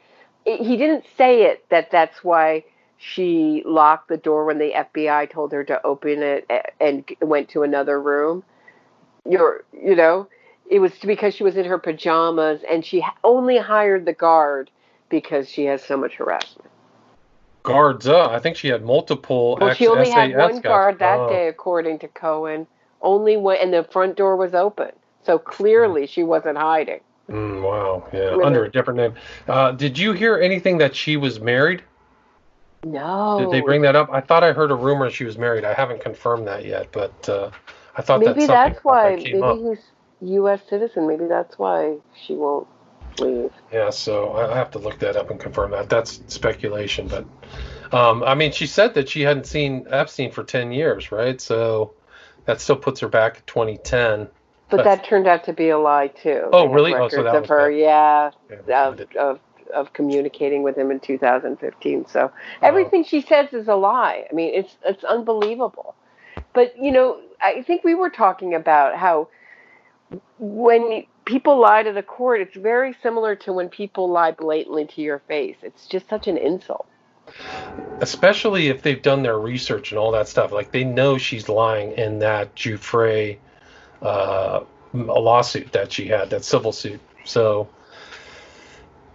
he 0.45 0.77
didn't 0.77 1.05
say 1.17 1.45
it. 1.45 1.69
That 1.71 1.91
that's 1.91 2.23
why 2.25 2.65
she 2.99 3.63
locked 3.65 4.09
the 4.09 4.17
door 4.17 4.45
when 4.45 4.59
the 4.59 4.73
FBI 4.73 5.31
told 5.31 5.53
her 5.53 5.65
to 5.65 5.85
open 5.87 6.23
it 6.23 6.51
and 6.81 7.05
went 7.21 7.49
to 7.51 7.63
another 7.63 8.01
room. 8.01 8.43
You're, 9.29 9.65
you 9.73 9.95
know, 9.97 10.29
it 10.69 10.79
was 10.81 10.93
because 10.99 11.35
she 11.35 11.45
was 11.45 11.57
in 11.57 11.65
her 11.65 11.79
pajamas 11.79 12.63
and 12.71 12.85
she 12.85 13.05
only 13.25 13.59
hired 13.59 14.05
the 14.05 14.13
guard 14.13 14.71
because 15.09 15.49
she 15.49 15.65
has 15.65 15.83
so 15.83 15.97
much 15.97 16.15
harassment. 16.17 16.71
guards 17.63 18.07
up. 18.09 18.31
I 18.31 18.39
think 18.39 18.57
she 18.57 18.69
had 18.69 18.83
multiple. 18.85 19.59
Well, 19.61 19.75
she 19.75 19.87
only 19.87 20.11
had 20.11 20.35
one 20.35 20.53
guys. 20.53 20.63
guard 20.63 20.99
that 21.01 21.21
Oh. 21.21 21.29
day, 21.29 21.49
according 21.49 21.99
to 22.01 22.09
Cohen. 22.09 22.67
Only 23.03 23.37
one, 23.37 23.57
and 23.57 23.73
the 23.73 23.85
front 23.85 24.17
door 24.17 24.37
was 24.37 24.55
open. 24.55 24.93
So 25.23 25.39
clearly, 25.39 26.07
she 26.07 26.23
wasn't 26.23 26.57
hiding. 26.59 27.01
Mm, 27.31 27.63
wow, 27.63 28.09
yeah, 28.13 28.31
Women. 28.31 28.47
under 28.47 28.65
a 28.65 28.71
different 28.71 28.99
name. 28.99 29.15
Uh, 29.47 29.73
did 29.73 29.97
you 29.97 30.13
hear 30.13 30.39
anything 30.39 30.79
that 30.79 30.97
she 30.97 31.17
was 31.17 31.41
married? 31.41 31.83
No. 32.85 33.39
Did 33.39 33.51
they 33.51 33.61
bring 33.61 33.83
that 33.83 33.95
up? 33.95 34.09
I 34.11 34.21
thought 34.21 34.43
I 34.43 34.53
heard 34.53 34.71
a 34.71 34.75
rumor 34.75 35.11
she 35.11 35.25
was 35.25 35.39
married. 35.39 35.65
I 35.65 35.75
haven't 35.75 36.01
confirmed 36.01 36.47
that 36.49 36.65
yet, 36.65 36.91
but 36.93 37.29
uh, 37.29 37.51
I 37.97 38.03
thought 38.03 38.21
Maybe 38.21 38.47
that's 38.47 38.47
something 38.47 38.73
that's 38.73 38.85
why. 38.85 39.17
that 39.17 39.25
Maybe 39.25 39.43
up. 39.43 39.59
he's 39.59 39.79
U.S. 40.23 40.61
citizen. 40.69 41.07
Maybe 41.07 41.27
that's 41.27 41.59
why 41.59 41.97
she 42.27 42.35
won't 42.35 42.67
leave. 43.19 43.53
Yeah, 43.73 43.91
so 43.91 44.31
I 44.31 44.53
I 44.53 44.57
have 44.57 44.71
to 44.73 44.79
look 44.79 44.99
that 45.01 45.17
up 45.17 45.31
and 45.31 45.39
confirm 45.39 45.73
that. 45.73 45.89
That's 45.89 46.23
speculation, 46.27 47.07
but 47.07 47.27
um, 47.93 48.23
I 48.25 48.35
mean, 48.35 48.53
she 48.53 48.67
said 48.67 48.95
that 48.95 49.09
she 49.09 49.23
hadn't 49.23 49.47
seen 49.47 49.87
Epstein 49.91 50.33
for 50.33 50.43
ten 50.43 50.73
years, 50.73 51.13
right? 51.13 51.41
So 51.41 51.95
that 52.47 52.61
still 52.61 52.77
puts 52.77 53.01
her 53.01 53.09
back 53.09 53.39
at 53.39 53.47
2010. 53.47 54.29
But 54.71 54.79
But- 54.79 54.85
that 54.85 55.05
turned 55.05 55.27
out 55.27 55.45
to 55.45 55.53
be 55.53 55.69
a 55.71 55.79
lie 55.79 56.09
too. 56.09 56.49
Oh, 56.53 56.67
really? 56.69 56.93
Oh, 56.93 56.97
Records 56.97 57.15
so 57.15 57.23
that 57.25 57.35
of 57.35 57.41
was 57.43 57.49
her, 57.51 57.71
bad. 57.71 57.79
yeah, 57.79 58.31
Yeah, 58.69 58.89
of, 58.89 59.01
of 59.17 59.41
of 59.75 59.93
communicating 59.93 60.65
with 60.65 60.77
him 60.77 60.91
in 60.91 60.99
2015. 60.99 62.07
So 62.07 62.33
everything 62.61 63.05
she 63.05 63.21
says 63.21 63.53
is 63.53 63.69
a 63.69 63.77
lie. 63.77 64.27
I 64.31 64.35
mean, 64.35 64.53
it's 64.55 64.77
it's 64.85 65.05
unbelievable. 65.05 65.95
But 66.53 66.75
you 66.81 66.91
know, 66.91 67.21
I 67.41 67.63
think 67.63 67.85
we 67.85 67.95
were 67.95 68.11
talking 68.11 68.55
about 68.55 68.97
how 68.97 69.29
when 70.39 71.05
people 71.25 71.59
lie 71.61 71.83
to 71.85 71.93
the 71.93 72.03
court, 72.03 72.41
it's 72.41 72.57
very 72.57 72.97
similar 73.03 73.37
to 73.37 73.53
when 73.53 73.69
people 73.69 74.11
lie 74.11 74.33
blatantly 74.33 74.87
to 74.87 75.03
your 75.03 75.21
face. 75.29 75.57
It's 75.63 75.87
just 75.87 76.09
such 76.09 76.27
an 76.27 76.37
insult. 76.37 76.87
Especially 78.01 78.69
if 78.69 78.83
they've 78.83 79.01
done 79.01 79.23
their 79.23 79.39
research 79.39 79.93
and 79.93 79.99
all 79.99 80.11
that 80.13 80.27
stuff. 80.27 80.51
Like 80.53 80.73
they 80.73 80.83
know 80.85 81.19
she's 81.19 81.49
lying 81.49 81.93
in 81.93 82.19
that 82.21 82.57
Giuffre 82.57 83.39
uh, 84.03 84.61
a 84.95 84.97
lawsuit 84.97 85.73
that 85.73 85.93
she 85.93 86.09
had, 86.09 86.31
that 86.31 86.45
civil 86.45 86.73
suit. 86.73 87.01
So 87.25 87.69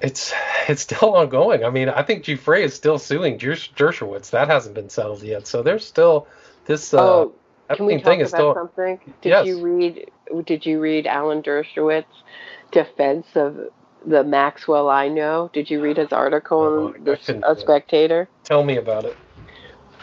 it's 0.02 0.34
it's 0.68 0.82
still 0.82 1.16
ongoing. 1.16 1.64
I 1.64 1.70
mean, 1.70 1.90
I 1.90 2.04
think 2.04 2.24
Giuffre 2.24 2.64
is 2.64 2.74
still 2.74 3.00
suing 3.00 3.38
Dershowitz. 3.38 4.32
That 4.32 4.48
hasn't 4.48 4.76
been 4.76 4.90
settled 4.90 5.24
yet. 5.24 5.48
So 5.48 5.64
there's 5.64 5.86
still 5.86 6.28
this. 6.66 6.94
Uh, 6.94 7.00
oh, 7.00 7.34
can 7.70 7.86
we 7.86 8.02
talk 8.02 8.18
about 8.18 8.30
still, 8.30 8.54
something? 8.54 9.00
Did 9.22 9.30
yes. 9.30 9.48
you 9.48 9.62
read? 9.62 10.12
Did 10.46 10.66
you 10.66 10.80
read 10.80 11.08
Alan 11.08 11.42
Dershowitz's 11.42 12.06
defense 12.72 13.28
of 13.36 13.58
the 14.06 14.24
Maxwell 14.24 14.90
I 14.90 15.08
know? 15.08 15.50
Did 15.54 15.70
you 15.70 15.82
read 15.82 15.98
his 15.98 16.12
article 16.12 16.94
in 16.94 17.04
the 17.04 17.42
A 17.44 17.60
Spectator? 17.60 18.28
Tell 18.44 18.64
me 18.64 18.78
about 18.78 19.06
it. 19.06 19.18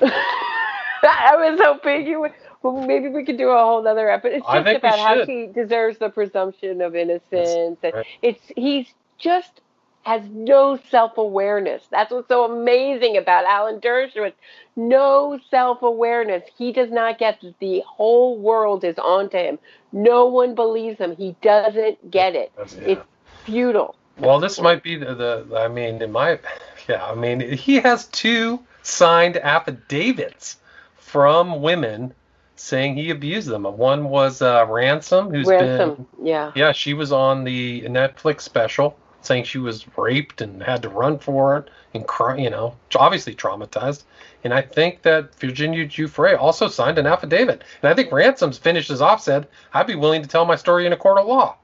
I 0.02 1.36
was 1.36 1.60
hoping 1.60 2.06
you 2.06 2.20
would. 2.20 2.32
Well, 2.62 2.86
maybe 2.86 3.08
we 3.08 3.24
could 3.24 3.38
do 3.38 3.48
a 3.48 3.58
whole 3.58 3.86
other 3.86 4.10
episode. 4.10 4.36
It's 4.36 4.46
just 4.46 4.76
about 4.76 4.98
how 4.98 5.26
he 5.26 5.46
deserves 5.46 5.98
the 5.98 6.10
presumption 6.10 6.80
of 6.80 6.94
innocence. 6.94 7.78
Right. 7.82 8.06
It's 8.22 8.40
he's 8.56 8.86
just 9.18 9.60
has 10.02 10.22
no 10.30 10.78
self 10.90 11.16
awareness. 11.16 11.82
That's 11.90 12.10
what's 12.10 12.28
so 12.28 12.44
amazing 12.44 13.16
about 13.16 13.44
Alan 13.44 13.80
Dershowitz. 13.80 14.34
No 14.76 15.38
self 15.50 15.82
awareness. 15.82 16.42
He 16.56 16.72
does 16.72 16.90
not 16.90 17.18
get 17.18 17.40
that 17.40 17.58
the 17.60 17.82
whole 17.86 18.38
world 18.38 18.84
is 18.84 18.98
onto 18.98 19.38
him. 19.38 19.58
No 19.92 20.26
one 20.26 20.54
believes 20.54 20.98
him. 20.98 21.16
He 21.16 21.36
doesn't 21.42 22.10
get 22.10 22.34
it. 22.34 22.52
Yeah. 22.56 22.82
It's 22.86 23.02
futile. 23.44 23.94
Well, 24.18 24.40
this 24.40 24.60
might 24.60 24.82
be 24.82 24.96
the, 24.96 25.14
the, 25.14 25.56
I 25.56 25.68
mean, 25.68 26.02
in 26.02 26.12
my, 26.12 26.38
yeah, 26.88 27.04
I 27.04 27.14
mean, 27.14 27.40
he 27.40 27.76
has 27.76 28.06
two 28.06 28.60
signed 28.82 29.36
affidavits 29.36 30.58
from 30.96 31.62
women 31.62 32.14
saying 32.62 32.96
he 32.96 33.10
abused 33.10 33.48
them. 33.48 33.64
One 33.64 34.08
was 34.08 34.40
uh, 34.40 34.64
Ransome, 34.68 35.30
who's 35.30 35.48
Ransome, 35.48 35.94
been, 35.94 36.26
yeah, 36.26 36.52
yeah, 36.54 36.72
she 36.72 36.94
was 36.94 37.10
on 37.12 37.44
the 37.44 37.82
Netflix 37.82 38.42
special 38.42 38.96
saying 39.20 39.44
she 39.44 39.58
was 39.58 39.86
raped 39.96 40.40
and 40.40 40.62
had 40.62 40.82
to 40.82 40.88
run 40.88 41.18
for 41.18 41.56
it 41.56 41.70
and 41.94 42.06
cry, 42.06 42.36
you 42.36 42.50
know, 42.50 42.76
obviously 42.96 43.34
traumatized. 43.34 44.04
And 44.44 44.52
I 44.52 44.62
think 44.62 45.02
that 45.02 45.34
Virginia 45.36 45.86
Giuffre 45.86 46.36
also 46.38 46.66
signed 46.68 46.98
an 46.98 47.06
affidavit. 47.06 47.62
And 47.82 47.90
I 47.90 47.94
think 47.94 48.10
Ransome's 48.10 48.58
finished 48.58 48.88
his 48.88 49.00
off 49.00 49.22
said, 49.22 49.46
I'd 49.72 49.86
be 49.86 49.94
willing 49.94 50.22
to 50.22 50.28
tell 50.28 50.44
my 50.44 50.56
story 50.56 50.86
in 50.86 50.92
a 50.92 50.96
court 50.96 51.18
of 51.18 51.26
law. 51.26 51.56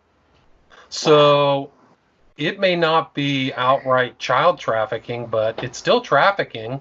So 0.89 1.71
it 2.37 2.61
may 2.61 2.77
not 2.77 3.15
be 3.15 3.53
outright 3.55 4.19
child 4.19 4.61
trafficking, 4.61 5.27
but 5.27 5.63
it's 5.63 5.79
still 5.79 6.01
trafficking. 6.01 6.81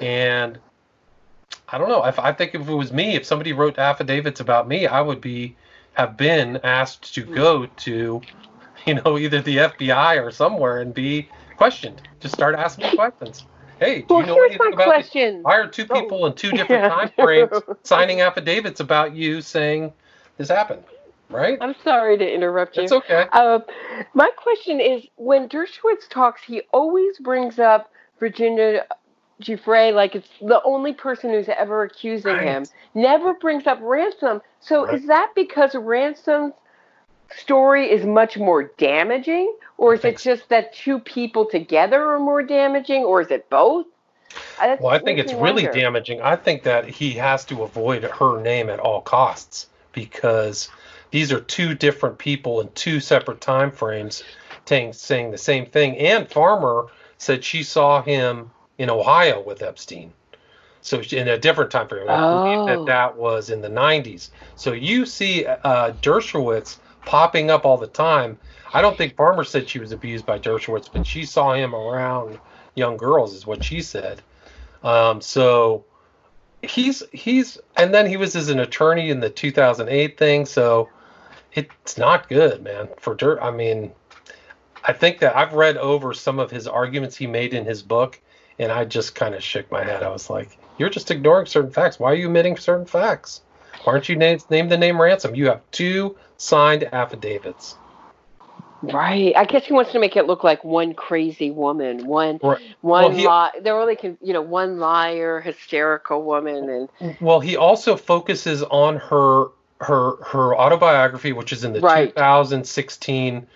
And 0.00 0.58
I 1.70 1.78
don't 1.78 1.88
know. 1.88 2.04
If 2.04 2.18
I 2.18 2.32
think 2.32 2.54
if 2.54 2.68
it 2.68 2.74
was 2.74 2.92
me, 2.92 3.14
if 3.14 3.24
somebody 3.24 3.52
wrote 3.52 3.78
affidavits 3.78 4.40
about 4.40 4.66
me, 4.66 4.86
I 4.86 5.00
would 5.00 5.20
be 5.20 5.56
have 5.94 6.16
been 6.16 6.58
asked 6.62 7.14
to 7.14 7.22
go 7.22 7.66
to 7.66 8.22
you 8.86 8.94
know, 8.94 9.18
either 9.18 9.42
the 9.42 9.58
FBI 9.58 10.24
or 10.24 10.30
somewhere 10.30 10.80
and 10.80 10.94
be 10.94 11.28
questioned. 11.56 12.00
Just 12.20 12.34
start 12.34 12.54
asking 12.54 12.96
questions. 12.96 13.44
Hey, 13.78 14.00
do 14.00 14.14
well, 14.14 14.20
you 14.20 14.26
know 14.26 14.34
here's 14.34 14.50
anything 14.50 14.70
my 14.70 14.74
about 14.74 14.86
question. 14.86 15.36
This? 15.36 15.44
Why 15.44 15.56
are 15.56 15.68
two 15.68 15.86
oh. 15.90 16.00
people 16.00 16.24
oh. 16.24 16.26
in 16.26 16.34
two 16.34 16.50
different 16.50 16.82
yeah. 16.82 16.88
time 16.88 17.10
frames 17.14 17.62
signing 17.82 18.22
affidavits 18.22 18.80
about 18.80 19.14
you 19.14 19.40
saying 19.40 19.92
this 20.36 20.48
happened? 20.48 20.82
Right? 21.30 21.58
I'm 21.60 21.74
sorry 21.84 22.16
to 22.16 22.34
interrupt 22.34 22.78
you. 22.78 22.84
It's 22.84 22.92
okay. 22.92 23.26
Uh, 23.32 23.60
my 24.14 24.30
question 24.36 24.80
is 24.80 25.06
when 25.16 25.48
Dershowitz 25.48 26.08
talks, 26.08 26.42
he 26.42 26.62
always 26.72 27.18
brings 27.18 27.58
up 27.58 27.92
Virginia 28.18 28.86
Giuffre 29.40 29.92
like 29.92 30.14
it's 30.14 30.28
the 30.40 30.62
only 30.64 30.92
person 30.92 31.30
who's 31.30 31.48
ever 31.48 31.82
accusing 31.82 32.32
right. 32.32 32.46
him. 32.46 32.66
Never 32.94 33.34
brings 33.34 33.66
up 33.66 33.78
Ransome. 33.80 34.42
So 34.60 34.86
right. 34.86 34.94
is 34.94 35.06
that 35.06 35.32
because 35.34 35.74
Ransome's 35.74 36.54
story 37.36 37.90
is 37.90 38.04
much 38.04 38.36
more 38.36 38.64
damaging, 38.78 39.54
or 39.76 39.94
is 39.94 40.04
it 40.04 40.18
just 40.18 40.48
that 40.48 40.74
two 40.74 40.98
people 40.98 41.44
together 41.44 42.02
are 42.02 42.18
more 42.18 42.42
damaging, 42.42 43.04
or 43.04 43.20
is 43.20 43.30
it 43.30 43.48
both? 43.50 43.86
That's 44.58 44.82
well, 44.82 44.92
I 44.92 44.98
think 44.98 45.18
it's 45.18 45.32
really 45.32 45.64
wonder. 45.64 45.72
damaging. 45.72 46.20
I 46.20 46.36
think 46.36 46.62
that 46.64 46.86
he 46.86 47.12
has 47.12 47.44
to 47.46 47.62
avoid 47.62 48.04
her 48.04 48.40
name 48.40 48.68
at 48.68 48.80
all 48.80 49.00
costs 49.00 49.68
because 49.92 50.68
these 51.10 51.32
are 51.32 51.40
two 51.40 51.74
different 51.74 52.18
people 52.18 52.60
in 52.60 52.68
two 52.72 53.00
separate 53.00 53.40
time 53.40 53.70
frames 53.70 54.22
saying, 54.66 54.92
saying 54.92 55.30
the 55.30 55.38
same 55.38 55.66
thing. 55.66 55.96
And 55.96 56.28
Farmer 56.28 56.88
said 57.16 57.44
she 57.44 57.62
saw 57.62 58.02
him 58.02 58.50
in 58.78 58.90
Ohio 58.90 59.42
with 59.42 59.62
Epstein. 59.62 60.12
So 60.80 61.02
in 61.12 61.28
a 61.28 61.36
different 61.38 61.70
time 61.70 61.88
frame, 61.88 62.08
I 62.08 62.20
believe 62.20 62.66
that 62.66 62.78
oh. 62.78 62.84
that 62.84 63.16
was 63.16 63.50
in 63.50 63.60
the 63.60 63.68
90s. 63.68 64.30
So 64.56 64.72
you 64.72 65.04
see 65.04 65.44
uh, 65.44 65.92
Dershowitz 66.00 66.78
popping 67.04 67.50
up 67.50 67.64
all 67.64 67.76
the 67.76 67.88
time. 67.88 68.38
I 68.72 68.80
don't 68.80 68.96
think 68.96 69.16
Farmer 69.16 69.44
said 69.44 69.68
she 69.68 69.80
was 69.80 69.92
abused 69.92 70.24
by 70.24 70.38
Dershowitz, 70.38 70.88
but 70.92 71.06
she 71.06 71.24
saw 71.24 71.54
him 71.54 71.74
around 71.74 72.38
young 72.74 72.96
girls, 72.96 73.34
is 73.34 73.46
what 73.46 73.64
she 73.64 73.82
said. 73.82 74.22
Um, 74.84 75.20
so 75.20 75.84
he's 76.62 77.02
he's 77.12 77.58
and 77.76 77.92
then 77.94 78.06
he 78.06 78.16
was 78.16 78.36
as 78.36 78.48
an 78.48 78.60
attorney 78.60 79.10
in 79.10 79.20
the 79.20 79.30
2008 79.30 80.18
thing. 80.18 80.46
So 80.46 80.88
it's 81.52 81.98
not 81.98 82.28
good, 82.28 82.62
man. 82.62 82.88
For 82.98 83.14
Dirt, 83.14 83.38
I 83.42 83.50
mean, 83.50 83.92
I 84.84 84.92
think 84.92 85.18
that 85.20 85.36
I've 85.36 85.54
read 85.54 85.76
over 85.76 86.14
some 86.14 86.38
of 86.38 86.50
his 86.50 86.66
arguments 86.66 87.16
he 87.16 87.26
made 87.26 87.54
in 87.54 87.64
his 87.64 87.82
book, 87.82 88.20
and 88.58 88.72
I 88.72 88.84
just 88.84 89.14
kind 89.14 89.34
of 89.34 89.42
shook 89.42 89.70
my 89.70 89.84
head. 89.84 90.02
I 90.02 90.10
was 90.10 90.30
like, 90.30 90.58
"You're 90.78 90.90
just 90.90 91.10
ignoring 91.10 91.46
certain 91.46 91.70
facts. 91.70 91.98
Why 91.98 92.12
are 92.12 92.16
you 92.16 92.28
omitting 92.28 92.56
certain 92.56 92.86
facts? 92.86 93.42
Why 93.84 93.92
aren't 93.92 94.08
you 94.08 94.16
name, 94.16 94.38
name 94.50 94.68
the 94.68 94.76
name 94.76 95.00
Ransome? 95.00 95.34
You 95.34 95.46
have 95.46 95.62
two 95.70 96.16
signed 96.36 96.88
affidavits. 96.92 97.76
Right. 98.82 99.36
I 99.36 99.44
guess 99.44 99.64
he 99.64 99.72
wants 99.72 99.92
to 99.92 99.98
make 99.98 100.16
it 100.16 100.26
look 100.26 100.44
like 100.44 100.62
one 100.62 100.94
crazy 100.94 101.50
woman, 101.50 102.06
one 102.06 102.38
right. 102.42 102.60
one 102.80 103.16
well, 103.16 103.50
li- 103.52 103.60
they're 103.60 103.76
really 103.76 103.96
can 103.96 104.16
you 104.22 104.32
know 104.32 104.42
one 104.42 104.78
liar, 104.78 105.40
hysterical 105.40 106.22
woman, 106.22 106.88
and 107.00 107.16
well, 107.20 107.40
he 107.40 107.56
also 107.56 107.96
focuses 107.96 108.62
on 108.62 108.96
her 108.96 109.46
her 109.80 110.22
her 110.22 110.56
autobiography, 110.56 111.32
which 111.32 111.52
is 111.52 111.64
in 111.64 111.72
the 111.72 111.80
right. 111.80 112.14
2016 112.14 113.46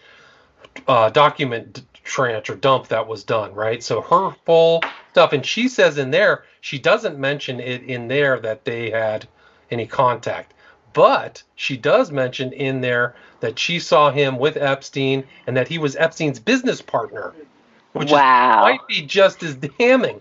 uh, 0.89 1.11
document 1.11 1.83
tranche 2.05 2.51
or 2.51 2.57
dump 2.57 2.89
that 2.89 3.07
was 3.07 3.25
done, 3.25 3.55
right? 3.55 3.83
So 3.83 4.01
her 4.03 4.35
full 4.45 4.83
stuff, 5.13 5.33
and 5.33 5.45
she 5.45 5.69
says 5.69 5.99
in 5.99 6.11
there 6.11 6.45
she 6.61 6.79
doesn't 6.79 7.19
mention 7.19 7.61
it 7.61 7.83
in 7.83 8.09
there 8.09 8.39
that 8.41 8.65
they 8.65 8.91
had 8.91 9.27
any 9.71 9.87
contact. 9.87 10.55
But 10.93 11.43
she 11.57 11.77
does 11.77 12.13
mention 12.13 12.53
in 12.53 12.81
there 12.81 13.15
that 13.41 13.59
she 13.59 13.79
saw 13.79 14.11
him 14.11 14.39
with 14.39 14.57
Epstein 14.57 15.25
and 15.47 15.57
that 15.57 15.69
he 15.69 15.79
was 15.79 15.97
Epstein's 15.97 16.39
business 16.39 16.83
partner, 16.83 17.33
which 17.93 18.11
wow. 18.11 18.67
is, 18.67 18.73
might 18.73 18.87
be 18.89 19.03
just 19.03 19.43
as 19.43 19.57
damning. 19.57 20.21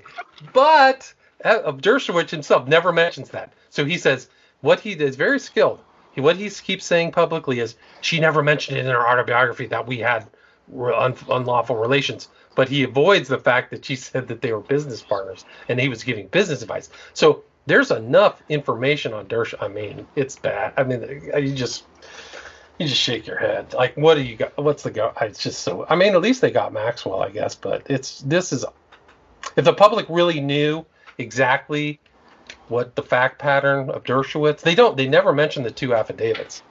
But 0.54 1.14
uh, 1.44 1.74
Dershowitz 1.74 2.30
himself 2.30 2.68
never 2.68 2.94
mentions 2.94 3.30
that. 3.32 3.54
So 3.70 3.84
he 3.84 3.98
says 3.98 4.30
what 4.62 4.80
he 4.80 4.94
is 4.94 5.16
very 5.16 5.40
skilled. 5.40 5.80
He, 6.14 6.22
what 6.22 6.38
he 6.38 6.50
keeps 6.50 6.86
saying 6.86 7.12
publicly 7.12 7.60
is 7.60 7.76
she 8.02 8.20
never 8.20 8.42
mentioned 8.42 8.78
it 8.78 8.86
in 8.86 8.92
her 8.92 9.08
autobiography 9.08 9.68
that 9.68 9.88
we 9.88 10.00
had 10.00 10.28
un, 10.74 11.16
unlawful 11.30 11.76
relations. 11.76 12.30
But 12.56 12.70
he 12.70 12.84
avoids 12.84 13.30
the 13.30 13.38
fact 13.38 13.72
that 13.72 13.86
she 13.86 13.96
said 14.08 14.28
that 14.28 14.42
they 14.42 14.54
were 14.54 14.60
business 14.60 15.02
partners 15.02 15.46
and 15.68 15.80
he 15.80 15.90
was 15.90 16.04
giving 16.04 16.28
business 16.28 16.62
advice. 16.62 16.90
So 17.14 17.44
there's 17.66 17.92
enough 17.92 18.42
information 18.50 19.14
on 19.14 19.28
Dersh. 19.28 19.54
I 19.62 19.68
mean, 19.68 20.08
it's 20.16 20.36
bad. 20.36 20.74
I 20.78 20.84
mean, 20.84 21.32
you 21.36 21.54
just 21.54 21.84
you 22.80 22.88
just 22.88 23.00
shake 23.00 23.28
your 23.28 23.38
head. 23.38 23.74
Like, 23.74 23.96
what 23.96 24.16
do 24.16 24.24
you 24.24 24.36
got? 24.36 24.58
What's 24.58 24.84
the 24.84 24.92
go? 24.92 25.14
It's 25.22 25.42
just 25.42 25.62
so. 25.62 25.86
I 25.88 25.96
mean, 25.96 26.16
at 26.16 26.22
least 26.22 26.42
they 26.42 26.52
got 26.52 26.74
Maxwell, 26.74 27.22
I 27.22 27.30
guess. 27.30 27.56
But 27.56 27.84
it's 27.86 28.22
this 28.22 28.52
is 28.52 28.66
if 29.56 29.66
the 29.66 29.74
public 29.74 30.06
really 30.10 30.40
knew 30.40 30.86
exactly 31.18 32.00
what 32.68 32.96
the 32.96 33.04
fact 33.04 33.40
pattern 33.40 33.90
of 33.90 34.04
Dershowitz, 34.04 34.62
they 34.62 34.76
don't. 34.76 34.98
They 34.98 35.08
never 35.08 35.34
mention 35.34 35.64
the 35.64 35.72
two 35.72 35.94
affidavits. 35.94 36.64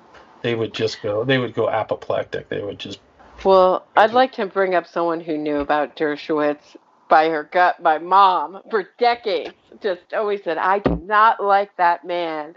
They 0.42 0.55
would 0.55 0.74
just 0.74 1.03
go. 1.03 1.24
They 1.24 1.38
would 1.38 1.55
go 1.55 1.68
apoplectic. 1.68 2.48
They 2.48 2.62
would 2.62 2.78
just. 2.78 3.01
Well, 3.45 3.86
I'd 3.97 4.12
like 4.12 4.32
to 4.32 4.47
bring 4.47 4.74
up 4.74 4.86
someone 4.86 5.20
who 5.20 5.38
knew 5.38 5.61
about 5.61 5.97
Dershowitz 5.97 6.76
by 7.09 7.28
her 7.28 7.45
gut, 7.45 7.82
my 7.82 7.99
mom, 7.99 8.61
for 8.70 8.88
decades. 8.99 9.55
Just 9.82 10.12
always 10.14 10.45
said, 10.45 10.59
I 10.59 10.78
do 10.78 10.97
not 11.05 11.43
like 11.43 11.76
that 11.76 12.05
man. 12.05 12.55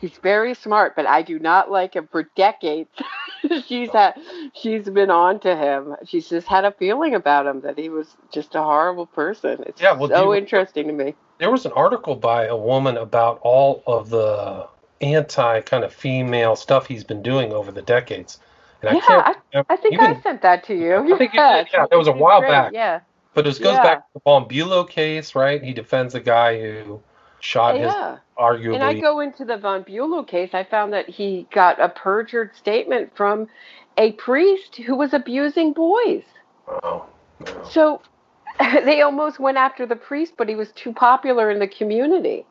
He's 0.00 0.16
very 0.22 0.54
smart, 0.54 0.96
but 0.96 1.06
I 1.06 1.22
do 1.22 1.38
not 1.38 1.70
like 1.70 1.94
him 1.94 2.08
for 2.10 2.22
decades. 2.34 2.90
she's 3.66 3.90
had, 3.90 4.14
she's 4.54 4.88
been 4.88 5.10
on 5.10 5.40
to 5.40 5.54
him. 5.54 5.96
She's 6.06 6.28
just 6.28 6.46
had 6.46 6.64
a 6.64 6.72
feeling 6.72 7.14
about 7.14 7.46
him 7.46 7.60
that 7.62 7.78
he 7.78 7.88
was 7.88 8.16
just 8.32 8.54
a 8.54 8.62
horrible 8.62 9.06
person. 9.06 9.62
It's 9.66 9.80
yeah, 9.80 9.92
well, 9.92 10.08
so 10.08 10.32
you, 10.32 10.38
interesting 10.38 10.86
to 10.86 10.92
me. 10.92 11.14
There 11.38 11.50
was 11.50 11.66
an 11.66 11.72
article 11.72 12.14
by 12.14 12.46
a 12.46 12.56
woman 12.56 12.96
about 12.96 13.40
all 13.42 13.82
of 13.86 14.10
the 14.10 14.68
anti 15.02 15.60
kind 15.62 15.84
of 15.84 15.92
female 15.92 16.56
stuff 16.56 16.86
he's 16.86 17.04
been 17.04 17.22
doing 17.22 17.52
over 17.52 17.72
the 17.72 17.82
decades. 17.82 18.38
And 18.82 18.96
yeah, 18.96 19.02
I, 19.08 19.34
I, 19.54 19.64
I 19.70 19.76
think 19.76 19.94
even, 19.94 20.06
I 20.06 20.20
sent 20.22 20.42
that 20.42 20.64
to 20.64 20.74
you. 20.74 20.96
I 20.96 21.18
think 21.18 21.34
yeah, 21.34 21.58
you 21.58 21.64
did, 21.64 21.72
yeah, 21.72 21.86
that 21.90 21.98
was 21.98 22.08
a 22.08 22.12
while 22.12 22.40
great. 22.40 22.50
back. 22.50 22.72
Yeah. 22.72 23.00
But 23.34 23.46
it 23.46 23.60
goes 23.60 23.74
yeah. 23.74 23.82
back 23.82 23.98
to 23.98 24.14
the 24.14 24.20
Von 24.24 24.48
Bulow 24.48 24.88
case, 24.88 25.34
right? 25.34 25.62
He 25.62 25.72
defends 25.72 26.14
a 26.14 26.20
guy 26.20 26.60
who 26.60 27.00
shot 27.40 27.76
yeah. 27.76 28.12
his 28.12 28.20
arguably. 28.38 28.74
And 28.74 28.82
I 28.82 28.98
go 28.98 29.20
into 29.20 29.44
the 29.44 29.56
Von 29.56 29.82
Bulow 29.82 30.26
case. 30.26 30.50
I 30.52 30.64
found 30.64 30.92
that 30.92 31.08
he 31.08 31.46
got 31.52 31.80
a 31.80 31.88
perjured 31.88 32.56
statement 32.56 33.16
from 33.16 33.48
a 33.96 34.12
priest 34.12 34.76
who 34.76 34.96
was 34.96 35.12
abusing 35.12 35.72
boys. 35.72 36.24
Oh, 36.66 36.80
wow. 36.82 37.06
wow. 37.40 37.68
So 37.70 38.02
they 38.58 39.02
almost 39.02 39.38
went 39.38 39.56
after 39.56 39.86
the 39.86 39.96
priest, 39.96 40.34
but 40.36 40.48
he 40.48 40.54
was 40.54 40.72
too 40.72 40.92
popular 40.92 41.50
in 41.50 41.58
the 41.58 41.68
community. 41.68 42.44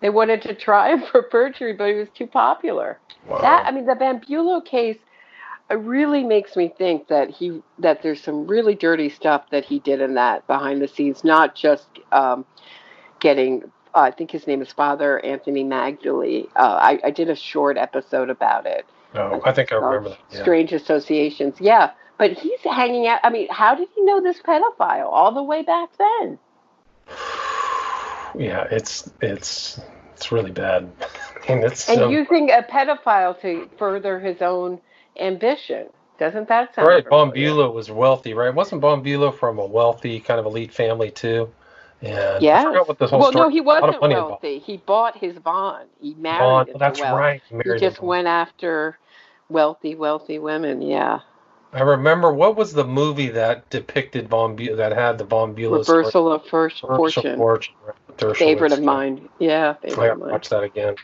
They 0.00 0.10
wanted 0.10 0.42
to 0.42 0.54
try 0.54 0.92
him 0.92 1.02
for 1.10 1.22
perjury, 1.22 1.72
but 1.72 1.88
he 1.88 1.94
was 1.94 2.08
too 2.14 2.26
popular. 2.26 2.98
Wow. 3.26 3.40
That 3.40 3.66
I 3.66 3.70
mean, 3.70 3.86
the 3.86 3.94
Van 3.94 4.20
Bulow 4.26 4.60
case 4.60 4.98
really 5.74 6.22
makes 6.22 6.56
me 6.56 6.68
think 6.68 7.08
that 7.08 7.30
he 7.30 7.62
that 7.78 8.02
there's 8.02 8.22
some 8.22 8.46
really 8.46 8.74
dirty 8.74 9.08
stuff 9.08 9.50
that 9.50 9.64
he 9.64 9.80
did 9.80 10.00
in 10.00 10.14
that 10.14 10.46
behind 10.46 10.80
the 10.80 10.88
scenes, 10.88 11.24
not 11.24 11.54
just 11.54 11.86
um, 12.12 12.44
getting. 13.20 13.64
Uh, 13.94 14.00
I 14.00 14.10
think 14.10 14.30
his 14.30 14.46
name 14.46 14.62
is 14.62 14.70
Father 14.72 15.24
Anthony 15.24 15.64
Magdalene. 15.64 16.48
Uh, 16.54 16.78
I, 16.80 17.00
I 17.04 17.10
did 17.10 17.30
a 17.30 17.36
short 17.36 17.78
episode 17.78 18.30
about 18.30 18.66
it. 18.66 18.86
Oh, 19.14 19.40
I 19.44 19.52
think 19.52 19.72
I 19.72 19.76
remember 19.76 20.10
that. 20.10 20.18
Yeah. 20.30 20.42
Strange 20.42 20.72
associations, 20.72 21.56
yeah. 21.60 21.92
But 22.18 22.32
he's 22.32 22.60
hanging 22.60 23.06
out. 23.06 23.20
I 23.24 23.30
mean, 23.30 23.48
how 23.50 23.74
did 23.74 23.88
he 23.94 24.02
know 24.02 24.20
this 24.20 24.38
pedophile 24.40 25.06
all 25.06 25.32
the 25.32 25.42
way 25.42 25.62
back 25.62 25.90
then? 25.98 26.38
Yeah, 28.38 28.66
it's 28.70 29.10
it's 29.22 29.80
it's 30.14 30.30
really 30.30 30.50
bad. 30.50 30.92
I 31.48 31.54
mean, 31.54 31.64
it's 31.64 31.88
and 31.88 31.98
so, 31.98 32.10
using 32.10 32.50
a 32.50 32.62
pedophile 32.62 33.40
to 33.40 33.70
further 33.78 34.20
his 34.20 34.42
own 34.42 34.78
ambition. 35.20 35.86
Doesn't 36.18 36.48
that 36.48 36.74
sound 36.74 36.88
right? 36.88 37.04
Bulow 37.08 37.70
was 37.70 37.90
wealthy, 37.90 38.32
right? 38.34 38.54
Wasn't 38.54 38.80
Bulow 38.80 39.30
from 39.30 39.58
a 39.58 39.66
wealthy 39.66 40.18
kind 40.20 40.40
of 40.40 40.46
elite 40.46 40.72
family 40.72 41.10
too? 41.10 41.52
And 42.02 42.42
Yeah. 42.42 42.60
I 42.60 42.64
forgot 42.64 42.88
what 42.88 42.98
this 42.98 43.10
whole 43.10 43.20
Well, 43.20 43.32
no, 43.32 43.48
he 43.48 43.58
a 43.58 43.62
lot 43.62 43.82
of 43.82 43.94
wasn't 43.96 44.04
involved. 44.12 44.30
wealthy. 44.30 44.58
He 44.60 44.76
bought 44.78 45.16
his 45.18 45.38
bond. 45.38 45.88
He 46.00 46.14
married 46.14 46.38
Bond- 46.38 46.68
into 46.68 46.78
that's 46.78 47.00
wealth. 47.00 47.18
right. 47.18 47.42
He 47.48 47.54
married 47.56 47.80
just 47.80 48.00
went 48.02 48.26
after 48.26 48.98
wealthy, 49.50 49.94
wealthy 49.94 50.38
women. 50.38 50.80
Yeah. 50.82 51.20
I 51.72 51.80
remember 51.82 52.32
what 52.32 52.56
was 52.56 52.72
the 52.72 52.84
movie 52.84 53.28
that 53.30 53.68
depicted 53.68 54.28
Von 54.28 54.56
that 54.56 54.92
had 54.92 55.18
the 55.18 55.24
Von 55.24 55.52
Bulow 55.54 55.82
story? 55.82 55.98
Reversal 55.98 56.32
of 56.32 56.46
first 56.46 56.82
Reversal 56.82 56.96
fortune. 57.22 57.36
Fortune. 57.36 57.74
Dershowitz. 58.16 58.36
Favorite 58.36 58.72
of 58.72 58.82
mine. 58.82 59.28
Yeah, 59.38 59.74
I 59.82 59.86
favorite 59.88 59.98
oh, 59.98 60.02
of 60.02 60.08
gotta 60.08 60.20
mine. 60.20 60.30
watch 60.32 60.48
that 60.48 60.62
again. 60.62 60.94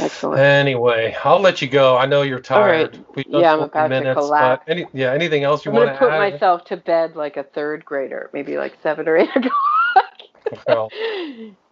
Excellent. 0.00 0.40
Anyway, 0.40 1.16
I'll 1.24 1.40
let 1.40 1.62
you 1.62 1.68
go. 1.68 1.96
I 1.96 2.06
know 2.06 2.22
you're 2.22 2.40
tired. 2.40 2.98
right. 3.16 3.26
Yeah, 3.28 3.52
I'm 3.52 3.58
40 3.58 3.70
about 3.70 3.88
to 4.04 4.14
collapse. 4.14 4.64
Any, 4.68 4.86
yeah, 4.92 5.12
anything 5.12 5.44
else 5.44 5.64
you 5.64 5.70
I'm 5.70 5.76
want 5.76 5.86
gonna 5.88 5.98
put 5.98 6.10
add? 6.12 6.32
myself 6.32 6.64
to 6.66 6.76
bed 6.76 7.16
like 7.16 7.36
a 7.36 7.42
third 7.44 7.84
grader, 7.84 8.30
maybe 8.32 8.56
like 8.56 8.76
seven 8.82 9.08
or 9.08 9.16
eight 9.16 9.30
o'clock. 9.36 10.62
Well, 10.66 10.90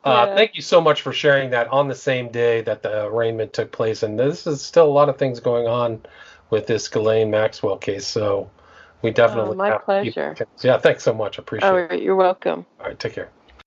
Uh, 0.05 0.27
Yeah. 0.31 0.35
Thank 0.35 0.57
you 0.57 0.63
so 0.63 0.81
much 0.81 1.03
for 1.03 1.13
sharing 1.13 1.51
that 1.51 1.69
on 1.69 1.87
the 1.87 1.95
same 1.95 2.29
day 2.29 2.61
that 2.63 2.83
the 2.83 3.05
arraignment 3.07 3.53
took 3.53 3.71
place. 3.71 4.03
And 4.03 4.19
this 4.19 4.49
is 4.49 4.61
still 4.61 4.87
a 4.87 4.91
lot 4.91 5.09
of 5.09 5.17
things 5.17 5.39
going 5.39 5.69
on 5.69 6.01
with 6.51 6.67
this 6.67 6.89
Ghislaine 6.89 7.31
Maxwell 7.31 7.77
case. 7.77 8.05
So 8.05 8.51
we 9.03 9.13
definitely 9.13 9.53
Oh, 9.53 9.55
my 9.55 9.79
pleasure. 9.79 10.35
Yeah, 10.61 10.79
thanks 10.79 11.05
so 11.05 11.15
much. 11.15 11.39
Appreciate 11.39 11.69
All 11.69 11.77
it. 11.79 12.03
you're 12.03 12.17
welcome. 12.17 12.67
All 12.81 12.87
right, 12.87 12.99
take 12.99 13.13
care. 13.13 13.31